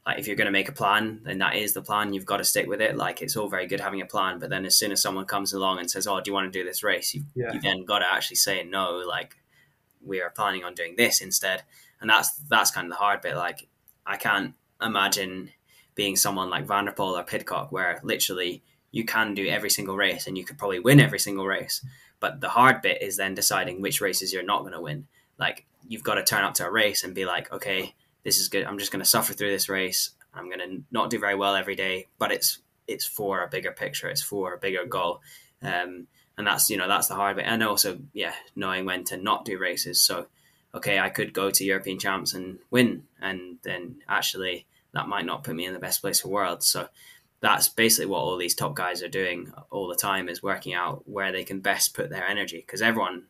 like 0.06 0.18
if 0.18 0.26
you're 0.26 0.36
going 0.36 0.46
to 0.46 0.52
make 0.52 0.68
a 0.68 0.72
plan, 0.72 1.20
then 1.22 1.38
that 1.38 1.54
is 1.54 1.74
the 1.74 1.82
plan. 1.82 2.12
You've 2.12 2.26
got 2.26 2.38
to 2.38 2.44
stick 2.44 2.66
with 2.66 2.80
it. 2.80 2.96
Like 2.96 3.22
it's 3.22 3.36
all 3.36 3.48
very 3.48 3.66
good 3.66 3.80
having 3.80 4.00
a 4.00 4.06
plan, 4.06 4.38
but 4.38 4.50
then 4.50 4.64
as 4.66 4.76
soon 4.76 4.90
as 4.92 5.00
someone 5.00 5.26
comes 5.26 5.52
along 5.52 5.78
and 5.78 5.90
says, 5.90 6.06
"Oh, 6.06 6.20
do 6.20 6.30
you 6.30 6.34
want 6.34 6.52
to 6.52 6.58
do 6.58 6.64
this 6.64 6.82
race?" 6.82 7.14
You 7.14 7.24
Yeah. 7.34 7.52
you 7.52 7.60
then 7.60 7.84
got 7.84 8.00
to 8.00 8.12
actually 8.12 8.36
say 8.36 8.64
no. 8.64 9.02
Like 9.06 9.36
we 10.04 10.20
are 10.20 10.30
planning 10.30 10.64
on 10.64 10.74
doing 10.74 10.96
this 10.96 11.20
instead, 11.20 11.62
and 12.00 12.10
that's 12.10 12.32
that's 12.48 12.70
kind 12.72 12.86
of 12.86 12.90
the 12.90 12.96
hard 12.96 13.20
bit. 13.20 13.36
Like 13.36 13.68
I 14.04 14.16
can't 14.16 14.54
imagine 14.80 15.50
being 15.94 16.16
someone 16.16 16.50
like 16.50 16.66
van 16.66 16.86
der 16.86 16.92
Poel 16.92 17.18
or 17.18 17.22
Pidcock, 17.22 17.70
where 17.70 18.00
literally 18.02 18.62
you 18.90 19.04
can 19.04 19.34
do 19.34 19.46
every 19.46 19.70
single 19.70 19.96
race 19.96 20.26
and 20.26 20.36
you 20.36 20.44
could 20.44 20.58
probably 20.58 20.80
win 20.80 21.00
every 21.00 21.18
single 21.18 21.46
race. 21.46 21.84
But 22.20 22.40
the 22.40 22.48
hard 22.48 22.82
bit 22.82 23.00
is 23.02 23.16
then 23.16 23.34
deciding 23.34 23.80
which 23.80 24.00
races 24.00 24.32
you're 24.32 24.42
not 24.42 24.60
going 24.60 24.72
to 24.72 24.80
win. 24.80 25.06
Like 25.38 25.64
you've 25.88 26.02
got 26.02 26.16
to 26.16 26.24
turn 26.24 26.44
up 26.44 26.54
to 26.54 26.66
a 26.66 26.70
race 26.70 27.04
and 27.04 27.14
be 27.14 27.24
like, 27.24 27.52
okay, 27.52 27.94
this 28.24 28.38
is 28.38 28.48
good. 28.48 28.64
I'm 28.64 28.78
just 28.78 28.92
going 28.92 29.02
to 29.02 29.08
suffer 29.08 29.32
through 29.32 29.50
this 29.50 29.68
race. 29.68 30.10
I'm 30.34 30.46
going 30.46 30.58
to 30.60 30.82
not 30.90 31.10
do 31.10 31.18
very 31.18 31.34
well 31.34 31.54
every 31.54 31.74
day, 31.74 32.06
but 32.18 32.32
it's 32.32 32.58
it's 32.86 33.04
for 33.04 33.42
a 33.42 33.48
bigger 33.48 33.72
picture. 33.72 34.08
It's 34.08 34.22
for 34.22 34.54
a 34.54 34.58
bigger 34.58 34.84
goal. 34.84 35.20
Um, 35.62 36.08
and 36.36 36.46
that's 36.46 36.70
you 36.70 36.76
know 36.76 36.88
that's 36.88 37.08
the 37.08 37.14
hard 37.14 37.36
bit. 37.36 37.46
And 37.46 37.62
also, 37.62 37.98
yeah, 38.12 38.34
knowing 38.56 38.84
when 38.84 39.04
to 39.04 39.16
not 39.16 39.44
do 39.44 39.58
races. 39.58 40.00
So, 40.00 40.26
okay, 40.74 40.98
I 40.98 41.10
could 41.10 41.32
go 41.32 41.50
to 41.50 41.64
European 41.64 41.98
champs 41.98 42.34
and 42.34 42.58
win, 42.70 43.04
and 43.20 43.58
then 43.62 43.96
actually 44.08 44.66
that 44.92 45.08
might 45.08 45.26
not 45.26 45.44
put 45.44 45.54
me 45.54 45.66
in 45.66 45.72
the 45.72 45.78
best 45.78 46.00
place 46.00 46.20
for 46.20 46.28
world. 46.28 46.62
So 46.62 46.88
that's 47.40 47.68
basically 47.68 48.06
what 48.06 48.20
all 48.20 48.36
these 48.36 48.54
top 48.54 48.74
guys 48.74 49.02
are 49.02 49.08
doing 49.08 49.52
all 49.70 49.88
the 49.88 49.96
time 49.96 50.28
is 50.28 50.42
working 50.42 50.74
out 50.74 51.02
where 51.08 51.32
they 51.32 51.44
can 51.44 51.60
best 51.60 51.94
put 51.94 52.08
their 52.08 52.26
energy 52.26 52.58
because 52.58 52.80
everyone 52.80 53.24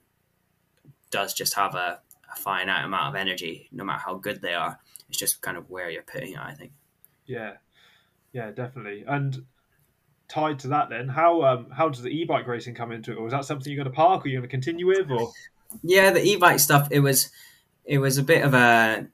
does 1.11 1.33
just 1.33 1.55
have 1.55 1.75
a, 1.75 2.01
a 2.33 2.38
finite 2.38 2.85
amount 2.85 3.14
of 3.14 3.21
energy 3.21 3.68
no 3.73 3.85
matter 3.85 4.03
how 4.05 4.14
good 4.14 4.40
they 4.40 4.55
are. 4.55 4.79
It's 5.09 5.18
just 5.18 5.40
kind 5.42 5.57
of 5.57 5.68
where 5.68 5.90
you're 5.90 6.03
putting 6.03 6.33
it 6.33 6.38
i 6.38 6.55
think. 6.55 6.73
Yeah, 7.27 7.55
yeah, 8.33 8.51
definitely. 8.51 9.05
And 9.07 9.45
tied 10.29 10.59
to 10.61 10.68
that, 10.68 10.88
then 10.88 11.09
how 11.09 11.42
um 11.42 11.71
how 11.71 11.88
does 11.88 12.03
the 12.03 12.11
e-bike 12.11 12.47
racing 12.47 12.75
come 12.75 12.92
into 12.92 13.12
it, 13.12 13.16
or 13.16 13.27
is 13.27 13.33
that 13.33 13.45
something 13.45 13.71
you're 13.71 13.83
going 13.83 13.92
to 13.92 13.97
park, 13.97 14.25
or 14.25 14.29
you're 14.29 14.40
going 14.40 14.49
to 14.49 14.55
continue 14.55 14.87
with, 14.87 15.11
or? 15.11 15.31
Yeah 15.83 16.11
the 16.11 16.23
e-bike 16.23 16.61
stuff 16.61 16.88
it 16.90 17.01
was 17.01 17.31
it 17.85 17.99
was 17.99 18.18
a 18.18 18.23
bit 18.23 18.45
of 18.45 18.53
a 18.55 19.07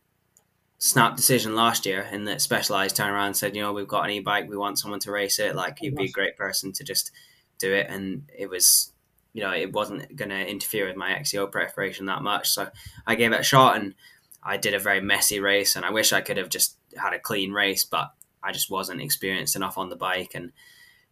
snap 0.79 1.17
decision 1.17 1.55
last 1.55 1.87
year 1.87 2.09
in 2.13 2.25
that 2.25 2.41
specialized 2.41 2.97
turned 2.97 3.11
around 3.11 3.27
and 3.27 3.37
said 3.37 3.55
you 3.55 3.63
know 3.63 3.73
we've 3.73 3.89
got 3.89 4.05
an 4.05 4.11
e-bike 4.11 4.49
we 4.49 4.57
want 4.57 4.79
someone 4.79 5.01
to 5.01 5.13
race 5.13 5.39
it 5.39 5.55
like 5.55 5.79
you'd 5.81 5.95
be 5.95 6.07
a 6.07 6.11
great 6.11 6.37
person 6.37 6.73
to 6.73 6.85
just 6.85 7.13
do 7.59 7.73
it. 7.75 7.89
And 7.91 8.29
it 8.37 8.49
was 8.49 8.93
you 9.39 9.45
know 9.45 9.53
it 9.53 9.73
wasn't 9.73 10.17
going 10.17 10.31
to 10.31 10.51
interfere 10.51 10.89
with 10.89 10.97
my 10.97 11.13
xco 11.13 11.51
preparation 11.51 12.07
that 12.07 12.23
much. 12.23 12.49
So 12.49 12.69
i 13.07 13.15
gave 13.15 13.31
it 13.31 13.39
a 13.39 13.45
shot 13.45 13.77
and 13.77 13.95
i 14.43 14.57
did 14.57 14.75
a 14.75 14.81
very 14.81 15.01
messy 15.01 15.39
race 15.39 15.77
and 15.77 15.85
i 15.85 15.91
wish 15.91 16.13
i 16.13 16.21
could 16.21 16.39
have 16.39 16.49
just 16.49 16.77
had 16.97 17.13
a 17.13 17.21
clean 17.21 17.53
race 17.53 17.85
but 17.85 18.13
i 18.43 18.51
just 18.51 18.69
wasn't 18.69 19.01
experienced 19.01 19.55
enough 19.55 19.79
on 19.79 19.91
the 19.91 19.97
bike 19.97 20.33
and 20.35 20.51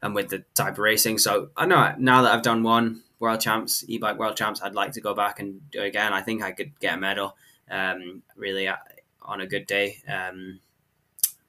and 0.03 0.12
with 0.12 0.29
the 0.29 0.45
type 0.55 0.73
of 0.73 0.81
racing. 0.81 1.19
So 1.19 1.51
i 1.57 1.67
know 1.67 1.95
now 1.99 2.23
that 2.23 2.33
i've 2.33 2.43
done 2.43 2.65
one 2.65 3.05
world 3.21 3.41
champs 3.41 3.85
e-bike 3.87 4.19
world 4.19 4.37
champs 4.37 4.61
i'd 4.61 4.75
like 4.75 4.91
to 4.93 5.01
go 5.01 5.15
back 5.15 5.39
and 5.39 5.71
do 5.71 5.83
it 5.83 5.87
again. 5.87 6.12
I 6.12 6.23
think 6.23 6.43
i 6.43 6.51
could 6.51 6.81
get 6.81 6.95
a 6.95 6.99
medal 6.99 7.37
um, 7.71 8.25
really 8.35 8.67
uh, 8.67 8.77
on 9.23 9.41
a 9.41 9.47
good 9.47 9.67
day. 9.67 9.99
Um, 10.09 10.59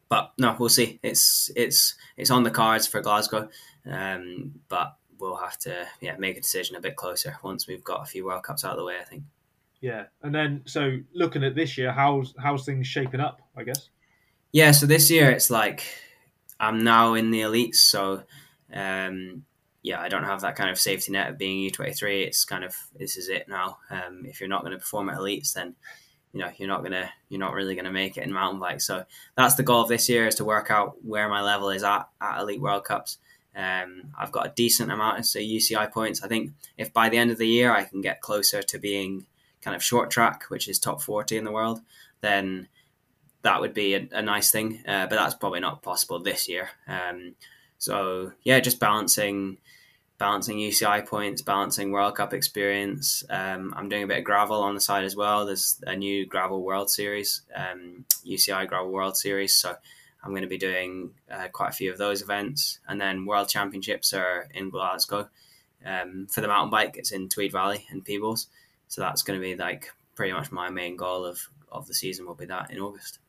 but 0.10 0.32
no 0.38 0.56
we'll 0.60 0.70
see. 0.70 1.00
It's 1.02 1.50
it's 1.56 1.96
it's 2.18 2.30
on 2.30 2.44
the 2.44 2.52
cards 2.52 2.86
for 2.86 3.02
glasgow. 3.02 3.50
Um, 3.90 4.60
but 4.70 4.97
we'll 5.20 5.36
have 5.36 5.58
to 5.58 5.88
yeah 6.02 6.16
make 6.18 6.38
a 6.38 6.42
decision 6.42 6.76
a 6.76 6.82
bit 6.82 6.96
closer 6.96 7.38
once 7.44 7.68
we've 7.68 7.84
got 7.84 8.04
a 8.04 8.06
few 8.06 8.26
world 8.26 8.44
cups 8.44 8.64
out 8.64 8.72
of 8.72 8.78
the 8.78 8.84
way 8.86 8.96
i 9.00 9.04
think 9.04 9.24
yeah? 9.82 10.06
And 10.24 10.34
then 10.34 10.64
so 10.66 10.98
looking 11.14 11.44
at 11.44 11.56
this 11.56 11.78
year, 11.78 11.92
how's 11.92 12.34
how's 12.42 12.66
things 12.66 12.88
shaping 12.88 13.20
up? 13.20 13.42
I 13.56 13.64
guess. 13.64 13.90
Yeah, 14.52 14.72
so 14.72 14.86
this 14.86 15.12
year 15.12 15.30
it's 15.30 15.50
like 15.50 15.84
I'm 16.60 16.84
now 16.84 17.14
in 17.14 17.32
the 17.32 17.42
elites, 17.42 17.76
so 17.76 18.24
um, 18.74 19.44
yeah, 19.84 20.02
I 20.02 20.10
don't 20.10 20.24
have 20.24 20.42
that 20.42 20.56
kind 20.56 20.70
of 20.70 20.80
safety 20.80 21.12
net 21.12 21.30
of 21.30 21.38
being 21.38 21.70
U23. 21.70 22.26
It's 22.26 22.46
kind 22.46 22.64
of 22.64 22.76
this 22.96 23.18
is 23.18 23.30
it 23.30 23.48
now. 23.48 23.78
Um, 23.90 24.26
if 24.26 24.40
you're 24.40 24.50
not 24.50 24.62
going 24.62 24.74
to 24.74 24.80
perform 24.80 25.10
at 25.10 25.20
elites, 25.20 25.54
then 25.54 25.76
you 26.34 26.40
know 26.40 26.50
you're 26.58 26.68
not 26.68 26.84
gonna 26.84 27.10
you're 27.30 27.40
not 27.40 27.54
really 27.54 27.76
gonna 27.76 27.92
make 27.92 28.18
it 28.18 28.24
in 28.24 28.34
mountain 28.34 28.60
bike. 28.60 28.82
So 28.82 29.06
that's 29.36 29.56
the 29.56 29.64
goal 29.64 29.82
of 29.82 29.90
this 29.90 30.10
year 30.10 30.28
is 30.28 30.36
to 30.36 30.46
work 30.46 30.72
out 30.72 30.96
where 31.04 31.30
my 31.30 31.42
level 31.42 31.70
is 31.70 31.84
at 31.84 32.10
at 32.20 32.40
elite 32.40 32.62
World 32.62 32.86
Cups. 32.86 33.20
Um, 33.58 34.14
I've 34.18 34.32
got 34.32 34.46
a 34.46 34.54
decent 34.56 34.92
amount 34.92 35.20
of 35.20 35.26
UCI 35.26 35.92
points. 35.92 36.24
I 36.24 36.28
think 36.28 36.52
if 36.78 36.94
by 36.94 37.10
the 37.10 37.18
end 37.18 37.32
of 37.32 37.40
the 37.40 37.48
year 37.48 37.76
I 37.76 37.84
can 37.84 38.02
get 38.02 38.22
closer 38.22 38.62
to 38.62 38.78
being 38.78 39.26
kind 39.62 39.76
of 39.76 39.84
short 39.84 40.12
track, 40.12 40.44
which 40.50 40.68
is 40.68 40.78
top 40.78 41.02
40 41.02 41.38
in 41.38 41.44
the 41.44 41.52
world, 41.52 41.82
then 42.22 42.68
that 43.42 43.60
would 43.60 43.74
be 43.74 43.96
a, 43.96 44.08
a 44.12 44.22
nice 44.22 44.52
thing. 44.52 44.84
Uh, 44.88 45.08
but 45.08 45.16
that's 45.16 45.34
probably 45.34 45.60
not 45.60 45.82
possible 45.82 46.20
this 46.20 46.48
year. 46.48 46.70
Um, 46.88 47.36
so 47.80 48.32
yeah, 48.44 48.60
just 48.60 48.80
balancing 48.80 49.58
balancing 50.18 50.58
UCI 50.58 51.06
points, 51.06 51.42
balancing 51.42 51.92
World 51.92 52.16
Cup 52.16 52.34
experience. 52.34 53.24
Um, 53.30 53.74
I'm 53.78 53.88
doing 53.88 54.04
a 54.04 54.08
bit 54.08 54.18
of 54.20 54.24
gravel 54.24 54.62
on 54.64 54.74
the 54.74 54.82
side 54.82 55.04
as 55.04 55.16
well. 55.16 55.46
There's 55.46 55.80
a 55.86 55.96
new 55.96 56.26
gravel 56.26 56.64
World 56.64 56.90
Series, 56.90 57.42
um, 57.56 58.06
UCI 58.26 58.68
Gravel 58.68 58.92
World 58.92 59.16
Series. 59.16 59.54
So 59.54 59.76
I'm 60.28 60.34
going 60.34 60.42
to 60.42 60.50
be 60.50 60.58
doing 60.58 61.12
uh, 61.32 61.48
quite 61.48 61.70
a 61.70 61.74
few 61.74 61.90
of 61.90 61.98
those 61.98 62.22
events, 62.22 62.80
and 62.86 63.00
then 63.00 63.26
World 63.26 63.48
Championships 63.48 64.14
are 64.14 64.50
in 64.54 64.70
Glasgow. 64.70 65.30
Um, 65.86 66.28
for 66.30 66.42
the 66.42 66.50
mountain 66.50 66.70
bike, 66.70 66.98
it's 66.98 67.14
in 67.14 67.30
Tweed 67.30 67.54
Valley 67.54 67.88
and 67.90 68.04
Peebles. 68.04 68.48
So 68.90 69.00
that's 69.00 69.24
going 69.24 69.40
to 69.40 69.42
be 69.42 69.56
like 69.56 69.90
pretty 70.16 70.34
much 70.34 70.52
my 70.52 70.70
main 70.70 70.98
goal 70.98 71.24
of, 71.24 71.40
of 71.72 71.88
the 71.88 71.94
season 71.94 72.26
will 72.26 72.36
be 72.36 72.46
that 72.48 72.72
in 72.72 72.80
August. 72.80 73.20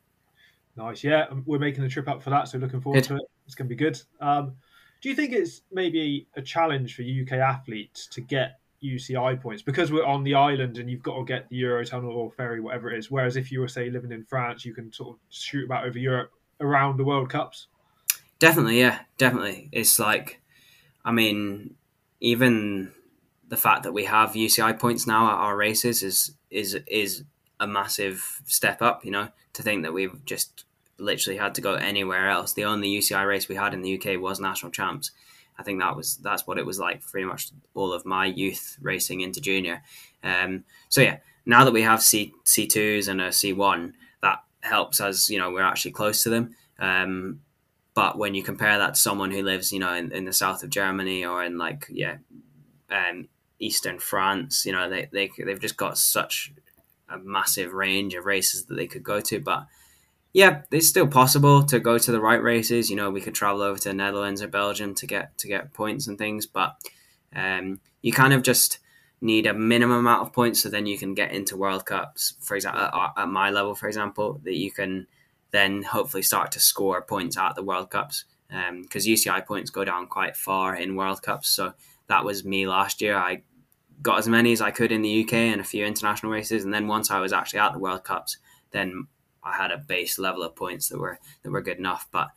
Nice. 0.74 1.04
Yeah, 1.04 1.26
um, 1.30 1.44
we're 1.46 1.61
making 1.61 1.84
the 1.84 1.88
trip 1.88 2.08
up 2.08 2.20
for 2.20 2.30
that, 2.30 2.48
so 2.48 2.58
looking 2.58 2.80
forward 2.80 3.02
Good. 3.02 3.08
to 3.11 3.14
it. 3.14 3.30
It's 3.46 3.54
going 3.54 3.68
to 3.68 3.74
be 3.74 3.78
good. 3.78 4.02
Um, 4.20 4.56
do 5.00 5.08
you 5.08 5.14
think 5.14 5.32
it's 5.32 5.62
maybe 5.70 6.26
a 6.34 6.42
challenge 6.42 6.96
for 6.96 7.02
UK 7.02 7.38
athletes 7.38 8.08
to 8.08 8.20
get 8.20 8.58
UCI 8.82 9.40
points 9.40 9.62
because 9.62 9.92
we're 9.92 10.04
on 10.04 10.24
the 10.24 10.34
island 10.34 10.78
and 10.78 10.90
you've 10.90 11.04
got 11.04 11.16
to 11.16 11.24
get 11.24 11.48
the 11.48 11.62
Eurotunnel 11.62 12.11
or 12.11 12.32
ferry, 12.32 12.61
whatever 12.61 12.90
it 12.90 12.98
is? 12.98 13.08
Whereas 13.08 13.37
if 13.37 13.52
you 13.52 13.61
were, 13.61 13.68
say, 13.68 13.88
living 13.88 14.11
in 14.11 14.24
France, 14.24 14.64
you 14.64 14.74
can 14.74 14.92
sort 14.92 15.11
of 15.11 15.20
shoot 15.30 15.64
about 15.64 15.87
over 15.87 15.96
Europe 15.98 16.32
around 16.60 16.96
the 16.96 17.04
World 17.04 17.30
Cups. 17.30 17.66
Definitely, 18.38 18.80
yeah, 18.80 19.00
definitely. 19.16 19.68
It's 19.72 19.98
like, 19.98 20.40
I 21.04 21.12
mean, 21.12 21.74
even 22.20 22.92
the 23.48 23.56
fact 23.56 23.82
that 23.82 23.92
we 23.92 24.04
have 24.04 24.32
UCI 24.32 24.78
points 24.78 25.06
now 25.06 25.26
at 25.28 25.34
our 25.34 25.56
races 25.56 26.02
is 26.02 26.32
is 26.50 26.78
is 26.86 27.24
a 27.60 27.66
massive 27.66 28.40
step 28.46 28.80
up. 28.80 29.04
You 29.04 29.10
know, 29.10 29.28
to 29.54 29.62
think 29.62 29.82
that 29.82 29.92
we've 29.92 30.24
just 30.24 30.64
literally 30.98 31.38
had 31.38 31.54
to 31.54 31.60
go 31.60 31.74
anywhere 31.74 32.28
else. 32.28 32.52
The 32.52 32.64
only 32.64 32.88
UCI 32.88 33.26
race 33.26 33.48
we 33.48 33.54
had 33.54 33.74
in 33.74 33.82
the 33.82 33.98
UK 33.98 34.20
was 34.20 34.40
national 34.40 34.72
champs. 34.72 35.10
I 35.58 35.62
think 35.62 35.80
that 35.80 35.96
was 35.96 36.16
that's 36.18 36.46
what 36.46 36.58
it 36.58 36.66
was 36.66 36.78
like 36.78 37.04
pretty 37.04 37.26
much 37.26 37.50
all 37.74 37.92
of 37.92 38.06
my 38.06 38.26
youth 38.26 38.76
racing 38.80 39.20
into 39.20 39.40
junior. 39.40 39.82
Um, 40.22 40.64
so 40.88 41.00
yeah, 41.00 41.18
now 41.46 41.64
that 41.64 41.72
we 41.72 41.82
have 41.82 42.02
C 42.02 42.32
C 42.44 42.66
twos 42.66 43.08
and 43.08 43.20
a 43.20 43.32
C 43.32 43.52
one, 43.52 43.94
helps 44.60 45.00
us. 45.00 45.30
You 45.30 45.38
know, 45.38 45.50
we're 45.50 45.62
actually 45.62 45.92
close 45.92 46.22
to 46.22 46.30
them. 46.30 46.54
Um, 46.78 47.40
but 47.94 48.16
when 48.16 48.34
you 48.34 48.42
compare 48.42 48.78
that 48.78 48.94
to 48.94 49.00
someone 49.00 49.30
who 49.30 49.42
lives, 49.42 49.72
you 49.72 49.80
know, 49.80 49.92
in, 49.92 50.12
in 50.12 50.24
the 50.24 50.32
south 50.32 50.62
of 50.62 50.70
Germany 50.70 51.24
or 51.24 51.42
in 51.42 51.58
like 51.58 51.86
yeah, 51.90 52.18
um, 52.90 53.28
eastern 53.58 53.98
France, 53.98 54.64
you 54.64 54.72
know, 54.72 54.88
they 54.88 55.08
they 55.12 55.30
they've 55.44 55.60
just 55.60 55.76
got 55.76 55.98
such 55.98 56.52
a 57.08 57.18
massive 57.18 57.72
range 57.72 58.14
of 58.14 58.26
races 58.26 58.66
that 58.66 58.74
they 58.74 58.86
could 58.86 59.02
go 59.02 59.20
to. 59.20 59.40
But 59.40 59.66
yeah, 60.32 60.62
it's 60.70 60.86
still 60.86 61.08
possible 61.08 61.64
to 61.64 61.80
go 61.80 61.98
to 61.98 62.12
the 62.12 62.20
right 62.20 62.42
races. 62.42 62.90
You 62.90 62.96
know, 62.96 63.10
we 63.10 63.20
could 63.20 63.34
travel 63.34 63.62
over 63.62 63.78
to 63.78 63.88
the 63.88 63.94
Netherlands 63.94 64.42
or 64.42 64.48
Belgium 64.48 64.94
to 64.96 65.06
get 65.06 65.36
to 65.38 65.48
get 65.48 65.72
points 65.72 66.06
and 66.06 66.18
things, 66.18 66.46
but 66.46 66.76
um, 67.34 67.80
you 68.02 68.12
kind 68.12 68.32
of 68.32 68.42
just 68.42 68.78
need 69.20 69.46
a 69.46 69.54
minimum 69.54 69.98
amount 69.98 70.22
of 70.22 70.33
points 70.33 70.62
so 70.62 70.68
then 70.68 70.87
you 70.87 70.98
can 70.98 71.14
get 71.14 71.33
into 71.33 71.57
World 71.57 71.87
Cups. 71.87 72.35
For 72.40 72.54
example, 72.54 72.83
at, 73.16 73.28
my 73.28 73.50
level, 73.50 73.74
for 73.74 73.88
example, 73.88 74.40
that 74.44 74.54
you 74.54 74.70
can 74.70 75.07
then 75.50 75.83
hopefully 75.83 76.22
start 76.22 76.52
to 76.52 76.61
score 76.61 77.00
points 77.02 77.37
at 77.37 77.54
the 77.54 77.62
World 77.62 77.90
Cups 77.90 78.24
because 78.48 79.07
um, 79.07 79.12
UCI 79.12 79.44
points 79.44 79.70
go 79.70 79.85
down 79.85 80.07
quite 80.07 80.37
far 80.37 80.76
in 80.76 80.96
World 80.96 81.22
Cups. 81.22 81.48
So 81.48 81.74
that 82.07 82.24
was 82.24 82.44
me 82.44 82.66
last 82.66 83.00
year. 83.00 83.16
I 83.16 83.42
got 84.02 84.18
as 84.18 84.28
many 84.28 84.52
as 84.52 84.61
I 84.61 84.70
could 84.70 84.92
in 84.92 85.02
the 85.02 85.24
UK 85.24 85.35
and 85.35 85.61
a 85.61 85.64
few 85.64 85.85
international 85.85 86.33
races, 86.33 86.64
and 86.64 86.72
then 86.72 86.87
once 86.87 87.11
I 87.11 87.20
was 87.20 87.33
actually 87.33 87.61
at 87.61 87.72
the 87.72 87.78
World 87.78 88.04
Cups, 88.04 88.38
then 88.70 89.09
I 89.42 89.57
had 89.57 89.70
a 89.70 89.78
base 89.78 90.18
level 90.18 90.42
of 90.42 90.54
points 90.54 90.88
that 90.88 90.98
were 90.98 91.18
that 91.42 91.50
were 91.50 91.62
good 91.62 91.78
enough. 91.78 92.07
But 92.11 92.28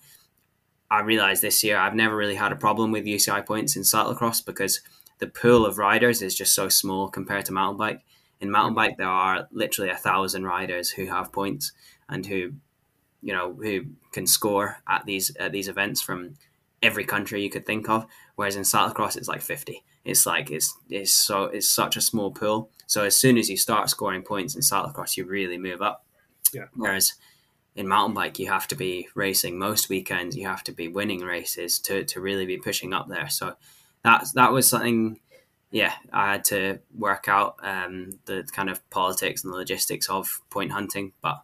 I 0.92 1.00
realized 1.00 1.42
this 1.42 1.64
year 1.64 1.78
I've 1.78 1.96
never 1.96 2.16
really 2.16 2.36
had 2.36 2.52
a 2.52 2.58
problem 2.58 2.92
with 2.92 3.06
UCI 3.06 3.46
points 3.46 3.78
in 3.78 3.84
cyclocross 3.84 4.46
because 4.46 4.82
the 5.20 5.28
pool 5.28 5.66
of 5.66 5.78
riders 5.78 6.22
is 6.22 6.36
just 6.36 6.54
so 6.54 6.68
small 6.68 7.08
compared 7.08 7.46
to 7.46 7.54
mountain 7.54 7.78
bike. 7.78 8.02
In 8.42 8.52
mountain 8.52 8.74
bike, 8.74 8.98
there 8.98 9.08
are 9.08 9.48
literally 9.52 9.90
a 9.90 9.96
thousand 9.96 10.44
riders 10.44 10.90
who 10.90 11.06
have 11.06 11.32
points 11.32 11.72
and 12.10 12.26
who, 12.26 12.52
you 13.22 13.32
know, 13.34 13.54
who 13.54 13.86
can 14.12 14.28
score 14.28 14.80
at 14.86 15.06
these 15.06 15.34
at 15.38 15.54
these 15.54 15.70
events 15.70 16.02
from 16.02 16.34
every 16.84 17.06
country 17.06 17.42
you 17.42 17.50
could 17.50 17.66
think 17.66 17.88
of. 17.88 18.06
Whereas 18.36 18.58
in 18.58 18.64
cyclocross, 18.64 19.16
it's 19.16 19.30
like 19.30 19.42
fifty. 19.42 19.86
It's 20.04 20.26
like 20.26 20.52
it's 20.52 20.78
it's 20.90 21.14
so 21.14 21.46
it's 21.46 21.70
such 21.70 21.96
a 21.96 22.02
small 22.02 22.32
pool. 22.32 22.70
So 22.88 23.06
as 23.06 23.16
soon 23.16 23.38
as 23.38 23.50
you 23.50 23.56
start 23.56 23.90
scoring 23.90 24.24
points 24.24 24.56
in 24.56 24.62
cyclocross, 24.62 25.16
you 25.16 25.24
really 25.26 25.58
move 25.58 25.82
up. 25.82 26.04
Yeah. 26.52 26.66
Whereas 26.76 27.14
in 27.76 27.88
mountain 27.88 28.14
bike, 28.14 28.40
you 28.40 28.48
have 28.48 28.68
to 28.68 28.76
be 28.76 29.08
racing 29.16 29.58
most 29.58 29.90
weekends. 29.90 30.36
You 30.36 30.48
have 30.48 30.64
to 30.66 30.72
be 30.72 30.88
winning 30.88 31.22
races 31.22 31.80
to 31.80 32.04
to 32.06 32.20
really 32.20 32.46
be 32.46 32.58
pushing 32.58 32.94
up 32.94 33.08
there. 33.08 33.30
So 33.30 33.56
that 34.04 34.26
that 34.36 34.52
was 34.52 34.68
something 34.68 35.20
yeah, 35.72 35.94
I 36.12 36.34
had 36.34 36.44
to 36.46 36.80
work 36.94 37.30
out 37.30 37.56
um, 37.64 38.20
the 38.26 38.44
kind 38.52 38.70
of 38.70 38.88
politics 38.90 39.44
and 39.44 39.54
the 39.54 39.58
logistics 39.58 40.10
of 40.10 40.42
point 40.50 40.72
hunting, 40.74 41.14
but 41.22 41.42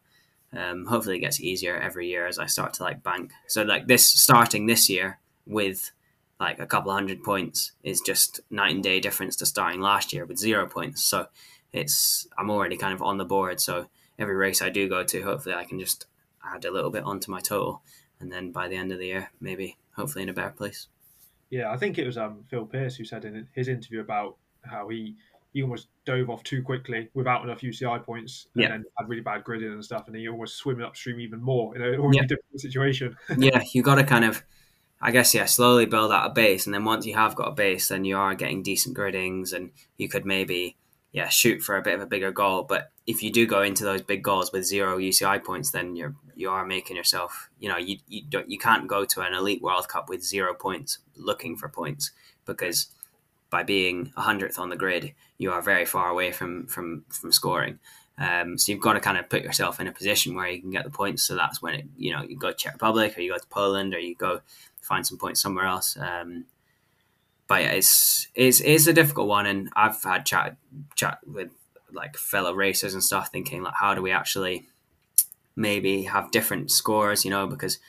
um, 0.56 0.86
hopefully 0.86 1.18
it 1.18 1.22
gets 1.22 1.40
easier 1.40 1.78
every 1.78 2.08
year 2.08 2.28
as 2.28 2.38
I 2.38 2.46
start 2.46 2.74
to 2.76 2.84
like 2.84 3.04
bank. 3.04 3.32
So 3.48 3.64
like 3.64 3.88
this 3.88 4.06
starting 4.06 4.66
this 4.66 4.90
year 4.90 5.20
with 5.46 5.92
like 6.42 6.60
a 6.60 6.68
couple 6.68 6.92
hundred 6.92 7.24
points 7.24 7.72
is 7.84 8.02
just 8.02 8.42
night 8.52 8.76
and 8.76 8.84
day 8.84 9.00
difference 9.00 9.38
to 9.38 9.46
starting 9.46 9.82
last 9.82 10.12
year 10.12 10.26
with 10.26 10.38
zero 10.38 10.68
points. 10.68 11.04
So 11.06 11.28
it's 11.72 12.28
I'm 12.38 12.52
already 12.52 12.76
kind 12.76 12.94
of 12.94 13.02
on 13.02 13.18
the 13.18 13.26
board. 13.26 13.62
So 13.62 13.88
every 14.20 14.36
race 14.36 14.62
I 14.62 14.70
do 14.70 14.90
go 14.90 15.06
to, 15.06 15.24
hopefully 15.24 15.56
I 15.56 15.64
can 15.64 15.80
just 15.80 16.06
add 16.54 16.66
a 16.66 16.72
little 16.72 16.90
bit 16.92 17.04
onto 17.04 17.32
my 17.32 17.40
total, 17.40 17.82
and 18.20 18.32
then 18.32 18.52
by 18.52 18.68
the 18.68 18.76
end 18.76 18.92
of 18.92 19.00
the 19.00 19.08
year, 19.08 19.32
maybe 19.40 19.78
hopefully 19.96 20.24
in 20.24 20.30
a 20.30 20.34
better 20.34 20.52
place. 20.52 20.88
Yeah, 21.50 21.72
I 21.72 21.78
think 21.78 21.98
it 21.98 22.06
was 22.06 22.18
um, 22.18 22.44
Phil 22.50 22.66
Pierce 22.66 22.96
who 22.96 23.06
said 23.06 23.26
in 23.26 23.48
his 23.54 23.68
interview 23.68 24.02
about 24.02 24.38
how 24.64 24.90
he 24.90 25.16
he 25.54 25.64
almost 25.64 25.88
dove 26.06 26.30
off 26.30 26.44
too 26.44 26.62
quickly 26.62 27.10
without 27.14 27.44
enough 27.44 27.62
UCI 27.62 28.04
points 28.04 28.48
and 28.54 28.64
Yeah. 28.64 28.70
then 28.70 28.86
had 28.98 29.08
really 29.08 29.22
bad 29.22 29.44
gridding 29.44 29.72
and 29.72 29.84
stuff, 29.84 30.08
and 30.08 30.16
he 30.16 30.28
almost 30.28 30.58
swimming 30.58 30.86
upstream 30.86 31.20
even 31.20 31.42
more 31.42 31.76
in 31.76 31.82
a 31.82 31.98
already 31.98 32.18
Yeah. 32.18 32.28
difficult 32.28 32.60
situation. 32.60 33.16
yeah, 33.38 33.62
you 33.74 33.82
got 33.82 33.96
to 33.96 34.04
kind 34.04 34.26
of, 34.26 34.44
I 35.02 35.12
guess, 35.12 35.34
yeah, 35.34 35.46
slowly 35.46 35.86
build 35.86 36.12
out 36.12 36.30
a 36.30 36.34
base, 36.34 36.66
and 36.68 36.74
then 36.76 36.84
once 36.84 37.06
you 37.06 37.16
have 37.16 37.34
got 37.36 37.48
a 37.48 37.52
base, 37.56 37.88
then 37.88 38.04
you 38.04 38.18
are 38.18 38.36
getting 38.36 38.62
decent 38.62 38.96
griddings, 38.96 39.54
and 39.54 39.72
you 39.98 40.10
could 40.10 40.26
maybe, 40.26 40.76
yeah, 41.18 41.30
shoot 41.30 41.64
for 41.64 41.76
a 41.76 41.82
bit 41.82 41.96
of 41.96 42.02
a 42.02 42.06
bigger 42.06 42.32
goal. 42.32 42.62
But 42.62 42.92
if 43.08 43.24
you 43.24 43.32
do 43.32 43.48
go 43.48 43.64
into 43.64 43.84
those 43.84 44.04
big 44.04 44.22
goals 44.22 44.52
with 44.52 44.64
zero 44.64 45.00
UCI 45.00 45.44
points, 45.44 45.72
then 45.72 45.96
you're 45.96 46.14
you 46.36 46.52
are 46.52 46.64
making 46.64 46.96
yourself, 46.96 47.50
you 47.60 47.68
know, 47.68 47.78
you 47.78 47.98
you 48.08 48.22
don't 48.30 48.52
you 48.52 48.60
can't 48.60 48.88
go 48.88 49.04
to 49.04 49.22
an 49.22 49.34
elite 49.34 49.64
World 49.64 49.88
Cup 49.88 50.10
with 50.10 50.24
zero 50.24 50.54
points 50.54 51.00
looking 51.16 51.58
for 51.58 51.70
points 51.70 52.12
because 52.46 52.90
by 53.50 53.64
being 53.64 54.14
a 54.16 54.22
hundredth 54.22 54.60
on 54.60 54.70
the 54.70 54.76
grid, 54.76 55.16
you 55.40 55.52
are 55.52 55.62
very 55.64 55.86
far 55.86 56.08
away 56.08 56.32
from 56.32 56.68
from 56.68 57.04
from 57.10 57.32
scoring. 57.32 57.80
Um, 58.20 58.60
so 58.60 58.72
you've 58.72 58.82
got 58.82 58.94
to 58.94 59.00
kind 59.00 59.18
of 59.18 59.28
put 59.28 59.42
yourself 59.42 59.80
in 59.80 59.88
a 59.88 59.92
position 59.92 60.36
where 60.36 60.48
you 60.48 60.62
can 60.62 60.70
get 60.70 60.84
the 60.84 60.92
points. 60.92 61.24
So 61.24 61.36
that's 61.36 61.64
when 61.64 61.74
it, 61.74 61.86
you 61.98 62.14
know 62.14 62.22
you 62.22 62.38
go 62.38 62.52
to 62.52 62.56
Czech 62.56 62.74
Republic 62.74 63.18
or 63.18 63.22
you 63.22 63.32
go 63.32 63.40
to 63.40 63.48
Poland 63.48 63.96
or 63.96 64.00
you 64.00 64.14
go 64.14 64.42
find 64.82 65.08
some 65.08 65.18
points 65.18 65.42
somewhere 65.42 65.66
else. 65.66 65.98
Um, 65.98 66.46
but 67.48 67.62
yeah, 67.62 67.72
it's 67.72 68.28
it's 68.36 68.60
it's 68.62 68.88
a 68.88 68.94
difficult 68.94 69.28
one, 69.28 69.46
and 69.46 69.70
I've 69.76 70.02
had 70.04 70.26
chat 70.26 70.58
chat 70.96 71.20
with 71.26 71.50
like 71.92 72.18
fellow 72.18 72.54
racers 72.54 72.94
and 72.94 73.04
stuff, 73.04 73.30
thinking 73.32 73.64
like 73.64 73.76
how 73.80 73.94
do 73.94 74.02
we 74.02 74.12
actually 74.12 74.68
maybe 75.56 76.04
have 76.04 76.32
different 76.32 76.72
scores, 76.72 77.26
you 77.26 77.32
know, 77.32 77.48
because 77.48 77.80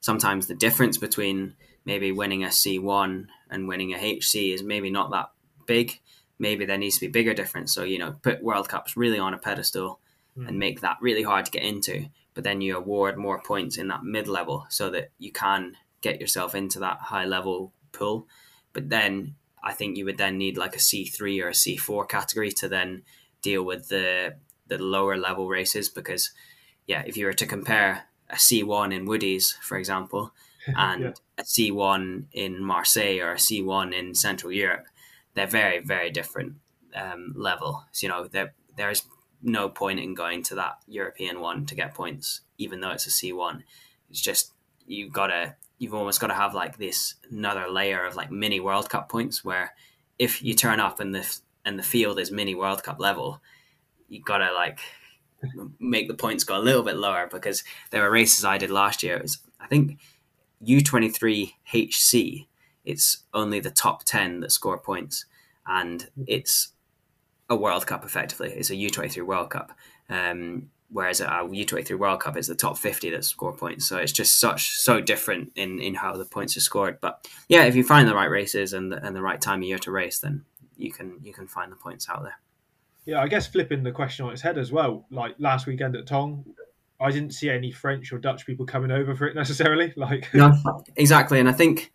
sometimes 0.00 0.46
the 0.46 0.54
difference 0.54 0.98
between 0.98 1.54
maybe 1.84 2.10
winning 2.10 2.42
a 2.42 2.48
C1 2.48 3.26
and 3.50 3.68
winning 3.68 3.92
a 3.92 3.98
HC 3.98 4.52
is 4.54 4.62
maybe 4.62 4.90
not 4.90 5.10
that 5.10 5.30
big. 5.66 6.00
Maybe 6.38 6.64
there 6.64 6.78
needs 6.78 6.96
to 6.96 7.06
be 7.06 7.08
bigger 7.08 7.34
difference. 7.34 7.72
So, 7.72 7.84
you 7.84 7.98
know, 7.98 8.16
put 8.22 8.42
World 8.42 8.68
Cups 8.68 8.96
really 8.96 9.18
on 9.18 9.34
a 9.34 9.38
pedestal 9.38 10.00
Mm. 10.36 10.48
and 10.48 10.58
make 10.58 10.80
that 10.80 10.96
really 11.02 11.22
hard 11.22 11.44
to 11.44 11.50
get 11.50 11.62
into. 11.62 12.06
But 12.32 12.44
then 12.44 12.62
you 12.62 12.74
award 12.74 13.18
more 13.18 13.42
points 13.42 13.76
in 13.76 13.88
that 13.88 14.02
mid 14.02 14.28
level 14.28 14.64
so 14.70 14.88
that 14.88 15.10
you 15.18 15.30
can 15.30 15.76
get 16.00 16.20
yourself 16.20 16.54
into 16.54 16.78
that 16.78 16.98
high 16.98 17.26
level 17.26 17.74
pool. 17.92 18.26
But 18.72 18.88
then 18.88 19.36
I 19.62 19.72
think 19.72 19.96
you 19.96 20.04
would 20.04 20.18
then 20.18 20.38
need 20.38 20.56
like 20.56 20.74
a 20.74 20.80
C3 20.80 21.42
or 21.42 21.48
a 21.48 21.54
C4 21.54 22.04
category 22.04 22.50
to 22.52 22.68
then 22.68 23.02
deal 23.42 23.62
with 23.64 23.88
the 23.88 24.36
the 24.68 24.78
lower 24.78 25.16
level 25.16 25.48
races 25.48 25.88
because 25.88 26.30
yeah, 26.86 27.02
if 27.06 27.16
you 27.16 27.26
were 27.26 27.32
to 27.32 27.46
compare 27.46 28.04
a 28.30 28.36
C1 28.36 28.92
in 28.92 29.06
Woodies, 29.06 29.54
for 29.60 29.76
example, 29.76 30.32
and 30.74 31.02
Yeah. 31.02 31.12
a 31.38 31.42
C1 31.44 32.26
in 32.32 32.62
Marseille 32.64 33.20
or 33.20 33.32
a 33.32 33.38
C1 33.38 33.92
in 33.92 34.14
Central 34.14 34.52
Europe, 34.52 34.86
they're 35.34 35.46
very, 35.46 35.80
very 35.80 36.10
different 36.10 36.56
um, 36.94 37.34
level. 37.36 37.84
So, 37.92 38.06
you 38.06 38.12
know, 38.12 38.26
there, 38.28 38.54
there's 38.76 39.02
no 39.42 39.68
point 39.68 40.00
in 40.00 40.14
going 40.14 40.42
to 40.44 40.54
that 40.56 40.78
European 40.86 41.40
one 41.40 41.66
to 41.66 41.74
get 41.74 41.94
points, 41.94 42.42
even 42.58 42.80
though 42.80 42.90
it's 42.90 43.06
a 43.06 43.10
C1. 43.10 43.62
It's 44.10 44.20
just, 44.20 44.52
you've 44.86 45.12
got 45.12 45.28
to, 45.28 45.56
you've 45.82 45.94
almost 45.94 46.20
got 46.20 46.28
to 46.28 46.34
have 46.34 46.54
like 46.54 46.78
this 46.78 47.16
another 47.28 47.68
layer 47.68 48.04
of 48.04 48.14
like 48.14 48.30
mini 48.30 48.60
World 48.60 48.88
Cup 48.88 49.08
points 49.08 49.44
where 49.44 49.74
if 50.16 50.40
you 50.40 50.54
turn 50.54 50.78
up 50.78 51.00
and 51.00 51.12
the, 51.12 51.38
and 51.64 51.76
the 51.76 51.82
field 51.82 52.20
is 52.20 52.30
mini 52.30 52.54
World 52.54 52.84
Cup 52.84 53.00
level, 53.00 53.42
you 54.08 54.22
got 54.22 54.38
to 54.38 54.52
like 54.52 54.78
make 55.80 56.06
the 56.06 56.14
points 56.14 56.44
go 56.44 56.56
a 56.56 56.62
little 56.62 56.84
bit 56.84 56.96
lower 56.96 57.28
because 57.28 57.64
there 57.90 58.02
were 58.02 58.12
races 58.12 58.44
I 58.44 58.58
did 58.58 58.70
last 58.70 59.02
year. 59.02 59.16
It 59.16 59.22
was, 59.22 59.38
I 59.58 59.66
think 59.66 59.98
U23 60.64 61.52
HC, 61.74 62.46
it's 62.84 63.24
only 63.34 63.58
the 63.58 63.72
top 63.72 64.04
10 64.04 64.38
that 64.38 64.52
score 64.52 64.78
points. 64.78 65.24
And 65.66 66.08
it's 66.28 66.74
a 67.50 67.56
World 67.56 67.88
Cup 67.88 68.04
effectively. 68.04 68.50
It's 68.50 68.70
a 68.70 68.74
U23 68.74 69.26
World 69.26 69.50
Cup. 69.50 69.72
Um, 70.08 70.70
whereas 70.92 71.20
uh, 71.20 71.24
a 71.24 71.48
U23 71.48 71.98
World 71.98 72.20
Cup 72.20 72.36
is 72.36 72.46
the 72.46 72.54
top 72.54 72.76
50 72.78 73.10
that 73.10 73.24
score 73.24 73.52
points. 73.52 73.86
So 73.86 73.96
it's 73.96 74.12
just 74.12 74.38
such, 74.38 74.70
so 74.70 75.00
different 75.00 75.52
in, 75.56 75.80
in 75.80 75.94
how 75.94 76.16
the 76.16 76.24
points 76.24 76.56
are 76.56 76.60
scored. 76.60 77.00
But 77.00 77.26
yeah, 77.48 77.64
if 77.64 77.74
you 77.74 77.82
find 77.82 78.06
the 78.06 78.14
right 78.14 78.30
races 78.30 78.72
and 78.72 78.92
the, 78.92 79.04
and 79.04 79.16
the 79.16 79.22
right 79.22 79.40
time 79.40 79.60
of 79.60 79.68
year 79.68 79.78
to 79.78 79.90
race, 79.90 80.18
then 80.18 80.44
you 80.76 80.92
can, 80.92 81.18
you 81.22 81.32
can 81.32 81.48
find 81.48 81.72
the 81.72 81.76
points 81.76 82.08
out 82.08 82.22
there. 82.22 82.38
Yeah, 83.04 83.20
I 83.20 83.28
guess 83.28 83.46
flipping 83.46 83.82
the 83.82 83.90
question 83.90 84.26
on 84.26 84.32
its 84.32 84.42
head 84.42 84.58
as 84.58 84.70
well. 84.70 85.06
Like 85.10 85.34
last 85.38 85.66
weekend 85.66 85.96
at 85.96 86.06
Tong, 86.06 86.44
I 87.00 87.10
didn't 87.10 87.32
see 87.32 87.50
any 87.50 87.72
French 87.72 88.12
or 88.12 88.18
Dutch 88.18 88.46
people 88.46 88.64
coming 88.64 88.92
over 88.92 89.14
for 89.16 89.26
it 89.26 89.34
necessarily. 89.34 89.92
Like, 89.96 90.32
No, 90.32 90.52
exactly. 90.96 91.40
And 91.40 91.48
I 91.48 91.52
think 91.52 91.92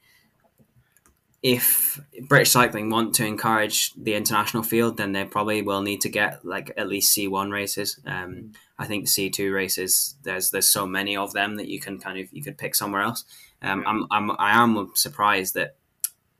if 1.43 2.00
British 2.28 2.52
cycling 2.52 2.89
want 2.89 3.13
to 3.15 3.26
encourage 3.26 3.93
the 3.93 4.15
international 4.15 4.63
field, 4.63 4.97
then 4.97 5.12
they 5.12 5.23
probably 5.23 5.62
will 5.62 5.82
need 5.82 6.02
to 6.02 6.10
get 6.10 6.43
like 6.43 6.71
at 6.78 6.88
least 6.88 7.13
C 7.13 7.28
one 7.28 7.52
races. 7.52 8.00
Um, 8.06 8.54
I 8.80 8.86
think 8.88 9.08
C 9.08 9.30
two 9.30 9.54
races 9.54 10.15
there's 10.23 10.50
there's 10.52 10.67
so 10.67 10.88
many 10.88 11.15
of 11.15 11.34
them 11.34 11.56
that 11.58 11.67
you 11.67 11.80
can 11.80 12.00
kind 12.00 12.19
of 12.19 12.28
you 12.32 12.43
could 12.43 12.58
pick 12.58 12.76
somewhere 12.76 13.02
else. 13.04 13.23
Um, 13.62 13.82
Yeah. 13.82 13.89
I'm, 13.89 14.08
I'm 14.12 14.32
I 14.39 14.62
am 14.63 14.91
surprised 14.95 15.54
that 15.54 15.76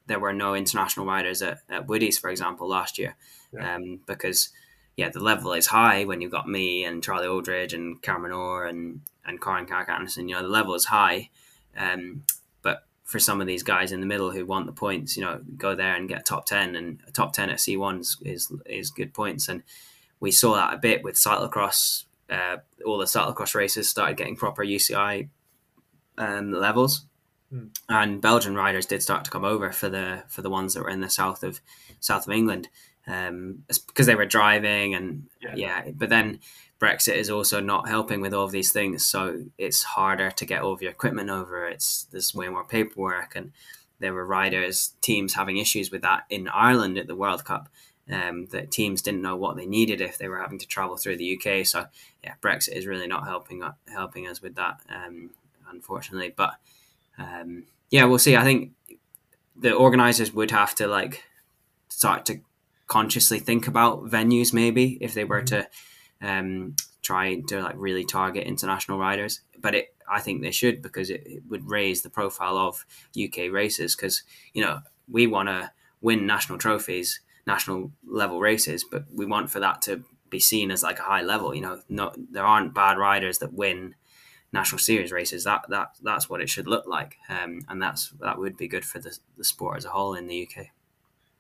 there 0.08 0.20
were 0.20 0.34
no 0.34 0.56
international 0.56 1.06
riders 1.06 1.42
at, 1.42 1.60
at 1.70 1.88
Woody's, 1.88 2.18
for 2.18 2.30
example, 2.30 2.68
last 2.68 2.98
year, 2.98 3.16
Yeah. 3.54 3.76
um, 3.76 4.00
because 4.08 4.50
yeah, 4.96 5.10
the 5.10 5.20
level 5.20 5.54
is 5.54 5.68
high 5.68 6.06
when 6.06 6.22
you've 6.22 6.32
got 6.32 6.48
me 6.48 6.86
and 6.86 7.04
Charlie 7.04 7.28
Aldridge 7.28 7.74
and 7.74 8.02
Cameron 8.02 8.34
Orr 8.34 8.66
and 8.66 9.02
and 9.26 9.40
Corin 9.40 9.68
Anderson. 9.72 10.28
You 10.28 10.36
know, 10.36 10.42
the 10.42 10.48
level 10.48 10.74
is 10.74 10.86
high. 10.86 11.30
Um, 11.78 12.24
for 13.08 13.20
some 13.20 13.42
of 13.42 13.48
these 13.48 13.64
guys 13.64 13.92
in 13.92 14.02
the 14.02 14.06
middle 14.06 14.32
who 14.32 14.46
want 14.46 14.66
the 14.68 14.74
points, 14.74 15.16
you 15.18 15.24
know, 15.24 15.40
go 15.58 15.74
there 15.76 15.96
and 15.96 16.08
get 16.10 16.26
top 16.26 16.46
ten, 16.46 16.76
and 16.76 17.00
a 17.08 17.12
top 17.12 17.32
ten 17.34 17.50
at 17.50 17.60
C 17.60 17.76
one 17.78 18.00
is, 18.22 18.52
is 18.66 18.92
good 18.92 19.14
points. 19.14 19.48
And 19.48 19.64
we 20.20 20.30
saw 20.30 20.54
that 20.56 20.74
a 20.74 20.78
bit 20.78 21.04
with 21.04 21.16
cyclocross. 21.16 22.04
Uh, 22.30 22.58
all 22.86 22.98
the 22.98 23.06
cyclocross 23.06 23.56
races 23.56 23.90
started 23.90 24.18
getting 24.18 24.36
proper 24.36 24.64
UCI 24.64 25.30
um, 26.18 26.52
levels, 26.52 27.06
Hmm. 27.50 27.68
and 27.88 28.22
Belgian 28.22 28.56
riders 28.56 28.86
did 28.86 29.02
start 29.02 29.24
to 29.24 29.32
come 29.32 29.46
over 29.46 29.72
for 29.72 29.88
the 29.88 30.24
for 30.28 30.42
the 30.42 30.50
ones 30.50 30.74
that 30.74 30.84
were 30.84 30.90
in 30.90 31.00
the 31.00 31.10
south 31.10 31.44
of 31.44 31.62
south 32.02 32.28
of 32.28 32.34
England, 32.34 32.68
um, 33.08 33.64
because 33.88 34.06
they 34.06 34.16
were 34.16 34.26
driving 34.26 34.94
and 34.96 35.30
Yeah. 35.42 35.56
yeah. 35.56 35.92
But 35.96 36.10
then 36.10 36.42
Brexit 36.80 37.16
is 37.16 37.30
also 37.30 37.60
not 37.60 37.88
helping 37.88 38.22
with 38.22 38.34
all 38.34 38.46
of 38.46 38.52
these 38.52 38.72
things, 38.72 39.06
so 39.06 39.46
it's 39.58 39.84
harder 39.84 40.30
to 40.32 40.46
get 40.46 40.62
all 40.62 40.74
of 40.74 40.82
your 40.82 40.92
equipment 40.92 41.30
over. 41.30 41.68
It's 41.68 42.04
there's 42.12 42.36
way 42.36 42.50
more 42.50 42.64
paperwork, 42.64 43.36
and 43.36 43.52
there 44.00 44.14
were 44.14 44.26
riders 44.26 44.94
teams 45.02 45.34
having 45.34 45.58
issues 45.58 45.92
with 45.92 46.04
that 46.04 46.26
in 46.30 46.48
Ireland 46.48 46.98
at 46.98 47.08
the 47.08 47.16
World 47.16 47.46
Cup. 47.46 47.70
Um, 48.10 48.46
that 48.52 48.72
teams 48.72 49.02
didn't 49.02 49.22
know 49.22 49.36
what 49.36 49.58
they 49.58 49.66
needed 49.66 50.00
if 50.00 50.18
they 50.18 50.30
were 50.30 50.40
having 50.40 50.60
to 50.60 50.66
travel 50.66 50.96
through 50.96 51.18
the 51.18 51.38
UK. 51.38 51.66
So 51.66 51.88
yeah, 52.24 52.36
Brexit 52.42 52.70
is 52.70 52.88
really 52.88 53.08
not 53.08 53.28
helping 53.28 53.62
helping 53.92 54.28
us 54.28 54.42
with 54.42 54.56
that, 54.56 54.80
um, 54.88 55.32
unfortunately. 55.70 56.34
But 56.34 56.54
um, 57.18 57.66
yeah, 57.90 58.06
we'll 58.06 58.20
see. 58.20 58.38
I 58.38 58.44
think 58.44 58.72
the 59.58 59.74
organisers 59.74 60.32
would 60.32 60.52
have 60.52 60.76
to 60.76 60.88
like 60.88 61.24
start 61.90 62.26
to 62.28 62.40
consciously 62.88 63.40
think 63.40 63.68
about 63.68 64.06
venues 64.06 64.54
maybe 64.54 64.98
if 65.02 65.14
they 65.14 65.26
were 65.26 65.42
to 65.42 65.68
um, 66.22 66.76
try 67.02 67.40
to 67.48 67.62
like 67.62 67.76
really 67.78 68.06
target 68.06 68.46
international 68.46 69.00
riders. 69.00 69.42
But 69.60 69.76
it, 69.76 69.96
I 70.10 70.20
think 70.20 70.42
they 70.42 70.52
should 70.52 70.82
because 70.82 71.10
it, 71.10 71.24
it 71.26 71.44
would 71.50 71.70
raise 71.70 72.02
the 72.02 72.10
profile 72.10 72.58
of 72.58 72.86
UK 73.22 73.52
races 73.52 73.96
because 73.96 74.24
you 74.54 74.64
know 74.64 74.82
we 75.10 75.28
want 75.28 75.50
to 75.50 75.72
win 76.02 76.26
national 76.26 76.58
trophies, 76.58 77.22
national 77.46 77.92
level 78.06 78.40
races, 78.40 78.84
but 78.84 79.06
we 79.14 79.26
want 79.26 79.50
for 79.50 79.60
that 79.60 79.82
to 79.84 80.04
be 80.30 80.40
seen 80.40 80.72
as 80.72 80.84
like 80.84 81.00
a 81.00 81.04
high 81.04 81.22
level. 81.22 81.56
You 81.56 81.62
know, 81.62 81.82
not 81.90 82.18
there 82.32 82.46
aren't 82.46 82.74
bad 82.74 82.98
riders 82.98 83.40
that 83.40 83.54
win 83.54 83.96
national 84.54 84.80
series 84.80 85.12
races. 85.12 85.44
That 85.44 85.66
that 85.70 85.96
that's 86.02 86.30
what 86.30 86.42
it 86.42 86.50
should 86.50 86.68
look 86.68 86.86
like, 86.88 87.18
um, 87.30 87.62
and 87.68 87.82
that's 87.82 88.10
that 88.20 88.38
would 88.38 88.58
be 88.58 88.68
good 88.68 88.86
for 88.86 89.00
the, 89.00 89.18
the 89.38 89.44
sport 89.44 89.78
as 89.78 89.86
a 89.86 89.90
whole 89.90 90.14
in 90.14 90.28
the 90.28 90.48
UK. 90.48 90.68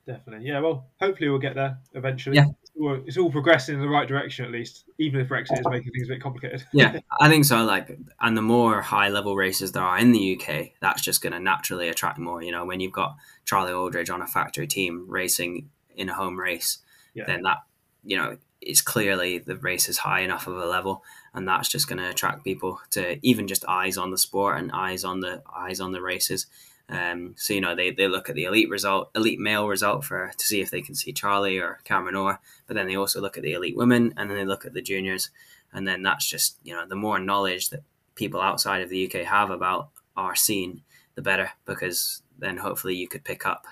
Definitely, 0.05 0.47
yeah. 0.47 0.59
Well, 0.61 0.85
hopefully 0.99 1.29
we'll 1.29 1.39
get 1.39 1.55
there 1.55 1.77
eventually. 1.93 2.37
Yeah. 2.37 2.47
It's 2.77 2.83
all, 2.85 3.01
it's 3.07 3.17
all 3.17 3.31
progressing 3.31 3.75
in 3.75 3.81
the 3.81 3.87
right 3.89 4.07
direction, 4.07 4.45
at 4.45 4.51
least, 4.51 4.85
even 4.99 5.19
if 5.19 5.29
Brexit 5.29 5.59
is 5.59 5.65
making 5.67 5.91
things 5.91 6.07
a 6.09 6.13
bit 6.13 6.21
complicated. 6.21 6.63
yeah, 6.73 6.99
I 7.19 7.27
think 7.27 7.45
so. 7.45 7.63
Like, 7.63 7.97
and 8.21 8.37
the 8.37 8.41
more 8.43 8.81
high 8.81 9.09
level 9.09 9.35
races 9.35 9.71
there 9.71 9.83
are 9.83 9.97
in 9.97 10.11
the 10.11 10.39
UK, 10.39 10.71
that's 10.79 11.01
just 11.01 11.21
going 11.21 11.33
to 11.33 11.39
naturally 11.39 11.89
attract 11.89 12.19
more. 12.19 12.41
You 12.43 12.51
know, 12.51 12.65
when 12.65 12.79
you've 12.79 12.91
got 12.93 13.15
Charlie 13.45 13.73
Aldridge 13.73 14.09
on 14.11 14.21
a 14.21 14.27
factory 14.27 14.67
team 14.67 15.05
racing 15.07 15.69
in 15.95 16.09
a 16.09 16.13
home 16.13 16.37
race, 16.39 16.77
Yeah. 17.15 17.25
then 17.25 17.41
that 17.43 17.57
you 18.03 18.15
know 18.15 18.37
it's 18.61 18.81
clearly 18.81 19.37
the 19.39 19.57
race 19.57 19.89
is 19.89 19.97
high 19.99 20.19
enough 20.21 20.45
of 20.47 20.55
a 20.57 20.65
level, 20.65 21.03
and 21.33 21.47
that's 21.47 21.69
just 21.69 21.87
going 21.87 21.97
to 21.99 22.09
attract 22.09 22.43
people 22.43 22.79
to 22.91 23.17
even 23.27 23.47
just 23.47 23.65
eyes 23.67 23.97
on 23.97 24.11
the 24.11 24.17
sport 24.17 24.59
and 24.59 24.71
eyes 24.71 25.03
on 25.03 25.19
the 25.21 25.41
eyes 25.55 25.79
on 25.79 25.91
the 25.93 26.01
races. 26.01 26.45
Um, 26.89 27.35
so 27.37 27.53
you 27.53 27.61
know 27.61 27.75
they, 27.75 27.91
they 27.91 28.07
look 28.07 28.29
at 28.29 28.35
the 28.35 28.45
elite 28.45 28.69
result, 28.69 29.09
elite 29.15 29.39
male 29.39 29.67
result 29.67 30.05
for 30.05 30.31
to 30.37 30.45
see 30.45 30.61
if 30.61 30.71
they 30.71 30.81
can 30.81 30.95
see 30.95 31.11
Charlie 31.11 31.57
or 31.57 31.79
Cameron 31.83 32.15
Orr, 32.15 32.39
but 32.65 32.75
then 32.75 32.87
they 32.87 32.95
also 32.95 33.19
look 33.19 33.37
at 33.37 33.43
the 33.43 33.53
elite 33.53 33.75
women 33.75 34.13
and 34.15 34.29
then 34.29 34.37
they 34.37 34.45
look 34.45 34.65
at 34.65 34.73
the 34.73 34.81
juniors, 34.81 35.29
and 35.73 35.87
then 35.87 36.01
that's 36.01 36.29
just 36.29 36.57
you 36.63 36.73
know 36.73 36.87
the 36.87 36.95
more 36.95 37.19
knowledge 37.19 37.69
that 37.69 37.83
people 38.15 38.41
outside 38.41 38.81
of 38.81 38.89
the 38.89 39.05
UK 39.05 39.25
have 39.25 39.49
about 39.49 39.89
our 40.15 40.35
scene, 40.35 40.81
the 41.15 41.21
better 41.21 41.51
because 41.65 42.21
then 42.39 42.57
hopefully 42.57 42.95
you 42.95 43.07
could 43.07 43.23
pick 43.23 43.45
up 43.45 43.67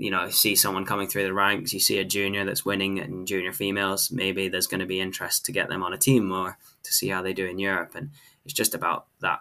you 0.00 0.10
know, 0.10 0.30
see 0.30 0.56
someone 0.56 0.86
coming 0.86 1.06
through 1.06 1.24
the 1.24 1.34
ranks, 1.34 1.74
you 1.74 1.78
see 1.78 1.98
a 1.98 2.04
junior 2.04 2.46
that's 2.46 2.64
winning 2.64 2.98
and 2.98 3.26
junior 3.26 3.52
females, 3.52 4.10
maybe 4.10 4.48
there's 4.48 4.66
going 4.66 4.80
to 4.80 4.86
be 4.86 4.98
interest 4.98 5.44
to 5.44 5.52
get 5.52 5.68
them 5.68 5.82
on 5.82 5.92
a 5.92 5.98
team 5.98 6.32
or 6.32 6.56
to 6.82 6.92
see 6.92 7.08
how 7.08 7.20
they 7.20 7.34
do 7.34 7.46
in 7.46 7.58
Europe. 7.58 7.94
And 7.94 8.10
it's 8.46 8.54
just 8.54 8.74
about 8.74 9.08
that. 9.20 9.40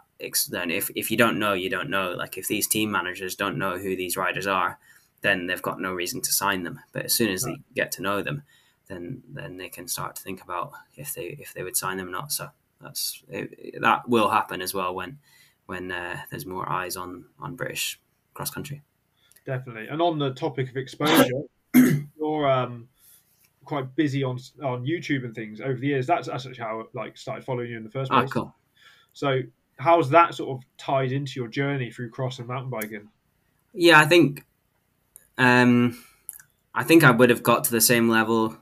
Then, 0.49 0.71
if, 0.71 0.89
if 0.95 1.11
you 1.11 1.17
don't 1.17 1.39
know, 1.39 1.53
you 1.53 1.69
don't 1.69 1.89
know. 1.89 2.11
Like, 2.11 2.37
if 2.37 2.47
these 2.47 2.67
team 2.67 2.91
managers 2.91 3.35
don't 3.35 3.57
know 3.57 3.77
who 3.77 3.95
these 3.95 4.17
riders 4.17 4.47
are, 4.47 4.79
then 5.21 5.47
they've 5.47 5.61
got 5.61 5.79
no 5.79 5.93
reason 5.93 6.21
to 6.21 6.31
sign 6.31 6.63
them. 6.63 6.79
But 6.91 7.05
as 7.05 7.13
soon 7.13 7.29
as 7.29 7.43
they 7.43 7.57
get 7.75 7.91
to 7.93 8.01
know 8.01 8.21
them, 8.21 8.43
then 8.87 9.21
then 9.29 9.57
they 9.57 9.69
can 9.69 9.87
start 9.87 10.15
to 10.15 10.21
think 10.21 10.41
about 10.41 10.71
if 10.95 11.13
they 11.13 11.37
if 11.39 11.53
they 11.53 11.63
would 11.63 11.77
sign 11.77 11.97
them 11.97 12.07
or 12.07 12.11
not. 12.11 12.31
So 12.31 12.49
that's 12.81 13.23
it, 13.29 13.81
that 13.81 14.07
will 14.09 14.29
happen 14.29 14.61
as 14.61 14.73
well 14.73 14.93
when 14.93 15.19
when 15.65 15.91
uh, 15.91 16.17
there's 16.31 16.45
more 16.45 16.69
eyes 16.69 16.97
on 16.97 17.25
on 17.39 17.55
British 17.55 17.99
cross 18.33 18.49
country. 18.49 18.81
Definitely. 19.45 19.87
And 19.87 20.01
on 20.01 20.19
the 20.19 20.33
topic 20.33 20.69
of 20.69 20.77
exposure, 20.77 21.43
you're 21.75 22.49
um, 22.49 22.87
quite 23.65 23.95
busy 23.95 24.23
on 24.23 24.39
on 24.63 24.85
YouTube 24.85 25.23
and 25.23 25.35
things 25.35 25.61
over 25.61 25.79
the 25.79 25.87
years. 25.87 26.07
That's, 26.07 26.27
that's 26.27 26.45
actually 26.45 26.63
how 26.63 26.81
I 26.81 26.83
like 26.93 27.17
started 27.17 27.45
following 27.45 27.71
you 27.71 27.77
in 27.77 27.83
the 27.83 27.89
first 27.89 28.11
place. 28.11 28.17
Ah, 28.17 28.21
place. 28.21 28.33
cool. 28.33 28.55
So 29.13 29.41
how's 29.79 30.09
that 30.11 30.35
sort 30.35 30.57
of 30.57 30.63
tied 30.77 31.11
into 31.11 31.39
your 31.39 31.47
journey 31.47 31.91
through 31.91 32.09
cross 32.09 32.39
and 32.39 32.47
mountain 32.47 32.69
biking? 32.69 33.09
Yeah, 33.73 33.99
I 33.99 34.05
think, 34.05 34.45
um, 35.37 36.03
I 36.73 36.83
think 36.83 37.03
I 37.03 37.11
would 37.11 37.29
have 37.29 37.43
got 37.43 37.63
to 37.65 37.71
the 37.71 37.81
same 37.81 38.09
level 38.09 38.57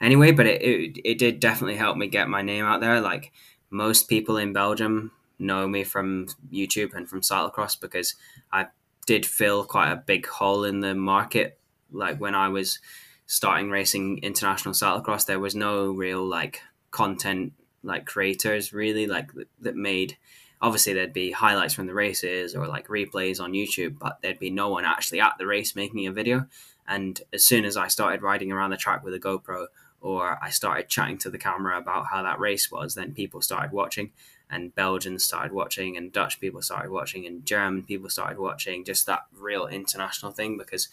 anyway, 0.00 0.32
but 0.32 0.46
it, 0.46 0.62
it 0.62 1.00
it 1.04 1.18
did 1.18 1.40
definitely 1.40 1.76
help 1.76 1.96
me 1.96 2.06
get 2.08 2.28
my 2.28 2.42
name 2.42 2.64
out 2.64 2.80
there. 2.80 3.00
Like 3.00 3.32
most 3.70 4.08
people 4.08 4.36
in 4.36 4.52
Belgium 4.52 5.12
know 5.38 5.66
me 5.66 5.84
from 5.84 6.28
YouTube 6.52 6.94
and 6.94 7.08
from 7.08 7.20
cyclocross 7.20 7.78
because 7.80 8.14
I 8.52 8.66
did 9.06 9.26
fill 9.26 9.64
quite 9.64 9.92
a 9.92 9.96
big 9.96 10.26
hole 10.26 10.64
in 10.64 10.80
the 10.80 10.94
market. 10.94 11.58
Like 11.90 12.20
when 12.20 12.34
I 12.34 12.48
was 12.48 12.78
starting 13.26 13.70
racing 13.70 14.18
international 14.22 14.74
cyclocross, 14.74 15.26
there 15.26 15.40
was 15.40 15.54
no 15.54 15.90
real 15.90 16.24
like 16.24 16.60
content 16.90 17.52
like 17.82 18.06
creators 18.06 18.72
really 18.72 19.06
like 19.06 19.30
that 19.60 19.76
made 19.76 20.16
obviously 20.60 20.92
there'd 20.92 21.12
be 21.12 21.30
highlights 21.30 21.74
from 21.74 21.86
the 21.86 21.94
races 21.94 22.54
or 22.54 22.66
like 22.66 22.88
replays 22.88 23.40
on 23.40 23.52
YouTube, 23.52 23.98
but 23.98 24.18
there'd 24.22 24.38
be 24.38 24.50
no 24.50 24.68
one 24.68 24.84
actually 24.84 25.20
at 25.20 25.34
the 25.38 25.46
race 25.46 25.76
making 25.76 26.06
a 26.06 26.12
video. 26.12 26.46
And 26.86 27.20
as 27.32 27.44
soon 27.44 27.64
as 27.64 27.76
I 27.76 27.88
started 27.88 28.22
riding 28.22 28.52
around 28.52 28.70
the 28.70 28.76
track 28.76 29.04
with 29.04 29.14
a 29.14 29.20
GoPro 29.20 29.66
or 30.00 30.38
I 30.42 30.50
started 30.50 30.88
chatting 30.88 31.18
to 31.18 31.30
the 31.30 31.38
camera 31.38 31.78
about 31.78 32.06
how 32.10 32.22
that 32.22 32.38
race 32.38 32.70
was, 32.70 32.94
then 32.94 33.14
people 33.14 33.40
started 33.40 33.72
watching 33.72 34.12
and 34.50 34.74
Belgians 34.74 35.24
started 35.24 35.52
watching 35.52 35.96
and 35.96 36.12
Dutch 36.12 36.40
people 36.40 36.60
started 36.62 36.90
watching 36.90 37.26
and 37.26 37.46
German 37.46 37.82
people 37.82 38.10
started 38.10 38.38
watching 38.38 38.84
just 38.84 39.06
that 39.06 39.24
real 39.36 39.66
international 39.66 40.32
thing 40.32 40.58
because 40.58 40.88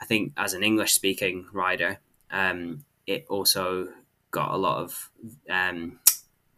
I 0.00 0.04
think 0.04 0.32
as 0.36 0.52
an 0.52 0.62
English 0.62 0.92
speaking 0.92 1.46
rider, 1.52 1.98
um, 2.30 2.84
it 3.06 3.24
also 3.28 3.88
got 4.30 4.52
a 4.52 4.56
lot 4.56 4.82
of 4.82 5.10
um, 5.48 6.00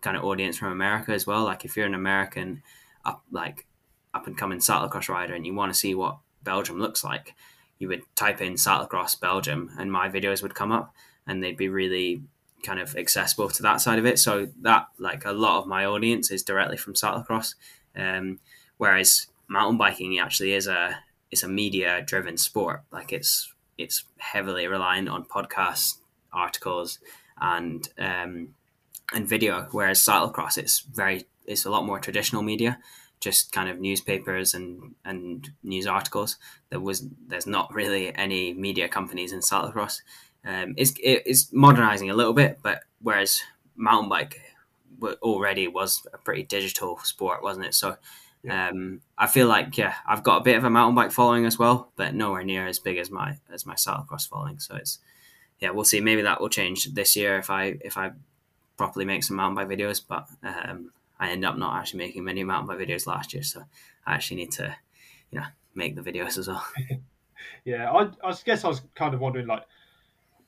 kind 0.01 0.17
of 0.17 0.25
audience 0.25 0.57
from 0.57 0.73
America 0.73 1.13
as 1.13 1.27
well. 1.27 1.45
Like 1.45 1.65
if 1.65 1.77
you're 1.77 1.87
an 1.87 1.95
American 1.95 2.63
up 3.05 3.23
like 3.31 3.67
up 4.15 4.27
and 4.27 4.37
coming 4.37 4.59
cyclocross 4.59 5.09
rider 5.09 5.35
and 5.35 5.47
you 5.47 5.55
want 5.55 5.73
to 5.73 5.79
see 5.79 5.95
what 5.95 6.19
Belgium 6.43 6.79
looks 6.79 7.05
like, 7.05 7.35
you 7.79 7.89
would 7.89 8.03
type 8.15 8.41
in 8.41 8.55
cyclocross 8.55 9.19
Belgium 9.19 9.71
and 9.79 9.93
my 9.93 10.09
videos 10.09 10.43
would 10.43 10.55
come 10.55 10.73
up 10.73 10.95
and 11.27 11.43
they'd 11.43 11.57
be 11.57 11.69
really 11.69 12.23
kind 12.63 12.81
of 12.81 12.97
accessible 12.97 13.49
to 13.49 13.63
that 13.63 13.81
side 13.81 13.99
of 13.99 14.07
it. 14.07 14.19
So 14.19 14.49
that 14.63 14.87
like 14.99 15.25
a 15.25 15.33
lot 15.33 15.61
of 15.61 15.67
my 15.67 15.85
audience 15.85 16.31
is 16.31 16.43
directly 16.43 16.77
from 16.77 16.95
cyclocross. 16.95 17.55
Um, 17.97 18.41
whereas 18.77 19.27
mountain 19.49 19.79
biking 19.79 20.19
actually 20.19 20.53
is 20.53 20.67
a 20.67 20.99
it's 21.31 21.43
a 21.43 21.49
media 21.49 22.03
driven 22.05 22.37
sport. 22.37 22.83
Like 22.93 23.13
it's 23.13 23.53
it's 23.77 24.05
heavily 24.19 24.67
reliant 24.67 25.09
on 25.09 25.25
podcasts, 25.25 25.99
articles, 26.33 26.99
and 27.41 27.89
um, 27.99 28.55
and 29.13 29.29
video. 29.29 29.69
Whereas 29.73 30.01
cyclocross, 30.01 30.59
it's 30.59 30.81
very 30.81 31.27
it's 31.47 31.65
a 31.65 31.71
lot 31.71 31.87
more 31.87 31.99
traditional 31.99 32.43
media, 32.43 32.79
just 33.21 33.53
kind 33.53 33.69
of 33.69 33.81
newspapers 33.81 34.55
and 34.55 34.95
and 35.05 35.51
news 35.63 35.87
articles. 35.87 36.37
There 36.71 36.81
was 36.81 37.07
there's 37.27 37.47
not 37.47 37.73
really 37.73 38.15
any 38.15 38.53
media 38.55 38.89
companies 38.89 39.33
in 39.33 39.41
cyclocross. 39.41 40.01
Um, 40.45 40.75
it's 40.77 40.93
it's 40.99 41.53
modernizing 41.53 42.11
a 42.11 42.15
little 42.15 42.35
bit, 42.35 42.59
but 42.63 42.83
whereas 43.01 43.41
mountain 43.77 44.09
bike 44.09 44.41
already 45.23 45.69
was 45.69 46.07
a 46.13 46.19
pretty 46.19 46.43
digital 46.43 46.99
sport, 46.99 47.43
wasn't 47.43 47.67
it? 47.67 47.75
So. 47.75 47.97
Um, 48.49 49.01
I 49.19 49.27
feel 49.27 49.49
like 49.49 49.77
yeah, 49.77 49.95
I've 50.07 50.23
got 50.23 50.41
a 50.41 50.45
bit 50.45 50.57
of 50.57 50.63
a 50.63 50.71
mountain 50.71 50.95
bike 50.95 51.11
following 51.11 51.45
as 51.45 51.59
well, 51.59 51.91
but 51.97 52.15
nowhere 52.15 52.45
near 52.45 52.69
as 52.69 52.79
big 52.79 52.97
as 52.97 53.11
my 53.11 53.37
as 53.53 53.67
my 53.67 53.75
cyclocross 53.75 54.29
following. 54.29 54.61
So 54.61 54.77
it's 54.77 55.01
yeah, 55.59 55.71
we'll 55.71 55.85
see. 55.85 56.01
Maybe 56.01 56.23
that 56.23 56.41
will 56.41 56.49
change 56.49 56.85
this 56.95 57.17
year 57.17 57.37
if 57.39 57.51
I 57.51 57.79
if 57.81 57.99
I 57.99 58.13
properly 58.79 59.05
make 59.05 59.23
some 59.23 59.37
mountain 59.37 59.57
bike 59.57 59.79
videos. 59.79 60.01
But 60.07 60.27
um, 60.43 60.93
I 61.21 61.31
end 61.31 61.45
up 61.45 61.59
not 61.59 61.79
actually 61.79 61.99
making 61.99 62.25
many 62.25 62.43
mountain 62.45 62.69
bike 62.69 62.87
videos 62.87 63.07
last 63.07 63.35
year, 63.35 63.43
so 63.43 63.65
I 64.07 64.15
actually 64.15 64.39
need 64.39 64.53
to 64.53 64.75
you 65.31 65.41
know 65.41 65.47
make 65.75 65.95
the 65.95 66.03
videos 66.03 66.39
as 66.39 66.49
well. 66.49 66.65
yeah, 67.65 67.91
I, 67.91 68.11
I 68.27 68.35
guess 68.45 68.65
I 68.65 68.69
was 68.69 68.81
kind 68.95 69.13
of 69.13 69.21
wondering 69.21 69.47
like 69.47 69.65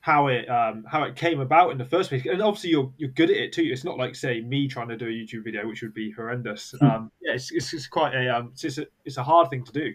how 0.01 0.29
it 0.29 0.49
um, 0.49 0.85
how 0.89 1.03
it 1.05 1.15
came 1.15 1.41
about 1.41 1.71
in 1.71 1.79
the 1.79 1.85
first 1.85 2.09
place. 2.09 2.25
And 2.25 2.43
obviously, 2.43 2.71
you're 2.71 2.93
you're 2.97 3.11
good 3.11 3.31
at 3.31 3.37
it 3.37 3.53
too. 3.53 3.63
It's 3.63 3.85
not 3.85 3.99
like 3.99 4.15
say 4.15 4.41
me 4.41 4.67
trying 4.67 4.89
to 4.89 4.97
do 4.97 5.07
a 5.07 5.09
YouTube 5.09 5.45
video, 5.45 5.67
which 5.67 5.83
would 5.83 5.95
be 5.95 6.11
horrendous. 6.11 6.75
Hmm. 6.79 6.87
Um, 6.87 7.13
yeah, 7.21 7.35
it's, 7.35 7.51
it's, 7.53 7.73
it's 7.75 7.87
quite 7.87 8.15
a 8.15 8.29
um, 8.35 8.53
it's, 8.63 8.79
a 8.79 8.87
it's 9.05 9.19
a 9.19 9.23
hard 9.23 9.51
thing 9.51 9.65
to 9.65 9.73
do. 9.73 9.95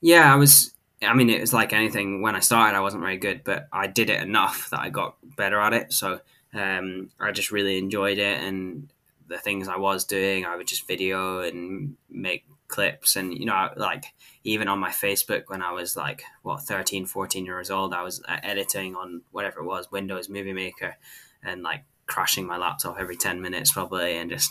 Yeah, 0.00 0.32
I 0.32 0.36
was. 0.36 0.74
I 1.02 1.14
mean, 1.14 1.30
it 1.30 1.40
was 1.40 1.52
like 1.52 1.72
anything. 1.72 2.22
When 2.22 2.36
I 2.36 2.40
started, 2.40 2.76
I 2.76 2.80
wasn't 2.80 3.02
very 3.02 3.16
good, 3.16 3.42
but 3.42 3.68
I 3.72 3.86
did 3.86 4.10
it 4.10 4.22
enough 4.22 4.68
that 4.70 4.80
I 4.80 4.90
got 4.90 5.16
better 5.36 5.58
at 5.58 5.72
it. 5.72 5.92
So 5.92 6.20
um, 6.54 7.10
I 7.20 7.32
just 7.32 7.50
really 7.50 7.78
enjoyed 7.78 8.18
it, 8.18 8.42
and 8.42 8.92
the 9.28 9.38
things 9.38 9.68
I 9.68 9.76
was 9.76 10.04
doing, 10.04 10.44
I 10.44 10.56
would 10.56 10.66
just 10.66 10.86
video 10.86 11.40
and 11.40 11.96
make 12.08 12.44
clips. 12.70 13.16
And 13.16 13.36
you 13.36 13.46
know 13.46 13.68
like 13.76 14.04
even 14.44 14.68
on 14.68 14.78
my 14.78 14.90
facebook 14.90 15.42
when 15.48 15.60
i 15.60 15.72
was 15.72 15.96
like 15.96 16.22
what 16.42 16.62
13 16.62 17.04
14 17.04 17.44
years 17.44 17.70
old 17.70 17.92
i 17.92 18.02
was 18.02 18.22
editing 18.28 18.94
on 18.94 19.22
whatever 19.32 19.60
it 19.60 19.66
was 19.66 19.90
windows 19.90 20.28
movie 20.28 20.52
maker 20.52 20.96
and 21.42 21.62
like 21.62 21.84
crashing 22.06 22.46
my 22.46 22.56
laptop 22.56 22.96
every 22.98 23.16
10 23.16 23.40
minutes 23.40 23.72
probably 23.72 24.16
and 24.16 24.30
just 24.30 24.50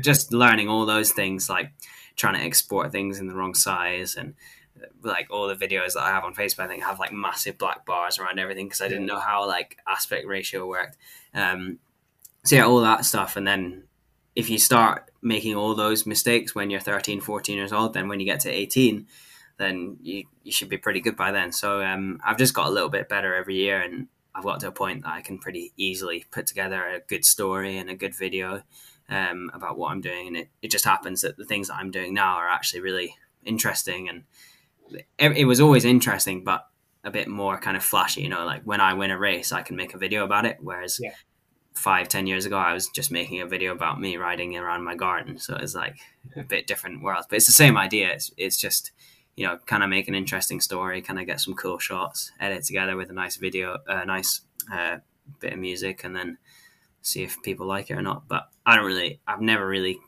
just 0.00 0.32
learning 0.32 0.68
all 0.68 0.86
those 0.86 1.12
things 1.12 1.48
like 1.48 1.72
trying 2.14 2.34
to 2.34 2.40
export 2.40 2.92
things 2.92 3.18
in 3.18 3.26
the 3.26 3.34
wrong 3.34 3.54
size 3.54 4.14
and 4.16 4.34
like 5.02 5.28
all 5.30 5.46
the 5.46 5.54
videos 5.54 5.94
that 5.94 6.02
i 6.02 6.10
have 6.10 6.24
on 6.24 6.34
facebook 6.34 6.60
i 6.60 6.68
think 6.68 6.82
have 6.82 6.98
like 6.98 7.12
massive 7.12 7.58
black 7.58 7.84
bars 7.86 8.18
around 8.18 8.38
everything 8.38 8.66
because 8.66 8.80
i 8.80 8.88
didn't 8.88 9.06
know 9.06 9.20
how 9.20 9.46
like 9.46 9.78
aspect 9.86 10.26
ratio 10.26 10.66
worked. 10.66 10.96
Um 11.34 11.78
so 12.44 12.56
yeah 12.56 12.66
all 12.66 12.80
that 12.80 13.04
stuff 13.04 13.36
and 13.36 13.46
then 13.46 13.84
if 14.34 14.50
you 14.50 14.58
start 14.58 15.10
making 15.22 15.54
all 15.56 15.74
those 15.74 16.06
mistakes 16.06 16.54
when 16.54 16.70
you're 16.70 16.80
13 16.80 17.20
14 17.20 17.56
years 17.56 17.72
old 17.72 17.94
then 17.94 18.08
when 18.08 18.20
you 18.20 18.26
get 18.26 18.40
to 18.40 18.50
18 18.50 19.06
then 19.58 19.96
you, 20.02 20.24
you 20.42 20.52
should 20.52 20.68
be 20.68 20.76
pretty 20.76 21.00
good 21.00 21.16
by 21.16 21.32
then. 21.32 21.52
So 21.52 21.82
um, 21.82 22.20
i've 22.24 22.38
just 22.38 22.54
got 22.54 22.68
a 22.68 22.70
little 22.70 22.90
bit 22.90 23.08
better 23.08 23.34
every 23.34 23.56
year 23.56 23.80
and 23.80 24.08
i've 24.34 24.44
got 24.44 24.60
to 24.60 24.68
a 24.68 24.72
point 24.72 25.02
that 25.02 25.12
i 25.12 25.20
can 25.22 25.38
pretty 25.38 25.72
easily 25.76 26.24
put 26.30 26.46
together 26.46 26.86
a 26.86 27.00
good 27.00 27.24
story 27.24 27.78
and 27.78 27.90
a 27.90 27.94
good 27.94 28.14
video 28.14 28.62
um, 29.08 29.50
about 29.54 29.78
what 29.78 29.90
i'm 29.90 30.00
doing 30.00 30.26
and 30.26 30.36
it, 30.36 30.48
it 30.62 30.70
just 30.70 30.84
happens 30.84 31.22
that 31.22 31.36
the 31.36 31.44
things 31.44 31.68
that 31.68 31.76
i'm 31.76 31.90
doing 31.90 32.12
now 32.12 32.36
are 32.36 32.48
actually 32.48 32.80
really 32.80 33.16
interesting 33.46 34.08
and 34.08 34.24
it, 35.18 35.32
it 35.36 35.44
was 35.44 35.60
always 35.60 35.84
interesting 35.84 36.44
but 36.44 36.66
a 37.04 37.10
bit 37.10 37.28
more 37.28 37.58
kind 37.58 37.76
of 37.76 37.84
flashy. 37.84 38.22
You 38.22 38.28
know, 38.28 38.44
like 38.44 38.62
when 38.64 38.80
I 38.80 38.94
win 38.94 39.10
a 39.10 39.18
race, 39.18 39.52
I 39.52 39.62
can 39.62 39.76
make 39.76 39.94
a 39.94 39.98
video 39.98 40.24
about 40.24 40.44
it. 40.46 40.58
Whereas 40.60 40.98
Yeah. 41.00 41.12
five, 41.74 42.08
ten 42.08 42.26
years 42.26 42.46
ago, 42.46 42.56
I 42.56 42.72
was 42.72 42.88
just 42.88 43.10
making 43.10 43.40
a 43.40 43.46
video 43.46 43.72
about 43.72 44.00
me 44.00 44.16
riding 44.16 44.56
around 44.56 44.84
my 44.84 44.94
garden. 44.96 45.38
So 45.38 45.56
it's 45.56 45.74
like 45.74 45.98
a 46.36 46.42
bit 46.42 46.66
different 46.66 47.02
worlds, 47.02 47.26
but 47.28 47.36
it's 47.36 47.46
the 47.46 47.52
same 47.52 47.76
idea. 47.76 48.12
It's 48.12 48.32
it's 48.36 48.56
just 48.56 48.92
you 49.36 49.46
know, 49.46 49.58
kind 49.66 49.82
of 49.82 49.90
make 49.90 50.08
an 50.08 50.14
interesting 50.14 50.62
story, 50.62 51.02
kind 51.02 51.20
of 51.20 51.26
get 51.26 51.38
some 51.42 51.52
cool 51.52 51.78
shots, 51.78 52.32
edit 52.40 52.64
together 52.64 52.96
with 52.96 53.10
a 53.10 53.12
nice 53.12 53.36
video, 53.36 53.76
a 53.86 54.06
nice 54.06 54.40
uh, 54.72 54.96
bit 55.40 55.52
of 55.52 55.58
music, 55.58 56.04
and 56.04 56.16
then 56.16 56.38
see 57.02 57.22
if 57.22 57.42
people 57.42 57.66
like 57.66 57.90
it 57.90 57.98
or 57.98 58.02
not. 58.02 58.26
But 58.26 58.48
I 58.64 58.74
don't 58.74 58.86
really, 58.86 59.20
I've 59.26 59.42
never 59.42 59.68
really 59.68 59.98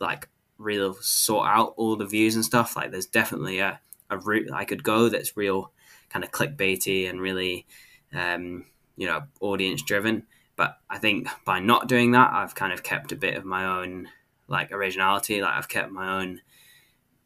like 0.00 0.28
real 0.58 0.94
sort 0.94 1.46
out 1.46 1.74
all 1.76 1.94
the 1.94 2.04
views 2.04 2.34
and 2.34 2.44
stuff. 2.44 2.74
Like 2.74 2.90
there's 2.90 3.06
definitely 3.06 3.60
a, 3.60 3.78
a 4.10 4.18
route 4.18 4.50
I 4.52 4.64
could 4.64 4.82
go 4.82 5.08
that's 5.08 5.36
real 5.36 5.72
kind 6.10 6.24
of 6.24 6.30
clickbaity 6.30 7.08
and 7.08 7.20
really, 7.20 7.66
um, 8.14 8.64
you 8.96 9.06
know, 9.06 9.22
audience 9.40 9.82
driven. 9.82 10.24
But 10.56 10.78
I 10.90 10.98
think 10.98 11.28
by 11.44 11.60
not 11.60 11.88
doing 11.88 12.12
that, 12.12 12.32
I've 12.32 12.54
kind 12.54 12.72
of 12.72 12.82
kept 12.82 13.12
a 13.12 13.16
bit 13.16 13.36
of 13.36 13.44
my 13.44 13.64
own 13.64 14.08
like 14.48 14.72
originality. 14.72 15.40
Like 15.40 15.54
I've 15.54 15.68
kept 15.68 15.92
my 15.92 16.20
own 16.20 16.40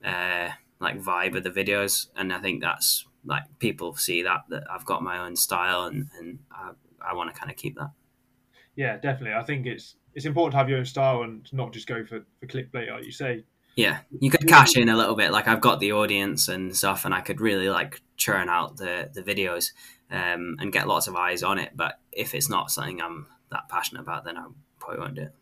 uh, 0.04 0.50
like 0.80 1.00
vibe 1.00 1.36
of 1.36 1.44
the 1.44 1.50
videos, 1.50 2.08
and 2.16 2.32
I 2.32 2.40
think 2.40 2.60
that's 2.60 3.06
like 3.24 3.44
people 3.58 3.94
see 3.96 4.22
that 4.22 4.42
that 4.50 4.64
I've 4.70 4.84
got 4.84 5.02
my 5.02 5.18
own 5.18 5.36
style, 5.36 5.84
and 5.84 6.08
and 6.18 6.40
I, 6.50 6.72
I 7.00 7.14
want 7.14 7.32
to 7.32 7.38
kind 7.38 7.50
of 7.50 7.56
keep 7.56 7.76
that. 7.76 7.92
Yeah, 8.76 8.96
definitely. 8.96 9.34
I 9.34 9.44
think 9.44 9.66
it's 9.66 9.96
it's 10.14 10.26
important 10.26 10.52
to 10.52 10.58
have 10.58 10.68
your 10.68 10.78
own 10.78 10.84
style 10.84 11.22
and 11.22 11.48
not 11.52 11.72
just 11.72 11.86
go 11.86 12.04
for, 12.04 12.24
for 12.40 12.46
clickbait, 12.46 12.90
like 12.90 13.04
you 13.04 13.12
say. 13.12 13.44
Yeah, 13.74 14.00
you 14.20 14.30
could 14.30 14.46
cash 14.46 14.76
in 14.76 14.88
a 14.88 14.96
little 14.96 15.14
bit. 15.14 15.32
Like 15.32 15.48
I've 15.48 15.60
got 15.60 15.80
the 15.80 15.92
audience 15.92 16.48
and 16.48 16.76
stuff, 16.76 17.04
and 17.04 17.14
I 17.14 17.20
could 17.20 17.40
really 17.40 17.70
like 17.70 18.00
churn 18.16 18.48
out 18.48 18.76
the 18.76 19.10
the 19.12 19.22
videos 19.22 19.72
um, 20.10 20.56
and 20.60 20.72
get 20.72 20.86
lots 20.86 21.06
of 21.06 21.16
eyes 21.16 21.42
on 21.42 21.58
it. 21.58 21.72
But 21.74 21.98
if 22.12 22.34
it's 22.34 22.50
not 22.50 22.70
something 22.70 23.00
I'm 23.00 23.26
that 23.50 23.68
passionate 23.68 24.02
about, 24.02 24.24
then 24.24 24.36
I 24.36 24.46
probably 24.78 25.00
won't 25.00 25.14
do 25.14 25.22
it. 25.22 25.34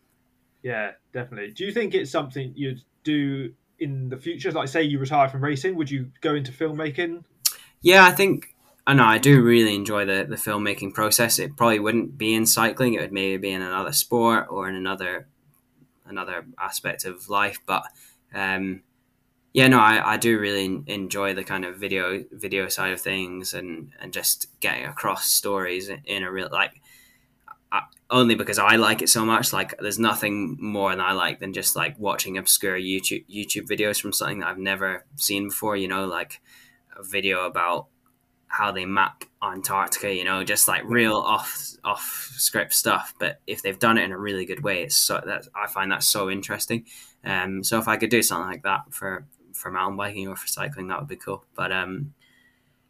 Yeah, 0.63 0.91
definitely. 1.11 1.51
Do 1.51 1.65
you 1.65 1.71
think 1.71 1.93
it's 1.93 2.11
something 2.11 2.53
you'd 2.55 2.81
do 3.03 3.53
in 3.79 4.09
the 4.09 4.17
future? 4.17 4.51
Like, 4.51 4.69
say 4.69 4.83
you 4.83 4.99
retire 4.99 5.27
from 5.27 5.43
racing, 5.43 5.75
would 5.75 5.89
you 5.89 6.11
go 6.21 6.35
into 6.35 6.51
filmmaking? 6.51 7.23
Yeah, 7.81 8.05
I 8.05 8.11
think 8.11 8.55
I 8.87 8.93
know 8.93 9.03
I 9.03 9.17
do 9.17 9.41
really 9.41 9.75
enjoy 9.75 10.05
the 10.05 10.25
the 10.27 10.35
filmmaking 10.35 10.93
process. 10.93 11.39
It 11.39 11.57
probably 11.57 11.79
wouldn't 11.79 12.17
be 12.17 12.33
in 12.33 12.45
cycling; 12.45 12.93
it 12.93 13.01
would 13.01 13.11
maybe 13.11 13.37
be 13.37 13.51
in 13.51 13.61
another 13.61 13.91
sport 13.91 14.47
or 14.49 14.69
in 14.69 14.75
another 14.75 15.27
another 16.05 16.45
aspect 16.59 17.05
of 17.05 17.29
life. 17.29 17.59
But 17.65 17.83
um, 18.33 18.81
yeah, 19.53 19.67
no, 19.67 19.79
I, 19.79 20.13
I 20.13 20.17
do 20.17 20.39
really 20.39 20.81
enjoy 20.87 21.33
the 21.33 21.43
kind 21.43 21.65
of 21.65 21.75
video 21.77 22.23
video 22.31 22.69
side 22.69 22.93
of 22.93 23.01
things 23.01 23.53
and 23.53 23.91
and 23.99 24.13
just 24.13 24.47
getting 24.59 24.85
across 24.85 25.25
stories 25.25 25.89
in 26.05 26.23
a 26.23 26.31
real 26.31 26.49
like. 26.51 26.81
Only 28.09 28.35
because 28.35 28.59
I 28.59 28.75
like 28.75 29.01
it 29.01 29.07
so 29.07 29.23
much. 29.23 29.53
Like, 29.53 29.73
there's 29.79 29.97
nothing 29.97 30.57
more 30.59 30.91
than 30.91 30.99
I 30.99 31.13
like 31.13 31.39
than 31.39 31.53
just 31.53 31.77
like 31.77 31.97
watching 31.97 32.37
obscure 32.37 32.77
YouTube 32.77 33.23
YouTube 33.33 33.69
videos 33.69 34.01
from 34.01 34.11
something 34.11 34.39
that 34.39 34.49
I've 34.49 34.57
never 34.57 35.05
seen 35.15 35.47
before. 35.47 35.77
You 35.77 35.87
know, 35.87 36.05
like 36.05 36.41
a 36.97 37.03
video 37.03 37.45
about 37.45 37.87
how 38.51 38.71
they 38.71 38.85
map 38.85 39.23
Antarctica, 39.41 40.13
you 40.13 40.23
know, 40.23 40.43
just 40.43 40.67
like 40.67 40.83
real 40.85 41.15
off 41.15 41.71
off 41.83 42.33
script 42.37 42.73
stuff. 42.73 43.13
But 43.19 43.39
if 43.47 43.61
they've 43.61 43.79
done 43.79 43.97
it 43.97 44.03
in 44.03 44.11
a 44.11 44.17
really 44.17 44.45
good 44.45 44.61
way, 44.63 44.83
it's 44.83 44.95
so 44.95 45.21
that 45.25 45.47
I 45.55 45.67
find 45.67 45.91
that 45.91 46.03
so 46.03 46.29
interesting. 46.29 46.85
Um, 47.23 47.63
so 47.63 47.79
if 47.79 47.87
I 47.87 47.97
could 47.97 48.09
do 48.09 48.21
something 48.21 48.49
like 48.49 48.63
that 48.63 48.81
for 48.91 49.25
for 49.53 49.71
mountain 49.71 49.97
biking 49.97 50.27
or 50.27 50.35
for 50.35 50.47
cycling, 50.47 50.87
that 50.87 50.99
would 50.99 51.07
be 51.07 51.15
cool. 51.15 51.45
But 51.55 51.71
um, 51.71 52.13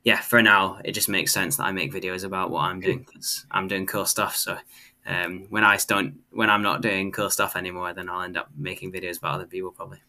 yeah, 0.04 0.20
for 0.20 0.42
now, 0.42 0.80
it 0.84 0.94
just 0.94 1.10
makes 1.10 1.32
sense 1.32 1.58
that 1.58 1.64
I 1.64 1.72
make 1.72 1.94
videos 1.94 2.24
about 2.24 2.50
what 2.50 2.62
I'm 2.62 2.80
doing 2.80 3.06
because 3.06 3.46
I'm 3.52 3.68
doing 3.68 3.86
cool 3.86 4.06
stuff. 4.06 4.36
So 4.36 4.58
um, 5.06 5.46
when 5.50 5.64
I 5.64 5.78
don't, 5.88 6.20
when 6.32 6.50
I'm 6.50 6.64
not 6.64 6.82
doing 6.82 7.12
cool 7.12 7.30
stuff 7.30 7.56
anymore, 7.56 7.94
then 7.94 8.10
I'll 8.10 8.22
end 8.22 8.38
up 8.38 8.50
making 8.58 8.92
videos 8.92 9.20
about 9.20 9.36
other 9.36 9.46
people 9.46 9.72
probably. 9.72 10.00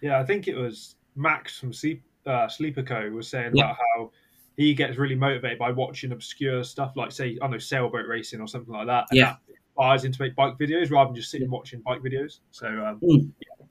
Yeah, 0.00 0.20
I 0.20 0.24
think 0.24 0.46
it 0.46 0.54
was 0.54 0.96
Max 1.16 1.58
from 1.58 1.72
Sleep, 1.72 2.02
uh, 2.26 2.46
Sleeper 2.48 2.82
Co 2.82 3.10
was 3.10 3.28
saying 3.28 3.52
Yeah. 3.54 3.64
about 3.64 3.76
how 3.96 4.10
he 4.56 4.74
gets 4.74 4.96
really 4.96 5.14
motivated 5.14 5.58
by 5.58 5.70
watching 5.70 6.12
obscure 6.12 6.64
stuff, 6.64 6.92
like 6.96 7.12
say 7.12 7.32
I 7.40 7.44
don't 7.44 7.52
know 7.52 7.58
sailboat 7.58 8.06
racing 8.06 8.40
or 8.40 8.48
something 8.48 8.72
like 8.72 8.86
that. 8.86 9.06
And 9.10 9.18
Yeah. 9.18 9.36
that 9.46 9.54
inspires 9.76 10.04
him 10.04 10.12
to 10.12 10.22
make 10.22 10.34
bike 10.34 10.54
videos 10.58 10.90
rather 10.90 11.08
than 11.08 11.16
just 11.16 11.30
sitting 11.30 11.50
watching 11.50 11.80
bike 11.80 12.00
videos. 12.02 12.40
So 12.50 12.66
um, 12.66 13.00
Mm. 13.00 13.32
yeah. 13.40 13.66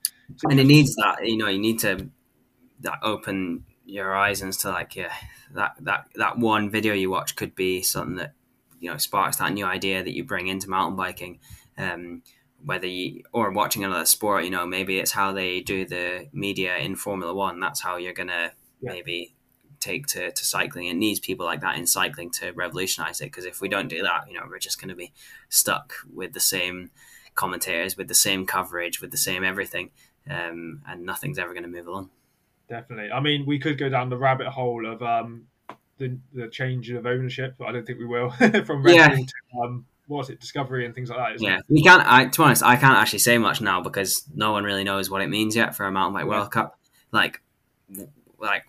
And 0.49 0.59
it 0.59 0.65
needs 0.65 0.95
that 0.95 1.25
you 1.25 1.37
know 1.37 1.47
you 1.47 1.59
need 1.59 1.79
to 1.79 2.09
that 2.81 2.99
open 3.03 3.65
your 3.85 4.05
horizons 4.05 4.57
to 4.57 4.69
like 4.69 4.95
yeah 4.95 5.13
that 5.53 5.75
that 5.79 6.07
that 6.15 6.37
one 6.39 6.69
video 6.69 6.93
you 6.93 7.09
watch 7.09 7.35
could 7.35 7.55
be 7.55 7.81
something 7.81 8.15
that 8.17 8.33
you 8.79 8.89
know 8.89 8.97
sparks 8.97 9.37
that 9.37 9.53
new 9.53 9.65
idea 9.65 10.03
that 10.03 10.13
you 10.15 10.23
bring 10.23 10.47
into 10.47 10.69
mountain 10.69 10.95
biking 10.95 11.39
um 11.77 12.23
whether 12.63 12.87
you 12.87 13.23
or 13.31 13.51
watching 13.51 13.83
another 13.83 14.05
sport 14.05 14.43
you 14.43 14.49
know 14.49 14.65
maybe 14.65 14.97
it's 14.99 15.11
how 15.11 15.31
they 15.31 15.61
do 15.61 15.85
the 15.85 16.27
media 16.33 16.75
in 16.77 16.95
formula 16.95 17.33
one 17.33 17.59
that's 17.59 17.81
how 17.81 17.95
you're 17.97 18.13
gonna 18.13 18.51
Yeah. 18.81 18.91
maybe 18.93 19.35
take 19.79 20.07
to, 20.07 20.31
to 20.31 20.45
cycling 20.45 20.87
it 20.87 20.95
needs 20.95 21.19
people 21.19 21.45
like 21.45 21.61
that 21.61 21.77
in 21.77 21.85
cycling 21.85 22.29
to 22.29 22.51
revolutionize 22.51 23.21
it 23.21 23.25
because 23.25 23.45
if 23.45 23.61
we 23.61 23.69
don't 23.69 23.87
do 23.87 24.01
that 24.01 24.25
you 24.27 24.33
know 24.33 24.45
we're 24.49 24.59
just 24.59 24.79
going 24.79 24.89
to 24.89 24.95
be 24.95 25.13
stuck 25.49 25.93
with 26.13 26.33
the 26.33 26.39
same 26.39 26.89
commentators 27.35 27.97
with 27.97 28.07
the 28.07 28.15
same 28.15 28.45
coverage 28.45 29.01
with 29.01 29.11
the 29.11 29.17
same 29.17 29.43
everything 29.43 29.89
um, 30.29 30.81
and 30.87 31.05
nothing's 31.05 31.39
ever 31.39 31.53
going 31.53 31.63
to 31.63 31.69
move 31.69 31.87
along. 31.87 32.09
Definitely. 32.69 33.11
I 33.11 33.19
mean, 33.19 33.45
we 33.45 33.59
could 33.59 33.77
go 33.77 33.89
down 33.89 34.09
the 34.09 34.17
rabbit 34.17 34.47
hole 34.47 34.85
of 34.85 35.01
um, 35.03 35.47
the 35.97 36.17
the 36.33 36.47
change 36.47 36.89
of 36.89 37.05
ownership, 37.05 37.55
but 37.57 37.67
I 37.67 37.71
don't 37.71 37.85
think 37.85 37.99
we 37.99 38.05
will. 38.05 38.31
From 38.65 38.83
Red 38.83 38.95
Yeah. 38.95 39.09
To 39.09 39.61
um, 39.63 39.85
what 40.07 40.17
was 40.19 40.29
it, 40.29 40.39
Discovery 40.39 40.85
and 40.85 40.93
things 40.93 41.09
like 41.09 41.19
that. 41.19 41.41
Yeah, 41.41 41.57
it? 41.57 41.65
we 41.69 41.83
can't. 41.83 42.03
I, 42.05 42.25
to 42.25 42.37
be 42.37 42.43
honest, 42.43 42.63
I 42.63 42.75
can't 42.75 42.97
actually 42.97 43.19
say 43.19 43.37
much 43.37 43.61
now 43.61 43.81
because 43.81 44.23
no 44.33 44.51
one 44.51 44.63
really 44.63 44.83
knows 44.83 45.09
what 45.09 45.21
it 45.21 45.29
means 45.29 45.55
yet 45.55 45.75
for 45.75 45.85
a 45.85 45.91
mountain 45.91 46.13
bike 46.13 46.23
Yeah. 46.23 46.39
World 46.39 46.51
Cup. 46.51 46.79
Like, 47.11 47.41
like, 48.39 48.63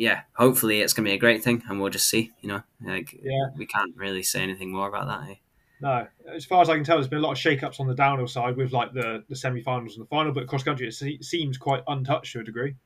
yeah. 0.00 0.22
Hopefully, 0.34 0.80
it's 0.80 0.94
going 0.94 1.04
to 1.04 1.10
be 1.10 1.14
a 1.14 1.18
great 1.18 1.44
thing, 1.44 1.62
and 1.68 1.78
we'll 1.78 1.90
just 1.90 2.08
see. 2.08 2.32
You 2.40 2.48
know, 2.48 2.62
like, 2.84 3.12
Yeah. 3.22 3.48
we 3.56 3.66
can't 3.66 3.94
really 3.96 4.22
say 4.22 4.40
anything 4.40 4.72
more 4.72 4.88
about 4.88 5.06
that. 5.08 5.30
Eh? 5.30 5.34
No, 5.82 6.06
as 6.34 6.46
far 6.46 6.62
as 6.62 6.70
I 6.70 6.74
can 6.74 6.84
tell, 6.84 6.96
there's 6.96 7.08
been 7.08 7.18
a 7.18 7.22
lot 7.22 7.32
of 7.32 7.38
shake-ups 7.38 7.80
on 7.80 7.86
the 7.86 7.94
downhill 7.94 8.26
side 8.26 8.56
with 8.56 8.72
like 8.72 8.94
the, 8.94 9.24
the 9.28 9.36
semi-finals 9.36 9.96
and 9.96 10.04
the 10.04 10.08
final, 10.08 10.32
but 10.32 10.46
cross 10.46 10.62
country 10.62 10.88
it 10.88 11.24
seems 11.24 11.58
quite 11.58 11.82
untouched 11.86 12.32
to 12.32 12.40
a 12.40 12.44
degree. 12.44 12.76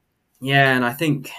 Yeah, 0.40 0.74
and 0.74 0.84
I 0.84 0.92
think, 0.92 1.30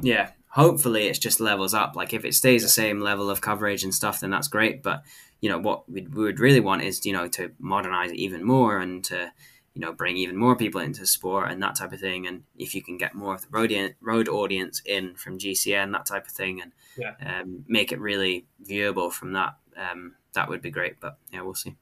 yeah, 0.00 0.30
hopefully 0.48 1.08
it's 1.08 1.18
just 1.18 1.40
levels 1.40 1.74
up. 1.74 1.96
Like 1.96 2.12
if 2.12 2.24
it 2.24 2.34
stays 2.34 2.62
the 2.62 2.68
same 2.68 3.00
level 3.00 3.30
of 3.30 3.40
coverage 3.40 3.82
and 3.82 3.92
stuff, 3.94 4.20
then 4.20 4.30
that's 4.30 4.48
great. 4.48 4.82
But 4.82 5.02
you 5.40 5.48
know 5.48 5.58
what 5.58 5.88
we 5.90 6.02
we 6.02 6.22
would 6.22 6.38
really 6.38 6.60
want 6.60 6.82
is 6.82 7.04
you 7.04 7.12
know 7.12 7.26
to 7.28 7.50
modernize 7.58 8.12
it 8.12 8.16
even 8.16 8.44
more 8.44 8.78
and 8.78 9.02
to 9.04 9.32
you 9.74 9.80
know 9.80 9.92
bring 9.92 10.16
even 10.16 10.36
more 10.36 10.54
people 10.56 10.80
into 10.80 11.06
sport 11.06 11.50
and 11.50 11.62
that 11.62 11.74
type 11.76 11.92
of 11.92 12.00
thing. 12.00 12.26
And 12.26 12.44
if 12.58 12.74
you 12.74 12.82
can 12.82 12.96
get 12.98 13.14
more 13.14 13.34
of 13.34 13.42
the 13.42 13.48
road 13.50 13.94
road 14.00 14.28
audience 14.28 14.82
in 14.84 15.14
from 15.14 15.38
GCN 15.38 15.92
that 15.92 16.06
type 16.06 16.26
of 16.26 16.32
thing, 16.32 16.60
and 16.62 16.72
Yeah. 16.96 17.14
um, 17.40 17.64
make 17.68 17.92
it 17.92 18.00
really 18.00 18.44
viewable 18.64 19.12
from 19.12 19.32
that, 19.32 19.56
um, 19.76 20.14
that 20.34 20.48
would 20.48 20.62
be 20.62 20.70
great. 20.70 21.00
But 21.00 21.18
yeah, 21.32 21.42
we'll 21.42 21.54
see. 21.54 21.74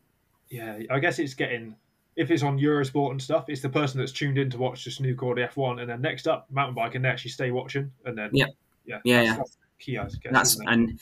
Yeah, 0.49 0.81
I 0.91 0.99
guess 0.99 1.19
it's 1.19 1.35
getting 1.35 1.77
if 2.17 2.31
it's 2.31 2.43
on 2.43 2.59
Eurosport 2.59 3.13
and 3.13 3.23
stuff, 3.23 3.45
it's 3.49 3.63
the 3.63 3.69
person 3.69 3.99
that's 4.01 4.13
tuned 4.13 4.37
in 4.37 4.51
to 4.51 4.59
watch 4.59 4.85
the 4.85 4.91
snooker 4.91 5.25
or 5.27 5.35
the 5.35 5.43
F1, 5.43 5.81
and 5.81 5.89
then 5.89 6.03
next 6.03 6.27
up 6.27 6.51
mountain 6.51 6.75
bike, 6.75 6.95
and 6.97 7.05
they 7.05 7.09
actually 7.09 7.31
stay 7.31 7.51
watching, 7.51 7.91
and 8.05 8.19
then 8.19 8.31
Yeah. 8.33 8.47
yeah, 8.85 8.99
Yeah, 9.05 9.17
that's, 9.17 9.27
yeah. 9.29 9.37
that's 9.37 9.59
key, 9.79 9.93
guess. 9.93 10.33
that's 10.33 10.61
and 10.67 11.01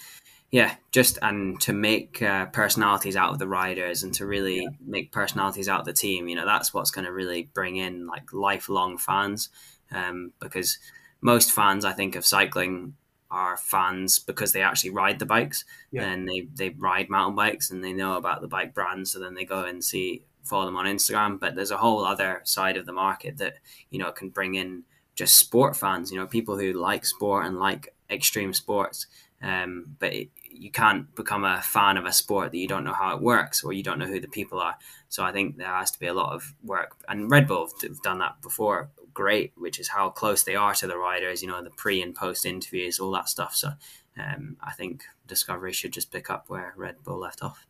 yeah 0.50 0.76
just 0.92 1.18
and 1.22 1.60
to 1.60 1.72
make 1.72 2.22
uh, 2.22 2.46
personalities 2.46 3.16
out 3.16 3.32
of 3.32 3.38
the 3.38 3.48
riders 3.48 4.02
and 4.02 4.14
to 4.14 4.26
really 4.26 4.62
Yeah. 4.62 4.68
make 4.84 5.12
personalities 5.12 5.68
out 5.68 5.80
of 5.80 5.86
the 5.86 5.92
team 5.92 6.28
you 6.28 6.36
know 6.36 6.46
that's 6.46 6.72
what's 6.72 6.90
going 6.90 7.04
to 7.04 7.12
really 7.12 7.50
bring 7.54 7.76
in 7.76 8.06
like 8.06 8.32
lifelong 8.32 8.98
fans 8.98 9.50
um, 9.92 10.32
because 10.40 10.78
most 11.20 11.52
fans 11.52 11.84
i 11.84 11.92
think 11.92 12.16
of 12.16 12.24
cycling 12.24 12.94
are 13.30 13.58
fans 13.58 14.18
because 14.18 14.52
they 14.52 14.62
actually 14.62 14.88
ride 14.90 15.18
the 15.18 15.26
bikes 15.26 15.64
Yeah. 15.90 16.04
and 16.04 16.26
they, 16.26 16.48
they 16.54 16.70
ride 16.70 17.10
mountain 17.10 17.36
bikes 17.36 17.70
and 17.70 17.84
they 17.84 17.92
know 17.92 18.16
about 18.16 18.40
the 18.40 18.48
bike 18.48 18.72
brands 18.72 19.12
so 19.12 19.18
then 19.18 19.34
they 19.34 19.44
go 19.44 19.64
and 19.64 19.84
see 19.84 20.24
follow 20.44 20.64
them 20.64 20.76
on 20.76 20.86
instagram 20.86 21.38
but 21.38 21.54
there's 21.54 21.70
a 21.70 21.76
whole 21.76 22.02
other 22.06 22.40
side 22.44 22.78
of 22.78 22.86
the 22.86 22.92
market 22.92 23.36
that 23.36 23.56
you 23.90 23.98
know 23.98 24.10
can 24.10 24.30
bring 24.30 24.54
in 24.54 24.84
just 25.14 25.36
sport 25.36 25.76
fans 25.76 26.10
you 26.10 26.16
know 26.18 26.26
people 26.26 26.56
who 26.58 26.72
like 26.72 27.04
sport 27.04 27.44
and 27.44 27.58
like 27.58 27.94
extreme 28.08 28.54
sports 28.54 29.06
um, 29.40 29.96
but 30.00 30.12
it, 30.12 30.30
you 30.58 30.70
can't 30.70 31.14
become 31.14 31.44
a 31.44 31.62
fan 31.62 31.96
of 31.96 32.04
a 32.04 32.12
sport 32.12 32.50
that 32.50 32.58
you 32.58 32.68
don't 32.68 32.84
know 32.84 32.92
how 32.92 33.14
it 33.14 33.22
works 33.22 33.62
or 33.62 33.72
you 33.72 33.82
don't 33.82 33.98
know 33.98 34.06
who 34.06 34.20
the 34.20 34.28
people 34.28 34.58
are. 34.60 34.76
So 35.08 35.24
I 35.24 35.32
think 35.32 35.56
there 35.56 35.66
has 35.66 35.90
to 35.92 35.98
be 35.98 36.06
a 36.06 36.14
lot 36.14 36.34
of 36.34 36.54
work, 36.62 36.96
and 37.08 37.30
Red 37.30 37.46
Bull 37.48 37.68
have 37.82 38.02
done 38.02 38.18
that 38.18 38.40
before, 38.42 38.90
great, 39.14 39.52
which 39.56 39.78
is 39.78 39.88
how 39.88 40.10
close 40.10 40.42
they 40.42 40.54
are 40.54 40.74
to 40.74 40.86
the 40.86 40.98
riders. 40.98 41.42
You 41.42 41.48
know, 41.48 41.62
the 41.62 41.70
pre 41.70 42.02
and 42.02 42.14
post 42.14 42.44
interviews, 42.44 42.98
all 42.98 43.10
that 43.12 43.28
stuff. 43.28 43.54
So 43.54 43.70
um, 44.18 44.56
I 44.60 44.72
think 44.72 45.04
Discovery 45.26 45.72
should 45.72 45.92
just 45.92 46.12
pick 46.12 46.30
up 46.30 46.44
where 46.48 46.74
Red 46.76 47.02
Bull 47.04 47.18
left 47.18 47.42
off. 47.42 47.66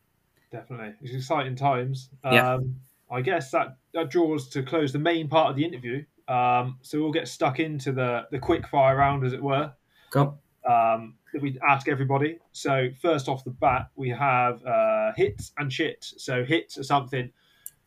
Definitely, 0.51 0.95
it's 1.03 1.14
exciting 1.14 1.57
times. 1.57 2.11
Yeah. 2.24 2.55
Um, 2.55 2.76
I 3.11 3.20
guess 3.20 3.51
that 3.53 3.76
that 3.95 4.11
draws 4.11 4.49
to 4.51 4.62
close 4.62 4.93
the 4.93 4.99
main 4.99 5.28
part 5.28 5.51
of 5.51 5.57
the 5.57 5.64
interview. 5.64 6.05
Um, 6.26 6.78
so 6.82 7.01
we'll 7.01 7.12
get 7.12 7.28
stuck 7.28 7.59
into 7.61 7.93
the 7.93 8.26
the 8.30 8.39
quick 8.39 8.66
fire 8.68 8.97
round, 8.97 9.24
as 9.24 9.32
it 9.32 9.43
were. 9.43 9.72
Cool. 10.11 10.39
Um, 10.67 11.15
that 11.33 11.43
we 11.43 11.59
ask 11.69 11.89
everybody. 11.89 12.39
So 12.53 12.89
first 13.01 13.29
off 13.29 13.45
the 13.45 13.51
bat, 13.51 13.91
we 13.97 14.09
have 14.11 14.65
uh, 14.65 15.13
hits 15.17 15.53
and 15.59 15.73
shit. 15.73 16.05
So 16.05 16.45
hits 16.45 16.79
are 16.79 16.85
something 16.85 17.31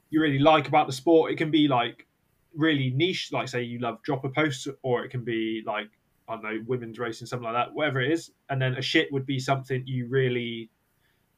you 0.10 0.22
really 0.22 0.40
like 0.40 0.68
about 0.68 0.88
the 0.88 0.94
sport. 0.94 1.32
It 1.32 1.38
can 1.38 1.52
be 1.52 1.68
like 1.68 2.08
really 2.56 2.92
niche, 2.92 3.30
like 3.32 3.48
say 3.48 3.64
you 3.64 3.80
love 3.80 4.02
dropper 4.04 4.30
posts, 4.30 4.68
or 4.84 5.04
it 5.04 5.10
can 5.10 5.24
be 5.24 5.64
like 5.66 5.90
I 6.28 6.36
don't 6.36 6.44
know 6.44 6.60
women's 6.66 7.00
racing, 7.00 7.28
something 7.28 7.46
like 7.46 7.56
that, 7.56 7.74
whatever 7.74 8.02
it 8.02 8.12
is. 8.12 8.32
And 8.50 8.62
then 8.62 8.76
a 8.76 8.82
shit 8.82 9.12
would 9.12 9.26
be 9.26 9.40
something 9.40 9.84
you 9.86 10.08
really 10.08 10.70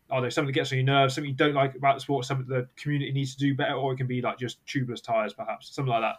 I 0.10 0.16
don't 0.16 0.24
know, 0.24 0.30
something 0.30 0.48
that 0.48 0.54
gets 0.54 0.72
on 0.72 0.78
your 0.78 0.86
nerves, 0.86 1.16
something 1.16 1.32
you 1.32 1.36
don't 1.36 1.56
like 1.56 1.76
about 1.76 1.96
the 1.96 2.02
sport, 2.02 2.26
something 2.26 2.46
the 2.48 2.68
community 2.76 3.12
needs 3.12 3.34
to 3.36 3.40
do 3.40 3.56
better, 3.56 3.74
or 3.74 3.94
it 3.94 3.98
can 3.98 4.08
be 4.08 4.22
like 4.22 4.38
just 4.38 4.64
tubeless 4.66 5.02
tires, 5.02 5.34
perhaps 5.34 5.74
something 5.74 5.92
like 5.92 6.02
that. 6.02 6.18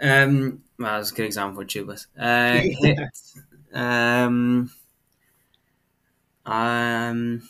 Um, 0.00 0.62
well, 0.78 0.98
that's 0.98 1.10
a 1.10 1.14
good 1.14 1.26
example 1.26 1.62
of 1.62 1.68
tubeless. 1.68 2.06
Uh, 2.18 2.60
hit, 2.80 2.98
um, 3.74 4.70
um, 6.46 7.48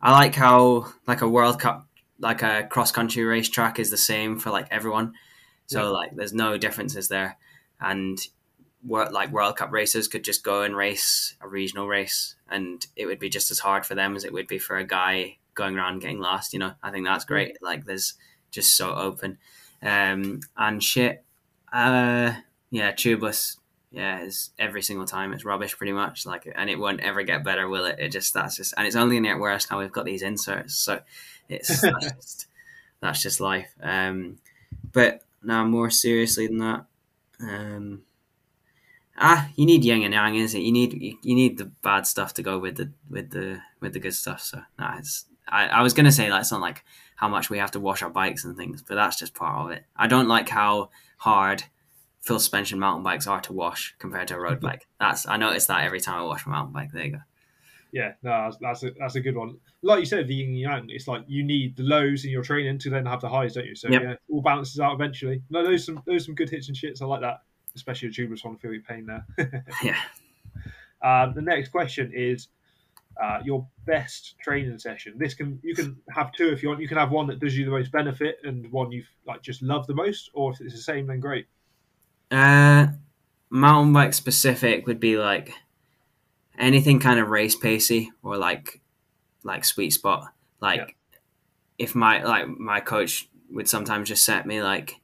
I 0.00 0.12
like 0.12 0.34
how 0.34 0.86
like 1.06 1.20
a 1.20 1.28
World 1.28 1.60
Cup, 1.60 1.86
like 2.18 2.42
a 2.42 2.66
cross 2.70 2.90
country 2.90 3.24
racetrack, 3.24 3.78
is 3.78 3.90
the 3.90 3.96
same 3.96 4.38
for 4.38 4.50
like 4.50 4.68
everyone. 4.70 5.14
So 5.66 5.82
yeah. 5.82 5.88
like, 5.88 6.16
there's 6.16 6.34
no 6.34 6.58
differences 6.58 7.08
there, 7.08 7.36
and 7.80 8.18
like 8.86 9.32
World 9.32 9.56
Cup 9.56 9.72
racers 9.72 10.08
could 10.08 10.24
just 10.24 10.44
go 10.44 10.62
and 10.62 10.76
race 10.76 11.34
a 11.40 11.48
regional 11.48 11.88
race, 11.88 12.36
and 12.48 12.84
it 12.96 13.06
would 13.06 13.18
be 13.18 13.30
just 13.30 13.50
as 13.50 13.60
hard 13.60 13.86
for 13.86 13.94
them 13.94 14.16
as 14.16 14.24
it 14.24 14.32
would 14.32 14.46
be 14.46 14.58
for 14.58 14.76
a 14.76 14.84
guy 14.84 15.38
going 15.54 15.76
around 15.76 16.00
getting 16.00 16.20
lost. 16.20 16.52
You 16.52 16.58
know, 16.58 16.72
I 16.82 16.90
think 16.90 17.06
that's 17.06 17.24
great. 17.24 17.56
Like, 17.62 17.86
there's 17.86 18.14
just 18.50 18.76
so 18.76 18.94
open, 18.94 19.38
um, 19.82 20.40
and 20.56 20.82
shit. 20.82 21.24
Uh, 21.72 22.34
yeah, 22.70 22.92
tubeless. 22.92 23.56
Yeah, 23.94 24.22
is 24.22 24.50
every 24.58 24.82
single 24.82 25.06
time 25.06 25.32
it's 25.32 25.44
rubbish 25.44 25.76
pretty 25.76 25.92
much. 25.92 26.26
Like, 26.26 26.52
and 26.52 26.68
it 26.68 26.78
won't 26.78 27.00
ever 27.00 27.22
get 27.22 27.44
better, 27.44 27.68
will 27.68 27.84
it? 27.84 28.00
It 28.00 28.08
just 28.08 28.34
that's 28.34 28.56
just, 28.56 28.74
and 28.76 28.86
it's 28.86 28.96
only 28.96 29.16
to 29.16 29.22
get 29.22 29.38
worse 29.38 29.70
now. 29.70 29.78
We've 29.78 29.92
got 29.92 30.04
these 30.04 30.22
inserts, 30.22 30.74
so 30.74 31.00
it's 31.48 31.80
that's 31.80 32.12
just 32.12 32.46
that's 33.00 33.22
just 33.22 33.40
life. 33.40 33.72
Um, 33.80 34.38
but 34.92 35.22
now 35.44 35.64
more 35.64 35.90
seriously 35.90 36.48
than 36.48 36.58
that. 36.58 36.86
Um, 37.40 38.02
ah, 39.16 39.48
you 39.54 39.64
need 39.64 39.84
yin 39.84 40.02
and 40.02 40.12
yang, 40.12 40.34
isn't 40.34 40.60
it? 40.60 40.64
You 40.64 40.72
need 40.72 41.16
you 41.22 41.34
need 41.34 41.58
the 41.58 41.66
bad 41.66 42.06
stuff 42.08 42.34
to 42.34 42.42
go 42.42 42.58
with 42.58 42.76
the 42.76 42.90
with 43.08 43.30
the 43.30 43.60
with 43.80 43.92
the 43.92 44.00
good 44.00 44.14
stuff. 44.14 44.40
So 44.40 44.62
nah, 44.76 44.98
it's 44.98 45.26
I, 45.46 45.66
I 45.68 45.82
was 45.82 45.94
gonna 45.94 46.10
say 46.10 46.28
that's 46.28 46.50
not 46.50 46.60
like 46.60 46.82
how 47.14 47.28
much 47.28 47.48
we 47.48 47.58
have 47.58 47.70
to 47.72 47.80
wash 47.80 48.02
our 48.02 48.10
bikes 48.10 48.44
and 48.44 48.56
things, 48.56 48.82
but 48.82 48.96
that's 48.96 49.18
just 49.18 49.34
part 49.34 49.66
of 49.66 49.70
it. 49.70 49.84
I 49.96 50.08
don't 50.08 50.26
like 50.26 50.48
how 50.48 50.90
hard 51.18 51.62
full 52.24 52.38
suspension 52.38 52.78
mountain 52.78 53.02
bikes 53.02 53.26
are 53.26 53.40
to 53.42 53.52
wash 53.52 53.94
compared 53.98 54.28
to 54.28 54.34
a 54.34 54.40
road 54.40 54.60
bike. 54.68 54.86
That's 54.98 55.26
I 55.26 55.36
notice 55.36 55.66
that 55.66 55.84
every 55.84 56.00
time 56.00 56.20
I 56.20 56.24
wash 56.24 56.46
my 56.46 56.52
mountain 56.52 56.72
bike. 56.72 56.90
There 56.92 57.04
you 57.04 57.12
go. 57.12 57.18
Yeah, 57.92 58.14
no, 58.24 58.50
that's 58.60 58.82
a 58.82 58.90
that's 58.98 59.14
a 59.14 59.20
good 59.20 59.36
one. 59.36 59.58
Like 59.82 60.00
you 60.00 60.06
said, 60.06 60.26
the 60.26 60.34
yin 60.34 60.54
yang. 60.54 60.86
It's 60.88 61.06
like 61.06 61.24
you 61.28 61.44
need 61.44 61.76
the 61.76 61.84
lows 61.84 62.24
in 62.24 62.30
your 62.30 62.42
training 62.42 62.78
to 62.80 62.90
then 62.90 63.06
have 63.06 63.20
the 63.20 63.28
highs, 63.28 63.54
don't 63.54 63.66
you? 63.66 63.76
So 63.76 63.88
yep. 63.88 64.02
yeah, 64.02 64.14
all 64.30 64.42
balances 64.42 64.80
out 64.80 64.94
eventually. 64.94 65.42
No, 65.50 65.64
those 65.64 65.86
some 65.86 66.02
those 66.06 66.24
some 66.24 66.34
good 66.34 66.50
hits 66.50 66.68
and 66.68 66.76
shits. 66.76 67.00
I 67.00 67.06
like 67.06 67.20
that 67.20 67.42
especially 67.76 68.08
a 68.08 68.10
tubeless 68.12 68.44
one. 68.44 68.56
Feel 68.56 68.72
your 68.72 68.82
pain 68.82 69.06
there. 69.06 69.64
yeah. 69.82 70.00
Um, 71.02 71.34
the 71.34 71.42
next 71.42 71.68
question 71.68 72.12
is 72.14 72.48
uh, 73.22 73.40
your 73.44 73.66
best 73.86 74.36
training 74.42 74.78
session. 74.78 75.14
This 75.16 75.34
can 75.34 75.60
you 75.62 75.74
can 75.74 75.96
have 76.10 76.32
two 76.32 76.48
if 76.48 76.62
you 76.62 76.68
want. 76.68 76.80
You 76.80 76.88
can 76.88 76.98
have 76.98 77.10
one 77.10 77.26
that 77.28 77.40
does 77.40 77.56
you 77.56 77.64
the 77.64 77.70
most 77.70 77.92
benefit 77.92 78.38
and 78.44 78.70
one 78.72 78.90
you 78.92 79.04
like 79.26 79.42
just 79.42 79.62
love 79.62 79.86
the 79.86 79.94
most, 79.94 80.30
or 80.34 80.52
if 80.52 80.60
it's 80.60 80.74
the 80.74 80.80
same, 80.80 81.06
then 81.06 81.20
great. 81.20 81.46
Uh, 82.30 82.88
mountain 83.50 83.92
bike 83.92 84.14
specific 84.14 84.86
would 84.86 85.00
be 85.00 85.16
like 85.16 85.52
anything 86.58 86.98
kind 86.98 87.20
of 87.20 87.28
race 87.28 87.56
pacey 87.56 88.10
or 88.22 88.36
like 88.36 88.80
like 89.42 89.64
sweet 89.64 89.90
spot. 89.90 90.32
Like 90.60 90.80
yeah. 90.80 91.18
if 91.78 91.94
my 91.94 92.22
like 92.22 92.48
my 92.48 92.80
coach 92.80 93.28
would 93.50 93.68
sometimes 93.68 94.08
just 94.08 94.24
set 94.24 94.46
me 94.46 94.62
like 94.62 95.00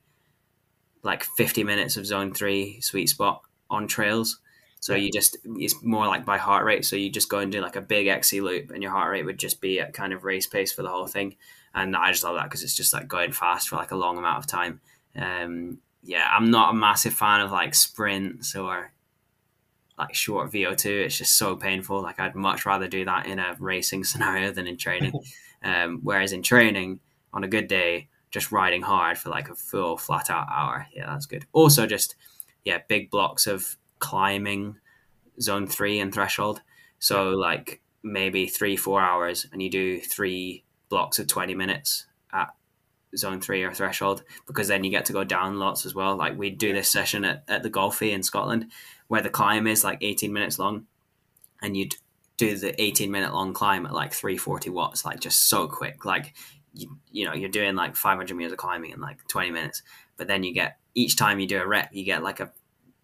like 1.03 1.25
50 1.25 1.65
minutes 1.65 1.97
of 1.97 2.07
zone 2.07 2.35
three 2.35 2.81
sweet 2.81 3.09
spot 3.09 3.43
on 3.71 3.87
trails. 3.87 4.41
So 4.81 4.95
you 4.95 5.11
just 5.11 5.37
it's 5.45 5.83
more 5.83 6.07
like 6.07 6.25
by 6.25 6.39
heart 6.39 6.65
rate. 6.65 6.87
So 6.87 6.97
you 6.97 7.11
just 7.11 7.29
go 7.29 7.39
and 7.39 7.53
do 7.53 7.61
like 7.61 7.77
a 7.77 7.83
big 7.83 8.07
XC 8.07 8.41
loop, 8.41 8.71
and 8.71 8.83
your 8.83 8.93
heart 8.93 9.13
rate 9.13 9.27
would 9.27 9.39
just 9.39 9.61
be 9.61 9.79
at 9.79 9.93
kind 9.93 10.15
of 10.15 10.25
race 10.25 10.47
pace 10.47 10.73
for 10.73 10.83
the 10.83 10.89
whole 10.89 11.07
thing. 11.07 11.37
And 11.75 11.95
I 11.95 12.11
just 12.11 12.25
love 12.25 12.37
that 12.37 12.45
because 12.45 12.63
it's 12.63 12.75
just 12.75 12.95
like 12.95 13.07
going 13.07 13.33
fast 13.33 13.69
for 13.69 13.77
like 13.77 13.91
a 13.91 13.97
long 13.97 14.17
amount 14.17 14.39
of 14.39 14.47
time. 14.47 14.81
Um, 15.15 15.79
yeah, 16.03 16.29
I'm 16.31 16.51
not 16.51 16.71
a 16.71 16.77
massive 16.77 17.15
fan 17.15 17.41
of 17.41 17.51
like 17.51 17.75
sprints 17.75 18.55
or 18.57 18.93
like 19.99 20.15
short 20.15 20.51
VO2. 20.51 21.05
It's 21.05 21.19
just 21.19 21.37
so 21.37 21.57
painful. 21.57 22.03
Like 22.03 22.19
I'd 22.19 22.35
much 22.35 22.65
rather 22.65 22.89
do 22.89 23.05
that 23.05 23.27
in 23.27 23.39
a 23.39 23.57
racing 23.59 24.05
scenario 24.11 24.51
than 24.51 24.67
in 24.67 24.77
training. 24.77 25.13
um, 25.63 26.01
whereas 26.03 26.33
in 26.33 26.43
training, 26.43 27.01
on 27.33 27.45
a 27.45 27.49
good 27.49 27.69
day, 27.69 28.09
just 28.31 28.53
riding 28.53 28.83
hard 28.83 29.19
for 29.19 29.29
like 29.29 29.51
a 29.51 29.55
full 29.55 29.97
flat 29.97 30.31
out 30.31 30.49
hour. 30.51 30.87
Yeah, 30.95 31.07
that's 31.07 31.27
good. 31.27 31.47
Also, 31.53 31.87
just 31.87 32.17
yeah, 32.65 32.79
big 32.89 33.11
blocks 33.11 33.47
of 33.47 33.77
climbing 33.99 34.77
zone 35.41 35.67
three 35.67 36.01
and 36.01 36.13
threshold. 36.13 36.63
So 36.99 37.31
like 37.31 37.81
maybe 38.03 38.47
three 38.47 38.77
four 38.77 39.01
hours, 39.01 39.47
and 39.53 39.63
you 39.63 39.71
do 39.71 40.01
three 40.01 40.65
blocks 40.89 41.19
of 41.19 41.27
twenty 41.27 41.55
minutes 41.55 42.07
at 42.09 42.10
zone 43.17 43.41
three 43.41 43.63
or 43.63 43.73
threshold 43.73 44.23
because 44.47 44.69
then 44.69 44.85
you 44.85 44.91
get 44.91 45.05
to 45.07 45.13
go 45.13 45.25
down 45.25 45.59
lots 45.59 45.85
as 45.87 45.95
well. 45.95 46.17
Like 46.17 46.39
we 46.39 46.51
do 46.51 46.73
this 46.73 46.91
session 46.91 47.25
at, 47.25 47.45
at 47.49 47.63
the 47.63 47.71
Golfy 47.71 48.13
in 48.13 48.23
Scotland 48.23 48.71
where 49.09 49.23
the 49.23 49.31
climb 49.31 49.67
is 49.67 49.85
like 49.85 49.99
18 50.01 50.33
minutes 50.33 50.59
long 50.59 50.87
and 51.61 51.77
you'd 51.77 51.97
do 52.37 52.57
the 52.57 52.81
18 52.81 53.11
minute 53.11 53.35
long 53.35 53.53
climb 53.53 53.85
at 53.85 53.93
like 53.93 54.13
340 54.13 54.71
watts, 54.71 55.05
like 55.05 55.21
just 55.21 55.49
so 55.49 55.67
quick. 55.67 56.05
Like 56.05 56.35
you, 56.73 56.99
you 57.11 57.25
know 57.25 57.35
you're 57.35 57.49
doing 57.49 57.75
like 57.75 57.97
500 57.97 58.35
meters 58.37 58.53
of 58.53 58.59
climbing 58.59 58.93
in 58.93 59.01
like 59.01 59.27
20 59.27 59.51
minutes 59.51 59.83
but 60.17 60.29
then 60.29 60.45
you 60.45 60.55
get 60.55 60.79
each 60.95 61.17
time 61.17 61.41
you 61.41 61.49
do 61.49 61.61
a 61.61 61.67
rep 61.67 61.89
you 61.93 62.05
get 62.05 62.23
like 62.23 62.39
a 62.39 62.53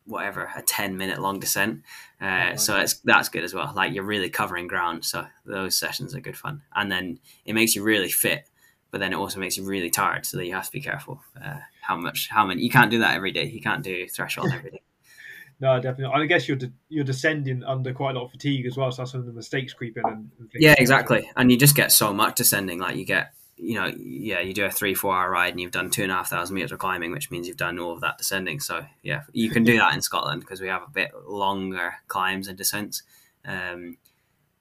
whatever 0.07 0.50
a 0.57 0.62
10 0.62 0.96
minute 0.96 1.20
long 1.20 1.40
descent. 1.40 1.82
Uh, 2.20 2.50
oh, 2.52 2.57
so 2.57 2.76
it's 2.78 2.94
that's 3.00 3.28
good 3.28 3.44
as 3.44 3.52
well. 3.52 3.72
Like 3.74 3.92
you're 3.92 4.04
really 4.04 4.30
covering 4.30 4.68
ground 4.68 5.04
so 5.04 5.26
those 5.44 5.76
sessions 5.76 6.14
are 6.14 6.20
good 6.20 6.36
fun. 6.36 6.62
And 6.74 6.90
then 6.90 7.18
it 7.44 7.54
makes 7.54 7.74
you 7.74 7.82
really 7.82 8.11
fit 8.11 8.48
but 8.91 9.01
then 9.01 9.12
it 9.12 9.16
also 9.16 9.41
makes 9.41 9.57
you 9.57 9.64
really 9.64 9.91
tired 9.91 10.24
so 10.24 10.37
that 10.37 10.47
you 10.47 10.55
have 10.55 10.66
to 10.66 10.72
be 10.72 10.80
careful 10.80 11.20
uh, 11.45 11.59
how 11.82 11.97
much 11.97 12.28
how 12.30 12.47
many 12.47 12.62
you 12.62 12.70
can't 12.70 12.91
do 12.91 12.99
that 12.99 13.14
every 13.14 13.32
day 13.32 13.45
you 13.47 13.61
can't 13.61 13.82
do 13.82 14.07
threshold 14.09 14.51
every 14.53 14.70
day 14.70 14.82
no, 15.61 15.80
definitely. 15.80 16.22
I 16.22 16.26
guess 16.26 16.47
you're 16.47 16.59
de- 16.59 16.72
you're 16.91 17.05
descending 17.05 17.64
under 17.64 17.95
quite 17.95 18.14
a 18.14 18.18
lot 18.18 18.26
of 18.26 18.30
fatigue 18.30 18.66
as 18.66 18.76
well, 18.76 18.93
so 18.93 19.03
that's 19.03 19.14
when 19.14 19.24
the 19.24 19.32
mistakes 19.32 19.72
creep 19.72 19.97
in. 19.97 20.05
And, 20.05 20.30
and 20.39 20.51
yeah, 20.55 20.74
exactly. 20.76 21.30
And 21.34 21.51
you 21.51 21.57
just 21.57 21.74
get 21.74 21.91
so 21.91 22.12
much 22.12 22.37
descending. 22.37 22.78
Like 22.78 22.97
you 22.97 23.07
get 23.07 23.32
you 23.57 23.74
know, 23.74 23.91
yeah, 23.99 24.41
you 24.41 24.53
do 24.53 24.64
a 24.64 24.70
three, 24.70 24.95
four 24.95 25.14
hour 25.14 25.30
ride 25.30 25.51
and 25.51 25.61
you've 25.61 25.70
done 25.70 25.91
two 25.91 26.03
and 26.03 26.12
a 26.12 26.14
half 26.14 26.28
thousand 26.28 26.55
meters 26.55 26.72
of 26.72 26.78
climbing, 26.78 27.11
which 27.11 27.30
means 27.30 27.49
you've 27.49 27.57
done 27.57 27.78
all 27.78 27.93
of 27.93 28.01
that 28.03 28.18
descending. 28.18 28.61
So, 28.61 28.84
yeah, 29.03 29.22
you 29.32 29.51
can 29.51 29.64
do 29.64 29.76
that 29.78 29.95
in 29.95 30.03
Scotland 30.03 30.41
because 30.41 30.61
we 30.61 30.68
have 30.68 30.82
a 30.82 30.91
bit 30.91 31.11
longer 31.26 31.95
climbs 32.07 32.49
and 32.49 32.59
descents. 32.59 33.03
Um, 33.45 33.97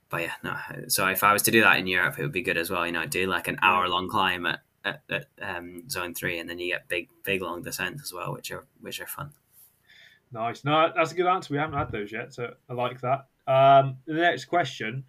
but 0.09 0.21
yeah, 0.21 0.33
no. 0.43 0.55
So 0.87 1.07
if 1.07 1.23
I 1.23 1.33
was 1.33 1.41
to 1.43 1.51
do 1.51 1.61
that 1.61 1.79
in 1.79 1.87
Europe, 1.87 2.17
it 2.17 2.21
would 2.21 2.31
be 2.31 2.41
good 2.41 2.57
as 2.57 2.69
well. 2.69 2.85
You 2.85 2.91
know, 2.91 3.05
do 3.05 3.27
like 3.27 3.47
an 3.47 3.57
hour 3.61 3.87
long 3.87 4.09
climb 4.09 4.45
at, 4.45 4.61
at, 4.83 5.01
at 5.09 5.27
um, 5.41 5.89
zone 5.89 6.13
three, 6.13 6.39
and 6.39 6.49
then 6.49 6.59
you 6.59 6.71
get 6.73 6.87
big, 6.87 7.09
big 7.23 7.41
long 7.41 7.61
descents 7.61 8.03
as 8.03 8.13
well, 8.13 8.33
which 8.33 8.51
are 8.51 8.65
which 8.81 8.99
are 8.99 9.07
fun. 9.07 9.31
Nice. 10.31 10.63
No, 10.63 10.91
that's 10.95 11.11
a 11.11 11.15
good 11.15 11.27
answer. 11.27 11.53
We 11.53 11.59
haven't 11.59 11.77
had 11.77 11.91
those 11.91 12.11
yet, 12.11 12.33
so 12.33 12.53
I 12.69 12.73
like 12.73 13.01
that. 13.01 13.27
Um, 13.47 13.97
the 14.05 14.13
next 14.13 14.45
question: 14.45 15.03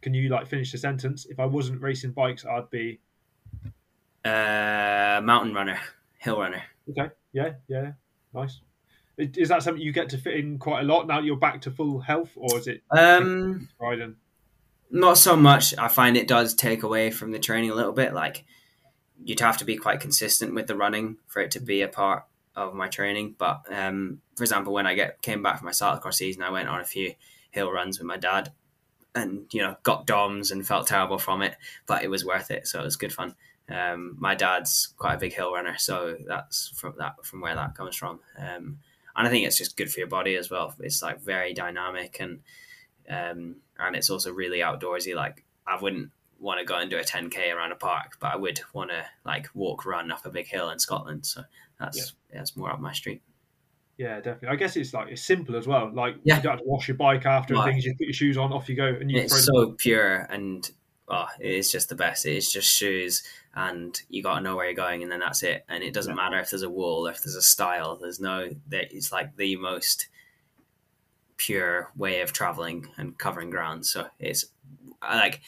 Can 0.00 0.14
you 0.14 0.28
like 0.28 0.46
finish 0.46 0.72
the 0.72 0.78
sentence? 0.78 1.26
If 1.26 1.38
I 1.38 1.46
wasn't 1.46 1.80
racing 1.80 2.12
bikes, 2.12 2.44
I'd 2.44 2.70
be 2.70 3.00
uh, 4.24 5.20
mountain 5.22 5.54
runner, 5.54 5.78
hill 6.18 6.38
runner. 6.38 6.62
Okay. 6.90 7.10
Yeah. 7.32 7.52
Yeah. 7.68 7.92
Nice. 8.34 8.60
Is 9.18 9.50
that 9.50 9.62
something 9.62 9.82
you 9.82 9.92
get 9.92 10.08
to 10.10 10.18
fit 10.18 10.36
in 10.36 10.58
quite 10.58 10.80
a 10.80 10.84
lot 10.84 11.06
now? 11.06 11.20
You're 11.20 11.36
back 11.36 11.60
to 11.62 11.70
full 11.70 12.00
health, 12.00 12.30
or 12.34 12.58
is 12.58 12.66
it 12.66 12.82
um, 12.90 13.68
riding? 13.80 14.16
Not 14.94 15.16
so 15.16 15.36
much. 15.36 15.76
I 15.78 15.88
find 15.88 16.18
it 16.18 16.28
does 16.28 16.52
take 16.52 16.82
away 16.82 17.10
from 17.10 17.32
the 17.32 17.38
training 17.38 17.70
a 17.70 17.74
little 17.74 17.92
bit. 17.92 18.12
Like 18.12 18.44
you'd 19.24 19.40
have 19.40 19.56
to 19.58 19.64
be 19.64 19.76
quite 19.76 20.00
consistent 20.00 20.54
with 20.54 20.66
the 20.66 20.76
running 20.76 21.16
for 21.26 21.40
it 21.40 21.52
to 21.52 21.60
be 21.60 21.80
a 21.80 21.88
part 21.88 22.24
of 22.54 22.74
my 22.74 22.88
training. 22.88 23.34
But 23.38 23.62
um, 23.70 24.20
for 24.36 24.44
example, 24.44 24.74
when 24.74 24.86
I 24.86 24.94
get 24.94 25.22
came 25.22 25.42
back 25.42 25.58
from 25.58 25.64
my 25.64 25.72
cyclocross 25.72 26.14
season, 26.14 26.42
I 26.42 26.50
went 26.50 26.68
on 26.68 26.80
a 26.80 26.84
few 26.84 27.14
hill 27.50 27.72
runs 27.72 27.98
with 27.98 28.06
my 28.06 28.18
dad, 28.18 28.52
and 29.14 29.46
you 29.50 29.62
know 29.62 29.76
got 29.82 30.06
DOMs 30.06 30.50
and 30.50 30.66
felt 30.66 30.88
terrible 30.88 31.18
from 31.18 31.40
it, 31.40 31.56
but 31.86 32.04
it 32.04 32.10
was 32.10 32.24
worth 32.24 32.50
it. 32.50 32.68
So 32.68 32.80
it 32.80 32.84
was 32.84 32.96
good 32.96 33.14
fun. 33.14 33.34
Um, 33.70 34.16
my 34.18 34.34
dad's 34.34 34.92
quite 34.98 35.14
a 35.14 35.18
big 35.18 35.32
hill 35.32 35.54
runner, 35.54 35.76
so 35.78 36.16
that's 36.26 36.68
from 36.76 36.96
that 36.98 37.24
from 37.24 37.40
where 37.40 37.54
that 37.54 37.74
comes 37.74 37.96
from. 37.96 38.20
Um, 38.38 38.80
and 39.16 39.26
I 39.26 39.30
think 39.30 39.46
it's 39.46 39.58
just 39.58 39.78
good 39.78 39.90
for 39.90 40.00
your 40.00 40.08
body 40.08 40.36
as 40.36 40.50
well. 40.50 40.74
It's 40.80 41.02
like 41.02 41.22
very 41.22 41.54
dynamic 41.54 42.18
and 42.20 42.40
um, 43.08 43.56
and 43.78 43.96
it's 43.96 44.10
also 44.10 44.32
really 44.32 44.58
outdoorsy. 44.60 45.14
Like 45.14 45.44
I 45.66 45.80
wouldn't 45.80 46.10
want 46.38 46.58
to 46.58 46.64
go 46.64 46.76
and 46.76 46.90
do 46.90 46.98
a 46.98 47.02
10k 47.02 47.54
around 47.54 47.72
a 47.72 47.76
park, 47.76 48.16
but 48.20 48.32
I 48.32 48.36
would 48.36 48.60
want 48.72 48.90
to 48.90 49.04
like 49.24 49.48
walk 49.54 49.86
run 49.86 50.10
up 50.10 50.26
a 50.26 50.30
big 50.30 50.46
hill 50.46 50.70
in 50.70 50.78
Scotland. 50.78 51.26
So 51.26 51.42
that's 51.78 51.98
yeah. 51.98 52.38
that's 52.38 52.56
more 52.56 52.70
up 52.70 52.80
my 52.80 52.92
street. 52.92 53.22
Yeah, 53.98 54.16
definitely. 54.16 54.48
I 54.48 54.56
guess 54.56 54.76
it's 54.76 54.92
like 54.94 55.08
it's 55.08 55.22
simple 55.22 55.54
as 55.56 55.66
well. 55.66 55.90
Like 55.92 56.16
Yeah. 56.24 56.36
you 56.36 56.42
don't 56.42 56.52
have 56.52 56.60
to 56.60 56.66
wash 56.66 56.88
your 56.88 56.96
bike 56.96 57.26
after 57.26 57.54
and 57.54 57.64
things. 57.64 57.84
You 57.84 57.92
put 57.94 58.06
your 58.06 58.14
shoes 58.14 58.36
on, 58.38 58.52
off 58.52 58.68
you 58.68 58.74
go, 58.74 58.86
and 58.86 59.10
you 59.10 59.20
it's 59.20 59.46
throw 59.46 59.60
them. 59.60 59.70
so 59.70 59.74
pure 59.76 60.26
and 60.30 60.68
oh, 61.08 61.26
it's 61.38 61.70
just 61.70 61.88
the 61.90 61.94
best. 61.94 62.24
It's 62.26 62.50
just 62.50 62.68
shoes, 62.68 63.22
and 63.54 64.00
you 64.08 64.22
got 64.22 64.36
to 64.36 64.40
know 64.40 64.56
where 64.56 64.64
you're 64.64 64.74
going, 64.74 65.02
and 65.02 65.12
then 65.12 65.20
that's 65.20 65.42
it. 65.42 65.64
And 65.68 65.84
it 65.84 65.92
doesn't 65.92 66.16
Yeah. 66.16 66.22
matter 66.22 66.38
if 66.40 66.50
there's 66.50 66.62
a 66.62 66.70
wall, 66.70 67.06
if 67.06 67.22
there's 67.22 67.36
a 67.36 67.42
style. 67.42 67.96
There's 67.96 68.18
no. 68.18 68.48
that 68.68 68.92
It's 68.92 69.12
like 69.12 69.36
the 69.36 69.56
most 69.56 70.08
pure 71.46 71.90
way 71.96 72.20
of 72.22 72.32
traveling 72.32 72.88
and 72.98 73.18
covering 73.18 73.50
ground. 73.50 73.86
So 73.86 74.06
it's 74.18 74.46
like. 75.02 75.40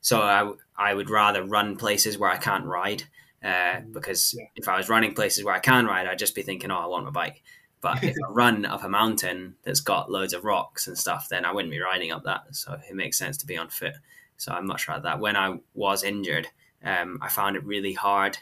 So 0.00 0.20
I 0.22 0.52
I 0.90 0.94
would 0.94 1.10
rather 1.10 1.42
run 1.44 1.76
places 1.76 2.18
where 2.18 2.30
I 2.30 2.36
can't 2.38 2.64
ride. 2.66 3.02
Uh, 3.44 3.80
because 3.92 4.34
Yeah. 4.36 4.46
if 4.56 4.68
I 4.68 4.76
was 4.76 4.88
running 4.88 5.14
places 5.14 5.44
where 5.44 5.54
I 5.54 5.60
can 5.60 5.86
ride, 5.86 6.06
I'd 6.06 6.18
just 6.18 6.34
be 6.34 6.42
thinking, 6.42 6.70
"Oh, 6.70 6.78
I 6.78 6.86
want 6.86 7.04
my 7.04 7.10
bike." 7.10 7.42
But 7.80 8.02
if 8.02 8.16
I 8.26 8.30
run 8.42 8.64
up 8.66 8.82
a 8.84 8.88
mountain 8.88 9.56
that's 9.62 9.80
got 9.80 10.10
loads 10.10 10.32
of 10.34 10.44
rocks 10.44 10.86
and 10.88 10.98
stuff, 10.98 11.28
then 11.28 11.44
I 11.44 11.52
wouldn't 11.52 11.70
be 11.72 11.80
riding 11.80 12.12
up 12.12 12.24
that. 12.24 12.42
So 12.52 12.78
it 12.88 12.94
makes 12.94 13.18
sense 13.18 13.36
to 13.38 13.46
be 13.46 13.56
on 13.58 13.68
foot. 13.68 13.94
So 14.36 14.52
I'm 14.52 14.66
much 14.66 14.88
rather 14.88 15.02
that. 15.02 15.20
When 15.20 15.36
I 15.36 15.58
was 15.74 16.02
injured, 16.02 16.48
um, 16.84 17.18
I 17.22 17.28
found 17.28 17.56
it 17.56 17.64
really 17.64 17.92
hard 17.92 18.38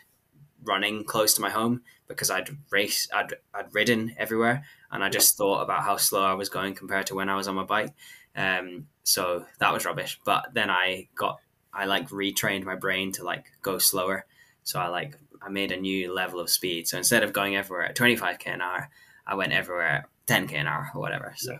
running 0.65 1.05
close 1.05 1.35
to 1.35 1.41
my 1.41 1.51
home 1.51 1.83
because 2.09 2.31
I'd 2.31 2.51
race, 2.71 3.09
I'd, 3.15 3.35
I'd 3.53 3.75
ridden 3.75 4.15
everywhere, 4.19 4.65
and 4.91 5.03
I 5.03 5.09
just 5.09 5.37
thought 5.37 5.63
about 5.63 5.83
how 5.83 5.97
slow 5.97 6.23
I 6.25 6.35
was 6.35 6.49
going 6.49 6.75
compared 6.75 7.07
to 7.09 7.15
when 7.15 7.29
I 7.29 7.37
was 7.37 7.49
on 7.49 7.55
my 7.55 7.65
bike. 7.65 7.93
Um, 8.37 8.87
so 9.05 9.45
that 9.59 9.73
was 9.73 9.85
rubbish. 9.85 10.21
But 10.25 10.55
then 10.55 10.71
I 10.71 11.09
got, 11.15 11.39
I 11.73 11.87
like 11.87 12.09
retrained 12.09 12.65
my 12.65 12.77
brain 12.77 13.13
to 13.13 13.25
like 13.25 13.47
go 13.63 13.79
slower. 13.79 14.27
So 14.63 14.79
I 14.79 14.89
like, 14.89 15.17
I 15.43 15.49
made 15.49 15.73
a 15.73 15.81
new 15.81 16.13
level 16.13 16.41
of 16.41 16.51
speed. 16.51 16.89
So 16.89 16.99
instead 16.99 17.23
of 17.23 17.33
going 17.33 17.57
everywhere 17.57 17.87
at 17.87 17.97
25k 17.97 18.47
an 18.47 18.61
hour, 18.61 18.89
I 19.27 19.35
went 19.35 19.53
everywhere 19.53 19.87
at 19.87 20.09
10k 20.27 20.55
an 20.55 20.67
hour 20.67 20.91
or 20.95 21.01
whatever. 21.01 21.35
So. 21.37 21.59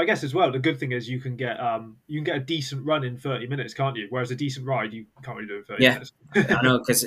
I 0.00 0.04
guess 0.04 0.24
as 0.24 0.34
well, 0.34 0.50
the 0.50 0.58
good 0.58 0.78
thing 0.80 0.92
is 0.92 1.08
you 1.08 1.20
can 1.20 1.36
get 1.36 1.58
um 1.60 1.96
you 2.06 2.18
can 2.18 2.24
get 2.24 2.36
a 2.36 2.40
decent 2.40 2.84
run 2.86 3.04
in 3.04 3.16
thirty 3.18 3.46
minutes, 3.46 3.74
can't 3.74 3.96
you? 3.96 4.06
Whereas 4.10 4.30
a 4.30 4.34
decent 4.36 4.66
ride 4.66 4.92
you 4.92 5.06
can't 5.22 5.36
really 5.36 5.48
do 5.48 5.56
in 5.58 5.64
thirty 5.64 5.84
Yeah. 5.84 5.92
minutes. 5.94 6.12
I 6.34 6.62
know 6.62 6.78
because 6.78 7.04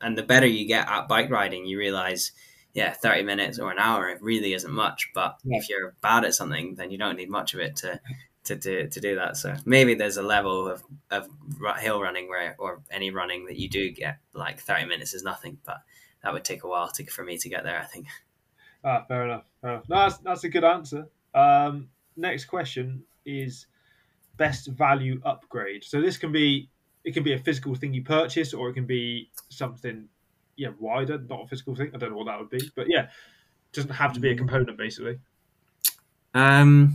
and 0.00 0.18
the 0.18 0.22
better 0.22 0.46
you 0.46 0.66
get 0.66 0.88
at 0.88 1.08
bike 1.08 1.30
riding, 1.30 1.64
you 1.66 1.78
realize, 1.78 2.32
yeah, 2.74 2.92
thirty 2.92 3.22
minutes 3.22 3.58
or 3.58 3.70
an 3.70 3.78
hour 3.78 4.08
it 4.08 4.22
really 4.22 4.52
isn't 4.54 4.72
much. 4.72 5.10
But 5.14 5.38
Yeah. 5.44 5.58
if 5.58 5.68
you're 5.68 5.94
bad 6.00 6.24
at 6.24 6.34
something, 6.34 6.74
then 6.74 6.90
you 6.90 6.98
don't 6.98 7.16
need 7.16 7.30
much 7.30 7.54
of 7.54 7.60
it 7.60 7.76
to 7.76 8.00
to 8.44 8.56
to, 8.56 8.88
to 8.88 9.00
do 9.00 9.14
that. 9.16 9.36
So 9.36 9.54
maybe 9.64 9.94
there's 9.94 10.16
a 10.16 10.22
level 10.22 10.68
of 10.68 10.82
of 11.10 11.28
hill 11.78 12.00
running 12.00 12.28
where 12.28 12.56
or 12.58 12.82
any 12.90 13.10
running 13.10 13.46
that 13.46 13.56
you 13.56 13.68
do 13.68 13.90
get 13.90 14.18
like 14.34 14.60
thirty 14.60 14.84
minutes 14.86 15.14
is 15.14 15.22
nothing, 15.22 15.58
but 15.64 15.78
that 16.22 16.32
would 16.32 16.44
take 16.44 16.64
a 16.64 16.68
while 16.68 16.88
to 16.92 17.04
for 17.06 17.24
me 17.24 17.38
to 17.38 17.48
get 17.48 17.64
there. 17.64 17.80
I 17.80 17.84
think. 17.86 18.06
Ah, 18.84 19.04
fair 19.06 19.24
enough. 19.24 19.44
Fair 19.60 19.70
enough. 19.74 19.88
No, 19.88 19.96
that's 19.96 20.18
that's 20.18 20.44
a 20.44 20.48
good 20.48 20.64
answer. 20.64 21.06
Um, 21.34 21.88
next 22.16 22.46
question 22.46 23.04
is 23.24 23.66
best 24.36 24.68
value 24.68 25.20
upgrade. 25.24 25.84
So 25.84 26.00
this 26.00 26.18
can 26.18 26.32
be 26.32 26.70
it 27.04 27.14
can 27.14 27.24
be 27.24 27.32
a 27.34 27.38
physical 27.38 27.74
thing 27.74 27.94
you 27.94 28.04
purchase, 28.04 28.54
or 28.54 28.70
it 28.70 28.74
can 28.74 28.86
be 28.86 29.30
something 29.50 30.08
yeah 30.56 30.70
wider, 30.78 31.18
not 31.18 31.44
a 31.44 31.48
physical 31.48 31.74
thing. 31.76 31.92
I 31.94 31.98
don't 31.98 32.10
know 32.10 32.18
what 32.18 32.26
that 32.26 32.40
would 32.40 32.50
be, 32.50 32.70
but 32.76 32.88
yeah, 32.88 33.10
doesn't 33.72 33.92
have 33.92 34.14
to 34.14 34.20
be 34.20 34.30
a 34.30 34.36
component 34.36 34.78
basically. 34.78 35.20
Um, 36.34 36.94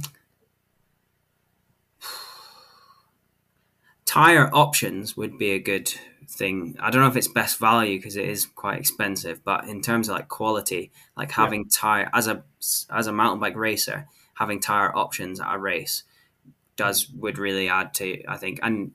tire 4.06 4.54
options 4.54 5.18
would 5.18 5.38
be 5.38 5.52
a 5.52 5.60
good 5.60 5.88
thing. 6.30 6.76
I 6.80 6.90
don't 6.90 7.02
know 7.02 7.08
if 7.08 7.16
it's 7.16 7.28
best 7.28 7.60
value 7.60 7.98
because 7.98 8.16
it 8.16 8.28
is 8.28 8.46
quite 8.46 8.80
expensive, 8.80 9.44
but 9.44 9.66
in 9.68 9.82
terms 9.82 10.10
of 10.10 10.16
like 10.16 10.28
quality, 10.28 10.92
like 11.16 11.32
Yeah. 11.38 11.52
having 11.52 11.70
tire 11.70 12.10
as 12.14 12.28
a 12.28 12.44
as 12.90 13.08
a 13.08 13.14
mountain 13.14 13.40
bike 13.40 13.56
racer, 13.56 14.08
having 14.38 14.60
tire 14.60 14.96
options 14.96 15.40
at 15.40 15.54
a 15.54 15.58
race 15.58 16.04
does 16.76 17.10
would 17.10 17.38
really 17.38 17.70
add 17.70 17.94
to 17.96 18.24
I 18.28 18.38
think 18.38 18.60
and. 18.64 18.92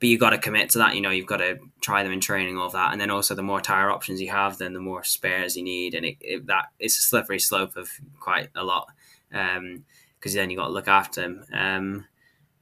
But 0.00 0.08
you've 0.08 0.20
got 0.20 0.30
to 0.30 0.38
commit 0.38 0.70
to 0.70 0.78
that. 0.78 0.94
You 0.94 1.00
know, 1.00 1.10
you've 1.10 1.26
got 1.26 1.38
to 1.38 1.58
try 1.80 2.04
them 2.04 2.12
in 2.12 2.20
training, 2.20 2.56
all 2.56 2.66
of 2.66 2.72
that, 2.74 2.92
and 2.92 3.00
then 3.00 3.10
also 3.10 3.34
the 3.34 3.42
more 3.42 3.60
tire 3.60 3.90
options 3.90 4.20
you 4.20 4.30
have, 4.30 4.56
then 4.56 4.72
the 4.72 4.78
more 4.78 5.02
spares 5.02 5.56
you 5.56 5.64
need, 5.64 5.92
and 5.92 6.06
it, 6.06 6.18
it, 6.20 6.46
that 6.46 6.66
it's 6.78 6.96
a 6.96 7.02
slippery 7.02 7.40
slope 7.40 7.76
of 7.76 7.90
quite 8.20 8.48
a 8.54 8.62
lot. 8.62 8.92
Um, 9.34 9.84
because 10.18 10.34
then 10.34 10.50
you 10.50 10.56
got 10.56 10.66
to 10.66 10.72
look 10.72 10.88
after 10.88 11.20
them. 11.20 11.44
Um, 11.52 12.06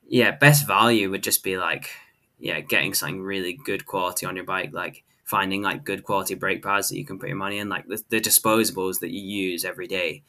yeah, 0.09 0.31
best 0.31 0.67
value 0.67 1.11
would 1.11 1.23
just 1.23 1.43
be 1.43 1.57
like, 1.57 1.91
yeah, 2.39 2.61
getting 2.61 2.95
something 2.95 3.23
really 3.23 3.59
good 3.65 3.87
quality 3.87 4.27
on 4.27 4.37
your 4.37 4.45
bike, 4.45 4.73
like 4.73 5.05
finding 5.25 5.63
like 5.63 5.85
good 5.85 6.05
quality 6.05 6.35
brake 6.35 6.63
pads 6.63 6.89
that 6.89 6.99
you 6.99 7.05
can 7.05 7.19
put 7.19 7.29
your 7.29 7.39
money 7.39 7.59
in, 7.59 7.69
like 7.69 7.87
the, 7.87 8.03
the 8.09 8.21
disposables 8.21 9.01
that 9.01 9.11
you 9.11 9.21
use 9.21 9.65
every 9.65 9.87
day, 9.87 10.23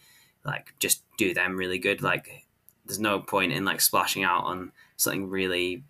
like 0.46 0.74
just 0.80 1.04
do 1.18 1.34
them 1.34 1.58
really 1.58 1.80
good. 1.80 2.02
Like, 2.02 2.46
there's 2.86 3.00
no 3.00 3.20
point 3.20 3.52
in 3.52 3.66
like 3.66 3.82
splashing 3.82 4.24
out 4.24 4.46
on 4.46 4.72
something 4.96 5.30
really 5.30 5.84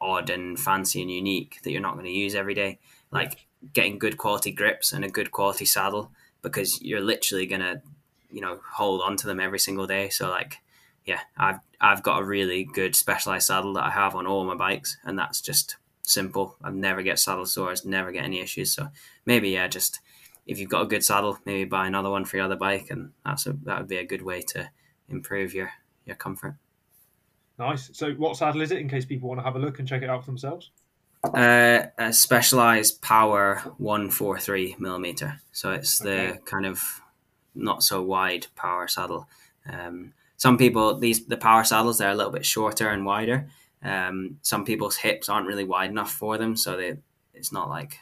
odd 0.00 0.30
and 0.30 0.58
fancy 0.58 1.02
and 1.02 1.10
unique 1.10 1.60
that 1.62 1.72
you're 1.72 1.80
not 1.80 1.94
going 1.94 2.06
to 2.06 2.10
use 2.12 2.34
every 2.34 2.54
day. 2.54 2.78
Like 3.10 3.46
getting 3.72 3.98
good 3.98 4.18
quality 4.18 4.52
grips 4.52 4.92
and 4.92 5.04
a 5.04 5.10
good 5.10 5.32
quality 5.32 5.64
saddle 5.64 6.12
because 6.42 6.80
you're 6.82 7.00
literally 7.00 7.46
going 7.46 7.62
to, 7.62 7.82
you 8.30 8.40
know, 8.40 8.60
hold 8.72 9.00
on 9.00 9.16
to 9.16 9.26
them 9.26 9.40
every 9.40 9.58
single 9.58 9.86
day. 9.86 10.08
So 10.08 10.28
like 10.28 10.58
yeah, 11.06 11.20
I've 11.36 11.60
I've 11.80 12.02
got 12.02 12.20
a 12.20 12.24
really 12.24 12.64
good 12.64 12.94
specialized 12.94 13.46
saddle 13.46 13.72
that 13.74 13.84
I 13.84 13.90
have 13.90 14.14
on 14.14 14.26
all 14.26 14.44
my 14.44 14.56
bikes, 14.56 14.98
and 15.04 15.18
that's 15.18 15.40
just 15.40 15.76
simple. 16.02 16.56
I 16.62 16.70
never 16.70 17.02
get 17.02 17.18
saddle 17.18 17.46
sores, 17.46 17.84
never 17.84 18.12
get 18.12 18.24
any 18.24 18.40
issues. 18.40 18.72
So 18.72 18.88
maybe 19.24 19.50
yeah, 19.50 19.68
just 19.68 20.00
if 20.46 20.58
you've 20.58 20.70
got 20.70 20.82
a 20.82 20.86
good 20.86 21.04
saddle, 21.04 21.38
maybe 21.44 21.64
buy 21.68 21.86
another 21.86 22.10
one 22.10 22.24
for 22.24 22.36
your 22.36 22.46
other 22.46 22.56
bike, 22.56 22.88
and 22.90 23.12
that's 23.24 23.46
a 23.46 23.52
that 23.64 23.78
would 23.78 23.88
be 23.88 23.98
a 23.98 24.04
good 24.06 24.22
way 24.22 24.42
to 24.42 24.70
improve 25.08 25.54
your 25.54 25.70
your 26.04 26.16
comfort. 26.16 26.54
Nice. 27.58 27.90
So 27.94 28.12
what 28.14 28.36
saddle 28.36 28.60
is 28.60 28.70
it? 28.70 28.78
In 28.78 28.88
case 28.88 29.04
people 29.04 29.28
want 29.28 29.40
to 29.40 29.44
have 29.44 29.56
a 29.56 29.58
look 29.58 29.78
and 29.78 29.88
check 29.88 30.02
it 30.02 30.10
out 30.10 30.24
for 30.24 30.30
themselves. 30.30 30.70
Uh, 31.24 31.86
a 31.98 32.12
specialized 32.12 33.00
power 33.02 33.56
one 33.78 34.10
four 34.10 34.38
three 34.38 34.76
millimeter. 34.78 35.40
So 35.52 35.72
it's 35.72 35.98
the 35.98 36.10
Okay. 36.30 36.38
kind 36.44 36.66
of 36.66 37.00
not 37.54 37.82
so 37.82 38.02
wide 38.02 38.46
power 38.54 38.86
saddle. 38.86 39.26
Um, 39.68 40.12
some 40.36 40.58
people 40.58 40.98
these 40.98 41.26
the 41.26 41.38
power 41.38 41.64
saddles 41.64 41.98
they're 41.98 42.10
a 42.10 42.14
little 42.14 42.30
bit 42.32 42.44
shorter 42.46 42.90
and 42.90 43.04
wider. 43.06 43.48
Um, 43.82 44.38
some 44.42 44.64
people's 44.64 44.96
hips 44.98 45.28
aren't 45.28 45.46
really 45.46 45.64
wide 45.64 45.90
enough 45.90 46.12
for 46.12 46.38
them, 46.38 46.56
so 46.56 46.76
they 46.76 46.98
it's 47.34 47.52
not 47.52 47.68
like. 47.70 47.98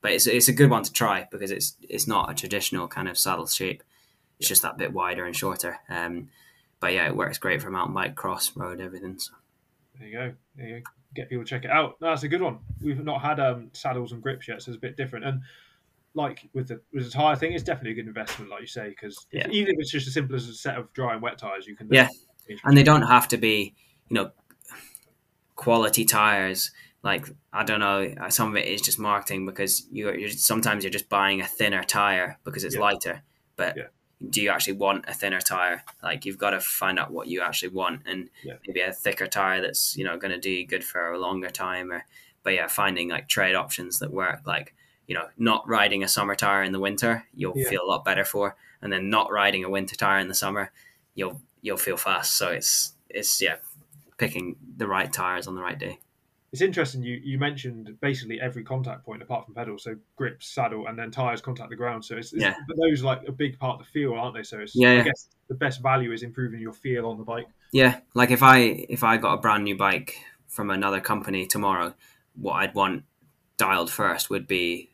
But 0.00 0.12
it's 0.12 0.26
it's 0.26 0.48
a 0.48 0.52
good 0.52 0.70
one 0.70 0.84
to 0.84 0.92
try 0.92 1.26
because 1.30 1.50
it's 1.50 1.76
it's 1.88 2.06
not 2.06 2.30
a 2.30 2.34
traditional 2.34 2.86
kind 2.88 3.08
of 3.08 3.18
saddle 3.18 3.46
shape. 3.46 3.82
It's 4.38 4.48
just 4.48 4.62
that 4.62 4.78
bit 4.78 4.92
wider 4.92 5.24
and 5.24 5.34
shorter. 5.34 5.78
Um, 5.88 6.28
but 6.80 6.92
yeah, 6.92 7.06
it 7.08 7.16
works 7.16 7.38
great 7.38 7.60
for 7.60 7.70
mountain 7.70 7.94
bike, 7.94 8.14
cross, 8.14 8.56
road, 8.56 8.80
everything. 8.80 9.18
So. 9.18 9.32
There 9.98 10.08
you 10.08 10.12
go. 10.16 10.32
There 10.56 10.68
you 10.68 10.74
go. 10.76 10.82
Get 11.14 11.28
people 11.28 11.44
to 11.44 11.48
check 11.48 11.64
it 11.64 11.70
out. 11.70 11.96
No, 12.00 12.10
that's 12.10 12.22
a 12.22 12.28
good 12.28 12.42
one. 12.42 12.58
We've 12.80 13.02
not 13.02 13.20
had 13.20 13.40
um, 13.40 13.70
saddles 13.72 14.12
and 14.12 14.22
grips 14.22 14.46
yet, 14.46 14.62
so 14.62 14.70
it's 14.70 14.76
a 14.76 14.80
bit 14.80 14.96
different. 14.96 15.24
And 15.24 15.40
like 16.14 16.48
with 16.52 16.68
the 16.68 16.80
with 16.92 17.04
the 17.04 17.10
tire 17.10 17.34
thing, 17.34 17.52
it's 17.52 17.64
definitely 17.64 17.92
a 17.92 17.94
good 17.94 18.06
investment, 18.06 18.50
like 18.50 18.60
you 18.60 18.66
say, 18.68 18.90
because 18.90 19.26
Yeah. 19.32 19.48
even 19.50 19.74
if 19.74 19.80
it's 19.80 19.90
just 19.90 20.06
as 20.06 20.14
simple 20.14 20.36
as 20.36 20.48
a 20.48 20.54
set 20.54 20.76
of 20.76 20.92
dry 20.92 21.14
and 21.14 21.22
wet 21.22 21.38
tires, 21.38 21.66
you 21.66 21.74
can. 21.74 21.88
Yeah. 21.90 22.08
and 22.64 22.76
they 22.76 22.82
don't 22.84 23.02
have 23.02 23.26
to 23.28 23.36
be 23.36 23.74
you 24.08 24.14
know 24.14 24.30
quality 25.56 26.04
tires 26.04 26.70
like 27.10 27.24
i 27.60 27.62
don't 27.68 27.80
know 27.86 28.00
uh, 28.22 28.30
some 28.38 28.48
of 28.50 28.56
it 28.62 28.66
is 28.74 28.80
just 28.88 28.98
marketing 28.98 29.46
because 29.50 29.72
you're, 29.96 30.14
you're 30.20 30.30
sometimes 30.52 30.78
you're 30.84 30.96
just 30.98 31.08
buying 31.08 31.40
a 31.40 31.46
thinner 31.58 31.84
tire 31.84 32.30
because 32.44 32.62
it's 32.66 32.74
Yeah. 32.76 32.86
lighter 32.88 33.16
but 33.60 33.72
Yeah. 33.80 33.88
do 34.34 34.38
you 34.44 34.50
actually 34.54 34.78
want 34.86 35.00
a 35.12 35.14
thinner 35.20 35.40
tire 35.52 35.78
like 36.08 36.20
you've 36.24 36.42
got 36.44 36.50
to 36.56 36.60
find 36.60 36.96
out 37.00 37.10
what 37.16 37.26
you 37.32 37.38
actually 37.48 37.72
want 37.80 37.98
and 38.10 38.20
Yeah. 38.48 38.56
maybe 38.66 38.80
a 38.80 38.92
thicker 39.04 39.26
tire 39.38 39.60
that's 39.64 39.96
you 39.98 40.04
know 40.06 40.16
going 40.22 40.34
to 40.38 40.42
do 40.48 40.50
you 40.58 40.66
good 40.74 40.84
for 40.90 41.00
a 41.12 41.18
longer 41.26 41.50
time 41.66 41.86
or 41.94 42.00
but 42.44 42.52
yeah 42.58 42.68
finding 42.82 43.08
like 43.14 43.26
trade 43.36 43.56
options 43.64 43.98
that 44.00 44.10
work 44.22 44.40
like 44.54 44.68
you 45.08 45.14
know 45.16 45.26
not 45.50 45.60
riding 45.78 46.02
a 46.04 46.08
summer 46.16 46.34
tire 46.44 46.62
in 46.68 46.72
the 46.72 46.80
winter 46.88 47.12
you'll 47.38 47.54
feel 47.70 47.82
a 47.84 47.90
lot 47.92 48.04
better 48.10 48.24
for 48.32 48.46
and 48.82 48.92
then 48.92 49.04
not 49.16 49.26
riding 49.40 49.62
a 49.64 49.70
winter 49.76 49.96
tire 49.96 50.20
in 50.24 50.28
the 50.28 50.40
summer 50.44 50.64
you'll 51.18 51.40
you'll 51.64 51.84
feel 51.88 51.96
fast 51.96 52.30
so 52.40 52.46
it's 52.58 52.92
it's 53.18 53.40
yeah 53.46 53.56
picking 54.18 54.56
the 54.76 54.86
right 54.96 55.12
tires 55.12 55.46
on 55.48 55.54
the 55.54 55.62
right 55.68 55.78
day 55.86 55.98
It's 56.52 56.62
interesting. 56.62 57.02
You 57.02 57.20
you 57.22 57.38
mentioned 57.38 57.98
basically 58.00 58.40
every 58.40 58.64
contact 58.64 59.04
point 59.04 59.22
apart 59.22 59.44
from 59.44 59.54
pedals, 59.54 59.82
so 59.84 59.96
grips, 60.16 60.48
saddle, 60.48 60.86
and 60.86 60.98
then 60.98 61.10
tires 61.10 61.40
contact 61.42 61.68
the 61.70 61.76
ground. 61.76 62.04
So 62.04 62.16
it's, 62.16 62.32
it's 62.32 62.42
Yeah. 62.42 62.54
those 62.76 63.02
like 63.02 63.26
a 63.28 63.32
big 63.32 63.58
part 63.58 63.80
of 63.80 63.86
the 63.86 63.92
feel, 63.92 64.14
aren't 64.14 64.34
they? 64.34 64.42
So 64.42 64.58
it's 64.60 64.74
Yeah, 64.74 65.00
I 65.00 65.04
guess 65.04 65.28
the 65.48 65.54
best 65.54 65.82
value 65.82 66.12
is 66.12 66.22
improving 66.22 66.60
your 66.60 66.72
feel 66.72 67.06
on 67.06 67.18
the 67.18 67.24
bike. 67.24 67.48
yeah 67.72 68.00
like 68.14 68.30
if 68.30 68.42
i 68.42 68.58
if 68.88 69.04
i 69.04 69.16
got 69.18 69.34
a 69.34 69.40
brand 69.40 69.62
new 69.64 69.76
bike 69.76 70.16
from 70.46 70.70
another 70.70 71.00
company 71.00 71.46
tomorrow 71.46 71.92
what 72.34 72.54
i'd 72.54 72.74
want 72.74 73.04
dialed 73.58 73.90
first 73.90 74.30
would 74.30 74.46
be 74.46 74.88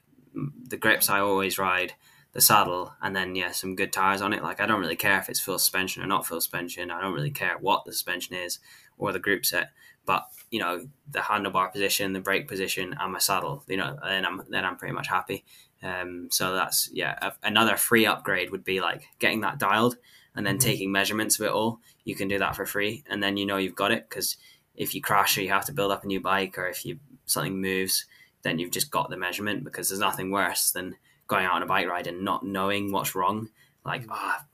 the 0.69 0.77
grips 0.77 1.09
i 1.09 1.21
always 1.21 1.57
ride 1.59 1.93
the 2.33 2.41
saddle 2.41 2.93
and 3.01 3.15
then 3.15 3.37
yeah 3.37 3.53
some 3.53 3.77
good 3.77 3.93
tires 3.93 4.21
on 4.21 4.33
it 4.33 4.43
like 4.43 4.61
i 4.61 4.67
don't 4.67 4.81
really 4.81 4.97
care 4.97 5.19
if 5.21 5.29
it's 5.29 5.39
full 5.39 5.59
suspension 5.59 6.03
or 6.03 6.07
not 6.07 6.27
full 6.27 6.41
suspension 6.41 6.91
i 6.91 7.01
don't 7.01 7.15
really 7.15 7.31
care 7.31 7.57
what 7.61 7.85
the 7.85 7.93
suspension 7.93 8.35
is 8.35 8.59
or 8.99 9.13
the 9.13 9.21
group 9.21 9.45
set 9.47 9.71
but 10.07 10.27
you 10.51 10.61
know 10.61 10.87
the 11.11 11.19
handlebar 11.21 11.73
position 11.73 12.13
the 12.13 12.21
brake 12.21 12.47
position 12.49 12.95
and 12.99 13.13
my 13.13 13.19
saddle 13.19 13.65
you 13.67 13.77
know 13.77 13.97
then 14.05 14.25
i'm 14.25 14.43
then 14.51 14.65
i'm 14.65 14.77
pretty 14.77 14.95
much 14.95 15.09
happy 15.09 15.45
Um, 15.83 16.29
so 16.31 16.55
that's 16.55 16.89
yeah, 16.95 17.13
a, 17.21 17.33
another 17.43 17.77
free 17.77 18.07
upgrade 18.07 18.51
would 18.51 18.65
be 18.65 18.81
like 18.81 19.03
getting 19.19 19.43
that 19.43 19.59
dialed 19.59 19.97
and 20.35 20.47
then 20.47 20.57
Mhm. 20.57 20.61
taking 20.71 20.91
measurements 20.93 21.39
of 21.39 21.45
it 21.47 21.53
all. 21.53 21.79
You 22.05 22.15
can 22.17 22.27
do 22.29 22.39
that 22.39 22.57
for 22.57 22.65
free, 22.65 23.05
and 23.11 23.23
then 23.23 23.37
you 23.37 23.45
know 23.45 23.59
you've 23.59 23.75
got 23.83 23.93
it 23.93 24.09
because 24.09 24.39
if 24.77 24.95
you 24.95 25.03
crash 25.03 25.37
or 25.37 25.43
you 25.43 25.51
have 25.51 25.67
to 25.67 25.73
build 25.75 25.93
up 25.93 26.03
a 26.03 26.07
new 26.07 26.21
bike, 26.21 26.57
or 26.59 26.67
if 26.69 26.87
you 26.87 26.99
something 27.27 27.61
moves, 27.61 28.07
then 28.43 28.59
you've 28.59 28.71
just 28.79 28.91
got 28.91 29.11
the 29.11 29.17
measurement 29.19 29.63
because 29.63 29.87
there's 29.91 30.01
nothing 30.09 30.31
worse 30.31 30.71
than 30.71 30.97
going 31.27 31.45
out 31.45 31.53
on 31.57 31.63
a 31.63 31.67
bike 31.67 31.87
ride 31.87 32.07
and 32.07 32.23
not 32.25 32.47
knowing 32.47 32.91
what's 32.91 33.15
wrong. 33.15 33.51
Like, 33.85 34.07
ah, 34.09 34.43
my, 34.53 34.54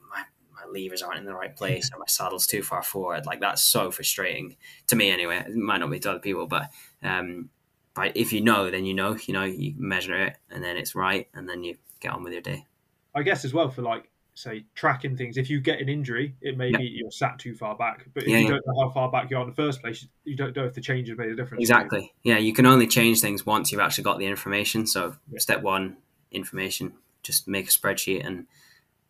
levers 0.71 1.01
aren't 1.01 1.19
in 1.19 1.25
the 1.25 1.33
right 1.33 1.55
place 1.55 1.89
or 1.93 1.99
my 1.99 2.05
saddle's 2.07 2.47
too 2.47 2.63
far 2.63 2.83
forward. 2.83 3.25
Like, 3.25 3.39
that's 3.39 3.63
so 3.63 3.91
frustrating 3.91 4.55
to 4.87 4.95
me 4.95 5.11
anyway. 5.11 5.43
It 5.47 5.55
might 5.55 5.79
not 5.79 5.91
be 5.91 5.99
to 5.99 6.11
other 6.11 6.19
people, 6.19 6.47
but 6.47 6.69
um, 7.03 7.49
but 7.93 8.15
if 8.15 8.31
you 8.31 8.41
know, 8.41 8.71
then 8.71 8.85
you 8.85 8.93
know, 8.93 9.17
you 9.25 9.33
know, 9.33 9.43
you 9.43 9.73
measure 9.77 10.15
it 10.15 10.37
and 10.49 10.63
then 10.63 10.77
it's 10.77 10.95
right 10.95 11.27
and 11.33 11.47
then 11.47 11.63
you 11.63 11.77
get 11.99 12.13
on 12.13 12.23
with 12.23 12.33
your 12.33 12.41
day. 12.41 12.65
I 13.13 13.23
guess 13.23 13.43
as 13.43 13.53
well 13.53 13.69
for 13.69 13.81
like 13.81 14.09
say 14.33 14.63
tracking 14.75 15.17
things. 15.17 15.35
If 15.37 15.49
you 15.49 15.59
get 15.59 15.81
an 15.81 15.89
injury, 15.89 16.35
it 16.41 16.57
may 16.57 16.69
Yeah. 16.69 16.77
be 16.77 16.85
you're 16.85 17.11
sat 17.11 17.37
too 17.37 17.53
far 17.53 17.75
back. 17.75 18.07
But 18.13 18.23
if 18.23 18.29
Yeah, 18.29 18.37
you 18.37 18.43
yeah. 18.45 18.49
don't 18.51 18.65
know 18.65 18.85
how 18.85 18.89
far 18.93 19.11
back 19.11 19.29
you 19.29 19.37
are 19.37 19.43
in 19.43 19.49
the 19.49 19.55
first 19.55 19.81
place, 19.81 20.07
you 20.23 20.37
don't 20.37 20.55
know 20.55 20.63
if 20.65 20.73
the 20.73 20.79
change 20.81 21.09
has 21.09 21.17
made 21.17 21.29
a 21.29 21.35
difference. 21.35 21.61
Exactly. 21.61 22.13
Yeah, 22.23 22.37
you 22.37 22.53
can 22.53 22.65
only 22.65 22.87
change 22.87 23.19
things 23.19 23.45
once 23.45 23.71
you've 23.71 23.81
actually 23.81 24.05
got 24.05 24.19
the 24.19 24.25
information. 24.25 24.87
So, 24.87 25.15
step 25.37 25.61
one, 25.61 25.97
information. 26.31 26.93
Just 27.23 27.47
make 27.47 27.67
a 27.67 27.71
spreadsheet 27.71 28.25
and 28.25 28.47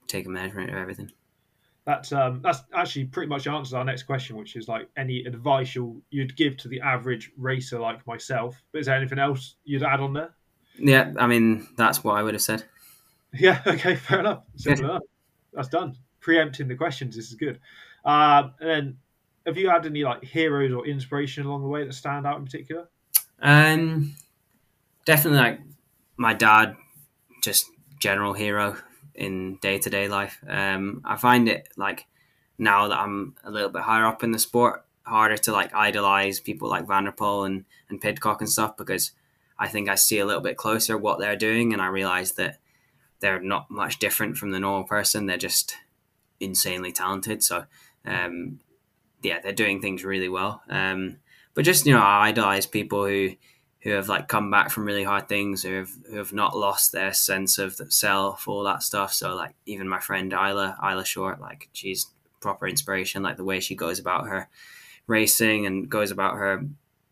take 0.07 0.25
a 0.25 0.29
measurement 0.29 0.71
of 0.71 0.75
everything. 0.75 1.11
That's 1.85 2.11
um 2.11 2.41
that's 2.43 2.61
actually 2.73 3.05
pretty 3.05 3.29
much 3.29 3.47
answers 3.47 3.73
our 3.73 3.83
next 3.83 4.03
question, 4.03 4.35
which 4.35 4.55
is 4.55 4.67
like 4.67 4.87
any 4.97 5.25
advice 5.25 5.73
you 5.73 6.01
you'd 6.11 6.35
give 6.35 6.57
to 6.57 6.67
the 6.67 6.79
average 6.81 7.31
racer 7.37 7.79
like 7.79 8.05
myself. 8.05 8.61
But 8.71 8.81
is 8.81 8.85
there 8.85 8.95
anything 8.95 9.19
else 9.19 9.55
you'd 9.63 9.83
add 9.83 9.99
on 9.99 10.13
there? 10.13 10.35
Yeah, 10.77 11.13
I 11.17 11.27
mean, 11.27 11.67
that's 11.77 12.03
what 12.03 12.17
I 12.17 12.23
would 12.23 12.33
have 12.33 12.41
said. 12.43 12.63
Yeah, 13.33 13.61
okay, 13.65 13.95
fair 13.95 14.19
enough. 14.19 14.43
Simple 14.57 14.83
enough. 14.83 15.03
That's 15.53 15.69
done. 15.69 15.95
Preempting 16.19 16.67
the 16.67 16.75
questions. 16.75 17.15
This 17.15 17.29
is 17.29 17.35
good. 17.35 17.61
Um, 18.03 18.53
and 18.59 18.69
then, 18.69 18.97
have 19.45 19.55
you 19.55 19.69
had 19.69 19.85
any 19.85 20.03
like 20.03 20.21
heroes 20.21 20.73
or 20.73 20.85
inspiration 20.85 21.45
along 21.45 21.61
the 21.61 21.69
way 21.69 21.85
that 21.85 21.93
stand 21.93 22.27
out 22.27 22.39
in 22.39 22.43
particular? 22.43 22.89
Um, 23.41 24.17
definitely 25.05 25.39
like 25.39 25.61
my 26.17 26.33
dad, 26.33 26.75
just 27.41 27.67
general 27.99 28.33
hero 28.33 28.75
in 29.15 29.57
day 29.57 29.77
to 29.79 29.89
day 29.89 30.07
life. 30.07 30.43
Um, 30.47 31.01
I 31.05 31.15
find 31.15 31.47
it 31.47 31.69
like 31.77 32.05
now 32.57 32.87
that 32.87 32.99
I'm 32.99 33.35
a 33.43 33.51
little 33.51 33.69
bit 33.69 33.83
higher 33.83 34.05
up 34.05 34.23
in 34.23 34.31
the 34.31 34.39
sport, 34.39 34.85
harder 35.03 35.37
to 35.37 35.51
like 35.51 35.73
idolize 35.73 36.39
people 36.39 36.69
like 36.69 36.87
van 36.87 37.05
der 37.05 37.11
Poel 37.11 37.45
and 37.45 37.65
and 37.89 38.01
Pidcock 38.01 38.41
and 38.41 38.49
stuff 38.49 38.77
because 38.77 39.11
I 39.57 39.67
think 39.67 39.89
I 39.89 39.95
see 39.95 40.19
a 40.19 40.25
little 40.25 40.41
bit 40.41 40.57
closer 40.57 40.97
what 40.97 41.19
they're 41.19 41.35
doing, 41.35 41.73
and 41.73 41.81
I 41.81 41.87
realize 41.87 42.33
that 42.33 42.57
they're 43.19 43.39
not 43.39 43.69
much 43.69 43.99
different 43.99 44.37
from 44.37 44.51
the 44.51 44.59
normal 44.59 44.87
person. 44.87 45.25
They're 45.25 45.37
just 45.37 45.75
insanely 46.39 46.91
talented. 46.91 47.43
So, 47.43 47.65
um, 48.05 48.59
yeah, 49.21 49.39
they're 49.39 49.53
doing 49.53 49.79
things 49.79 50.03
really 50.03 50.29
well. 50.29 50.63
Um, 50.69 51.17
but 51.53 51.65
just 51.65 51.85
you 51.85 51.93
know, 51.93 52.01
I 52.01 52.29
idolize 52.29 52.65
people 52.65 53.05
who 53.05 53.35
who 53.81 53.91
have 53.91 54.07
like 54.07 54.27
come 54.27 54.51
back 54.51 54.69
from 54.69 54.85
really 54.85 55.03
hard 55.03 55.27
things, 55.27 55.63
who 55.63 55.73
have 55.73 55.91
who 56.09 56.17
have 56.17 56.33
not 56.33 56.55
lost 56.55 56.91
their 56.91 57.13
sense 57.13 57.57
of 57.57 57.79
self, 57.89 58.47
all 58.47 58.63
that 58.63 58.83
stuff. 58.83 59.13
So 59.13 59.35
like 59.35 59.55
even 59.65 59.87
my 59.87 59.99
friend 59.99 60.31
Isla, 60.31 60.77
Isla 60.83 61.05
Short, 61.05 61.41
like 61.41 61.69
she's 61.73 62.07
proper 62.39 62.67
inspiration. 62.67 63.23
Like 63.23 63.37
the 63.37 63.43
way 63.43 63.59
she 63.59 63.75
goes 63.75 63.99
about 63.99 64.27
her 64.27 64.49
racing 65.07 65.65
and 65.65 65.89
goes 65.89 66.11
about 66.11 66.35
her 66.35 66.65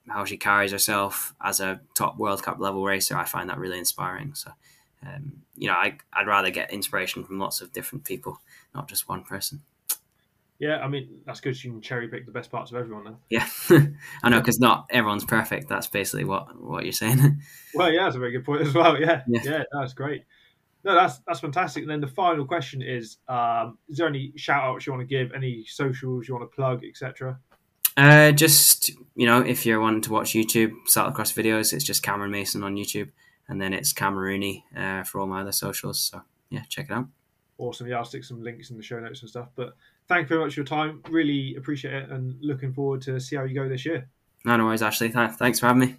how 0.08 0.26
she 0.26 0.38
carries 0.38 0.72
herself 0.72 1.36
as 1.44 1.60
a 1.60 1.82
top 1.96 2.18
World 2.18 2.42
Cup 2.42 2.60
level 2.60 2.84
racer, 2.84 3.16
I 3.16 3.26
find 3.26 3.50
that 3.50 3.60
really 3.60 3.78
inspiring. 3.78 4.34
So. 4.34 4.52
Um, 5.02 5.44
you 5.56 5.68
know, 5.68 5.76
I, 5.76 5.98
I'd 6.12 6.28
rather 6.28 6.50
get 6.50 6.74
inspiration 6.74 7.24
from 7.24 7.40
lots 7.40 7.62
of 7.62 7.72
different 7.72 8.04
people, 8.04 8.42
not 8.76 8.90
just 8.90 9.08
one 9.08 9.24
person. 9.24 9.62
Yeah, 10.60 10.78
I 10.80 10.88
mean 10.90 11.22
that's 11.26 11.40
good. 11.40 11.62
You 11.64 11.72
can 11.72 11.82
cherry 11.82 12.10
pick 12.10 12.26
the 12.26 12.32
best 12.34 12.52
parts 12.52 12.70
of 12.72 12.78
everyone. 12.78 13.06
Then. 13.06 13.16
Yeah, 13.30 13.48
I 14.24 14.30
know 14.30 14.40
because 14.40 14.60
not 14.60 14.88
everyone's 14.90 15.24
perfect. 15.26 15.70
That's 15.70 15.88
basically 15.88 16.26
what 16.26 16.62
what 16.62 16.84
you're 16.84 16.92
saying. 16.94 17.42
Well, 17.76 17.92
yeah, 17.92 18.04
that's 18.06 18.16
a 18.16 18.20
very 18.20 18.32
good 18.32 18.44
point 18.46 18.62
as 18.64 18.74
well. 18.74 19.00
Yeah, 19.00 19.22
Yeah. 19.28 19.42
yeah, 19.44 19.64
that's 19.72 19.94
great. 19.94 20.24
No, 20.84 20.96
that's 20.96 21.20
that's 21.28 21.40
fantastic. 21.40 21.84
And 21.84 21.92
then 21.92 22.02
the 22.02 22.08
final 22.08 22.46
question 22.46 22.82
is: 22.82 23.18
um, 23.28 23.78
Is 23.90 23.98
there 23.98 24.08
any 24.08 24.34
shout 24.36 24.64
outs 24.64 24.86
you 24.88 24.92
want 24.94 25.08
to 25.08 25.08
give? 25.08 25.32
Any 25.34 25.64
socials 25.66 26.28
you 26.28 26.34
want 26.36 26.50
to 26.52 26.56
plug, 26.56 26.84
etc.? 26.84 27.40
uh, 27.98 28.32
just 28.32 28.90
you 29.16 29.26
know, 29.28 29.42
if 29.42 29.66
you're 29.66 29.80
wanting 29.80 30.02
to 30.02 30.12
watch 30.12 30.32
YouTube 30.32 30.72
cyclocross 30.88 31.34
videos, 31.34 31.74
it's 31.74 31.84
just 31.84 32.02
Cameron 32.02 32.32
Mason 32.32 32.64
on 32.64 32.76
YouTube, 32.76 33.12
and 33.48 33.62
then 33.62 33.72
it's 33.74 33.94
Cameroony 33.94 34.64
uh, 34.76 35.04
for 35.04 35.20
all 35.22 35.28
my 35.28 35.42
other 35.42 35.52
socials. 35.52 36.00
So 36.00 36.22
yeah, 36.50 36.64
check 36.70 36.88
it 36.90 36.94
out. 36.94 37.08
Awesome. 37.58 37.88
Yeah, 37.88 37.98
I'll 37.98 38.06
stick 38.06 38.24
some 38.24 38.42
links 38.42 38.72
in 38.72 38.78
the 38.78 38.84
show 38.84 39.00
notes 39.00 39.22
and 39.22 39.30
stuff. 39.30 39.50
But 39.56 39.76
thank 40.10 40.24
you 40.24 40.36
very 40.36 40.42
much 40.42 40.56
for 40.56 40.62
your 40.62 40.66
time. 40.66 41.02
Really 41.10 41.56
appreciate 41.56 41.94
it, 41.94 42.10
and 42.10 42.36
looking 42.42 42.74
forward 42.74 43.02
to 43.04 43.20
see 43.20 43.36
how 43.36 43.44
you 43.44 43.56
go 43.56 43.70
this 43.70 43.86
year. 43.86 44.10
No, 44.44 44.58
no 44.58 44.66
worries, 44.66 44.82
Ashley. 44.82 45.10
Th- 45.10 45.32
thanks 45.32 45.60
for 45.60 45.68
having 45.68 45.82
me. 45.82 45.96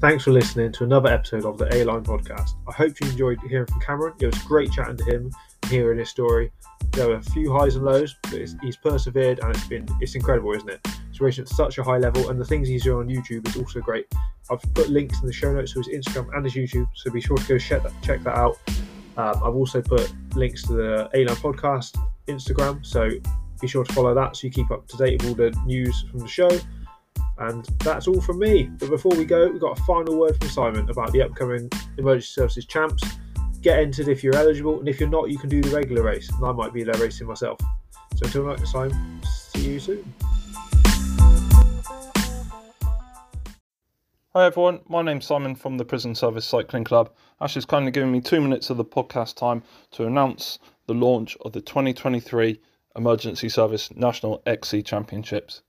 Thanks 0.00 0.24
for 0.24 0.32
listening 0.32 0.70
to 0.72 0.84
another 0.84 1.08
episode 1.08 1.46
of 1.46 1.56
the 1.56 1.74
A 1.74 1.82
Line 1.84 2.04
podcast. 2.04 2.50
I 2.68 2.72
hope 2.72 3.00
you 3.00 3.08
enjoyed 3.08 3.38
hearing 3.48 3.66
from 3.66 3.80
Cameron. 3.80 4.12
It 4.20 4.26
was 4.26 4.38
great 4.42 4.70
chatting 4.70 4.98
to 4.98 5.04
him 5.04 5.30
and 5.62 5.72
hearing 5.72 5.98
his 5.98 6.10
story. 6.10 6.52
There 6.92 7.08
were 7.08 7.14
a 7.14 7.22
few 7.22 7.50
highs 7.50 7.76
and 7.76 7.86
lows, 7.86 8.14
but 8.22 8.34
it's, 8.34 8.54
he's 8.60 8.76
persevered 8.76 9.40
and 9.40 9.56
it's 9.56 9.66
been 9.66 9.88
it's 10.00 10.14
incredible, 10.14 10.52
isn't 10.52 10.68
it? 10.68 10.86
He's 11.10 11.22
racing 11.22 11.42
at 11.42 11.48
such 11.48 11.78
a 11.78 11.82
high 11.82 11.96
level, 11.96 12.28
and 12.28 12.38
the 12.38 12.44
things 12.44 12.68
he's 12.68 12.84
doing 12.84 13.08
on 13.08 13.14
YouTube 13.14 13.48
is 13.48 13.56
also 13.56 13.80
great. 13.80 14.06
I've 14.50 14.62
put 14.74 14.88
links 14.90 15.20
in 15.20 15.26
the 15.26 15.32
show 15.32 15.52
notes 15.52 15.72
to 15.72 15.80
his 15.80 15.88
Instagram 15.88 16.34
and 16.36 16.44
his 16.44 16.54
YouTube, 16.54 16.88
so 16.94 17.10
be 17.10 17.20
sure 17.20 17.36
to 17.36 17.46
go 17.46 17.58
check 17.58 17.82
that, 17.82 17.92
check 18.02 18.22
that 18.24 18.36
out. 18.36 18.58
Um, 19.16 19.36
I've 19.42 19.54
also 19.54 19.80
put 19.80 20.12
links 20.34 20.64
to 20.64 20.72
the 20.72 21.10
A 21.14 21.24
Line 21.24 21.36
podcast 21.36 21.96
Instagram, 22.26 22.84
so 22.84 23.08
be 23.60 23.68
sure 23.68 23.84
to 23.84 23.92
follow 23.92 24.14
that 24.14 24.36
so 24.36 24.46
you 24.46 24.52
keep 24.52 24.70
up 24.70 24.86
to 24.88 24.96
date 24.96 25.22
with 25.22 25.30
all 25.30 25.34
the 25.34 25.50
news 25.64 26.04
from 26.10 26.20
the 26.20 26.28
show. 26.28 26.50
And 27.38 27.64
that's 27.80 28.06
all 28.06 28.20
from 28.20 28.38
me. 28.38 28.64
But 28.64 28.90
before 28.90 29.12
we 29.16 29.24
go, 29.24 29.48
we've 29.48 29.60
got 29.60 29.78
a 29.78 29.82
final 29.84 30.18
word 30.18 30.36
from 30.38 30.48
Simon 30.48 30.88
about 30.88 31.12
the 31.12 31.22
upcoming 31.22 31.68
Emergency 31.98 32.28
Services 32.28 32.66
Champs. 32.66 33.02
Get 33.60 33.78
entered 33.78 34.08
if 34.08 34.22
you're 34.22 34.36
eligible, 34.36 34.78
and 34.78 34.88
if 34.88 35.00
you're 35.00 35.08
not, 35.08 35.30
you 35.30 35.38
can 35.38 35.48
do 35.48 35.60
the 35.60 35.74
regular 35.74 36.02
race. 36.02 36.30
And 36.30 36.44
I 36.44 36.52
might 36.52 36.72
be 36.72 36.84
there 36.84 36.94
racing 37.00 37.26
myself. 37.26 37.58
So 38.16 38.26
until 38.26 38.46
next 38.46 38.72
time, 38.72 39.20
see 39.24 39.72
you 39.72 39.80
soon. 39.80 40.14
Hi 44.36 44.46
everyone, 44.46 44.80
my 44.88 45.00
name's 45.00 45.26
Simon 45.26 45.54
from 45.54 45.76
the 45.76 45.84
Prison 45.84 46.16
Service 46.16 46.44
Cycling 46.44 46.82
Club. 46.82 47.12
Ash 47.40 47.54
has 47.54 47.64
kindly 47.64 47.92
given 47.92 48.10
me 48.10 48.20
two 48.20 48.40
minutes 48.40 48.68
of 48.68 48.76
the 48.76 48.84
podcast 48.84 49.36
time 49.36 49.62
to 49.92 50.08
announce 50.08 50.58
the 50.88 50.92
launch 50.92 51.36
of 51.42 51.52
the 51.52 51.60
2023 51.60 52.60
Emergency 52.96 53.48
Service 53.48 53.94
National 53.94 54.42
XC 54.44 54.82
Championships. 54.82 55.62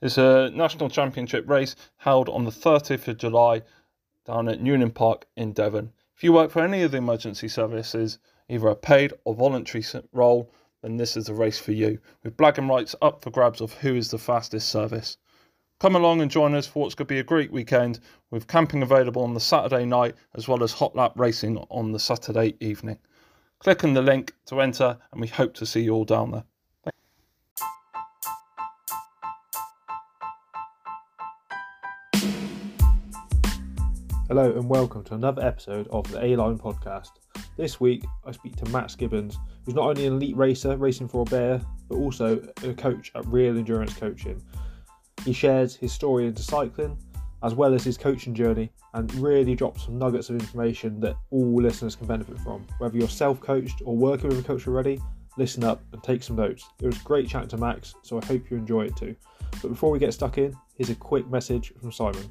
It's 0.00 0.16
a 0.16 0.50
national 0.54 0.88
championship 0.88 1.46
race 1.46 1.76
held 1.98 2.30
on 2.30 2.46
the 2.46 2.50
30th 2.50 3.06
of 3.06 3.18
July 3.18 3.60
down 4.24 4.48
at 4.48 4.62
Newnham 4.62 4.92
Park 4.92 5.26
in 5.36 5.52
Devon. 5.52 5.92
If 6.16 6.24
you 6.24 6.32
work 6.32 6.50
for 6.50 6.62
any 6.62 6.84
of 6.84 6.92
the 6.92 6.96
emergency 6.96 7.48
services, 7.48 8.18
either 8.48 8.68
a 8.68 8.76
paid 8.76 9.12
or 9.24 9.34
voluntary 9.34 9.84
role, 10.14 10.50
then 10.80 10.96
this 10.96 11.18
is 11.18 11.26
the 11.26 11.34
race 11.34 11.58
for 11.58 11.72
you, 11.72 11.98
with 12.22 12.38
black 12.38 12.56
and 12.56 12.66
whites 12.66 12.96
up 13.02 13.20
for 13.22 13.28
grabs 13.28 13.60
of 13.60 13.74
who 13.74 13.94
is 13.94 14.10
the 14.10 14.16
fastest 14.16 14.70
service. 14.70 15.18
Come 15.78 15.94
along 15.94 16.22
and 16.22 16.30
join 16.30 16.54
us 16.54 16.66
for 16.66 16.82
what's 16.82 16.94
going 16.94 17.06
to 17.06 17.14
be 17.14 17.18
a 17.18 17.22
great 17.22 17.52
weekend 17.52 18.00
with 18.30 18.46
camping 18.46 18.82
available 18.82 19.22
on 19.22 19.34
the 19.34 19.40
Saturday 19.40 19.84
night 19.84 20.14
as 20.34 20.48
well 20.48 20.62
as 20.62 20.72
hot 20.72 20.96
lap 20.96 21.12
racing 21.16 21.58
on 21.68 21.92
the 21.92 21.98
Saturday 21.98 22.54
evening. 22.60 22.96
Click 23.58 23.84
on 23.84 23.92
the 23.92 24.00
link 24.00 24.32
to 24.46 24.62
enter 24.62 24.96
and 25.12 25.20
we 25.20 25.26
hope 25.26 25.52
to 25.52 25.66
see 25.66 25.82
you 25.82 25.92
all 25.92 26.06
down 26.06 26.30
there. 26.30 26.44
Hello 34.28 34.52
and 34.52 34.70
welcome 34.70 35.04
to 35.04 35.14
another 35.14 35.44
episode 35.44 35.88
of 35.88 36.10
the 36.10 36.24
A 36.24 36.36
Line 36.36 36.56
podcast. 36.56 37.10
This 37.58 37.78
week 37.78 38.02
I 38.24 38.32
speak 38.32 38.56
to 38.56 38.70
Matt 38.70 38.96
Gibbons, 38.96 39.36
who's 39.66 39.74
not 39.74 39.90
only 39.90 40.06
an 40.06 40.14
elite 40.14 40.38
racer 40.38 40.74
racing 40.78 41.08
for 41.08 41.20
a 41.20 41.26
bear, 41.26 41.60
but 41.90 41.96
also 41.96 42.40
a 42.64 42.72
coach 42.72 43.12
at 43.14 43.26
Real 43.26 43.58
Endurance 43.58 43.92
Coaching. 43.92 44.42
He 45.26 45.32
shares 45.32 45.74
his 45.74 45.92
story 45.92 46.28
into 46.28 46.40
cycling 46.40 46.96
as 47.42 47.52
well 47.52 47.74
as 47.74 47.82
his 47.82 47.98
coaching 47.98 48.32
journey 48.32 48.70
and 48.94 49.12
really 49.16 49.56
drops 49.56 49.84
some 49.84 49.98
nuggets 49.98 50.30
of 50.30 50.36
information 50.36 51.00
that 51.00 51.16
all 51.30 51.60
listeners 51.60 51.96
can 51.96 52.06
benefit 52.06 52.38
from. 52.38 52.64
Whether 52.78 52.96
you're 52.96 53.08
self 53.08 53.40
coached 53.40 53.82
or 53.84 53.96
working 53.96 54.28
with 54.28 54.38
a 54.38 54.42
coach 54.42 54.68
already, 54.68 55.00
listen 55.36 55.64
up 55.64 55.82
and 55.92 56.00
take 56.04 56.22
some 56.22 56.36
notes. 56.36 56.64
It 56.80 56.86
was 56.86 56.98
great 56.98 57.28
chatting 57.28 57.48
to 57.48 57.56
Max, 57.56 57.96
so 58.02 58.20
I 58.22 58.24
hope 58.24 58.48
you 58.50 58.56
enjoy 58.56 58.82
it 58.82 58.96
too. 58.96 59.16
But 59.60 59.70
before 59.70 59.90
we 59.90 59.98
get 59.98 60.14
stuck 60.14 60.38
in, 60.38 60.56
here's 60.76 60.90
a 60.90 60.94
quick 60.94 61.28
message 61.28 61.72
from 61.80 61.90
Simon. 61.90 62.30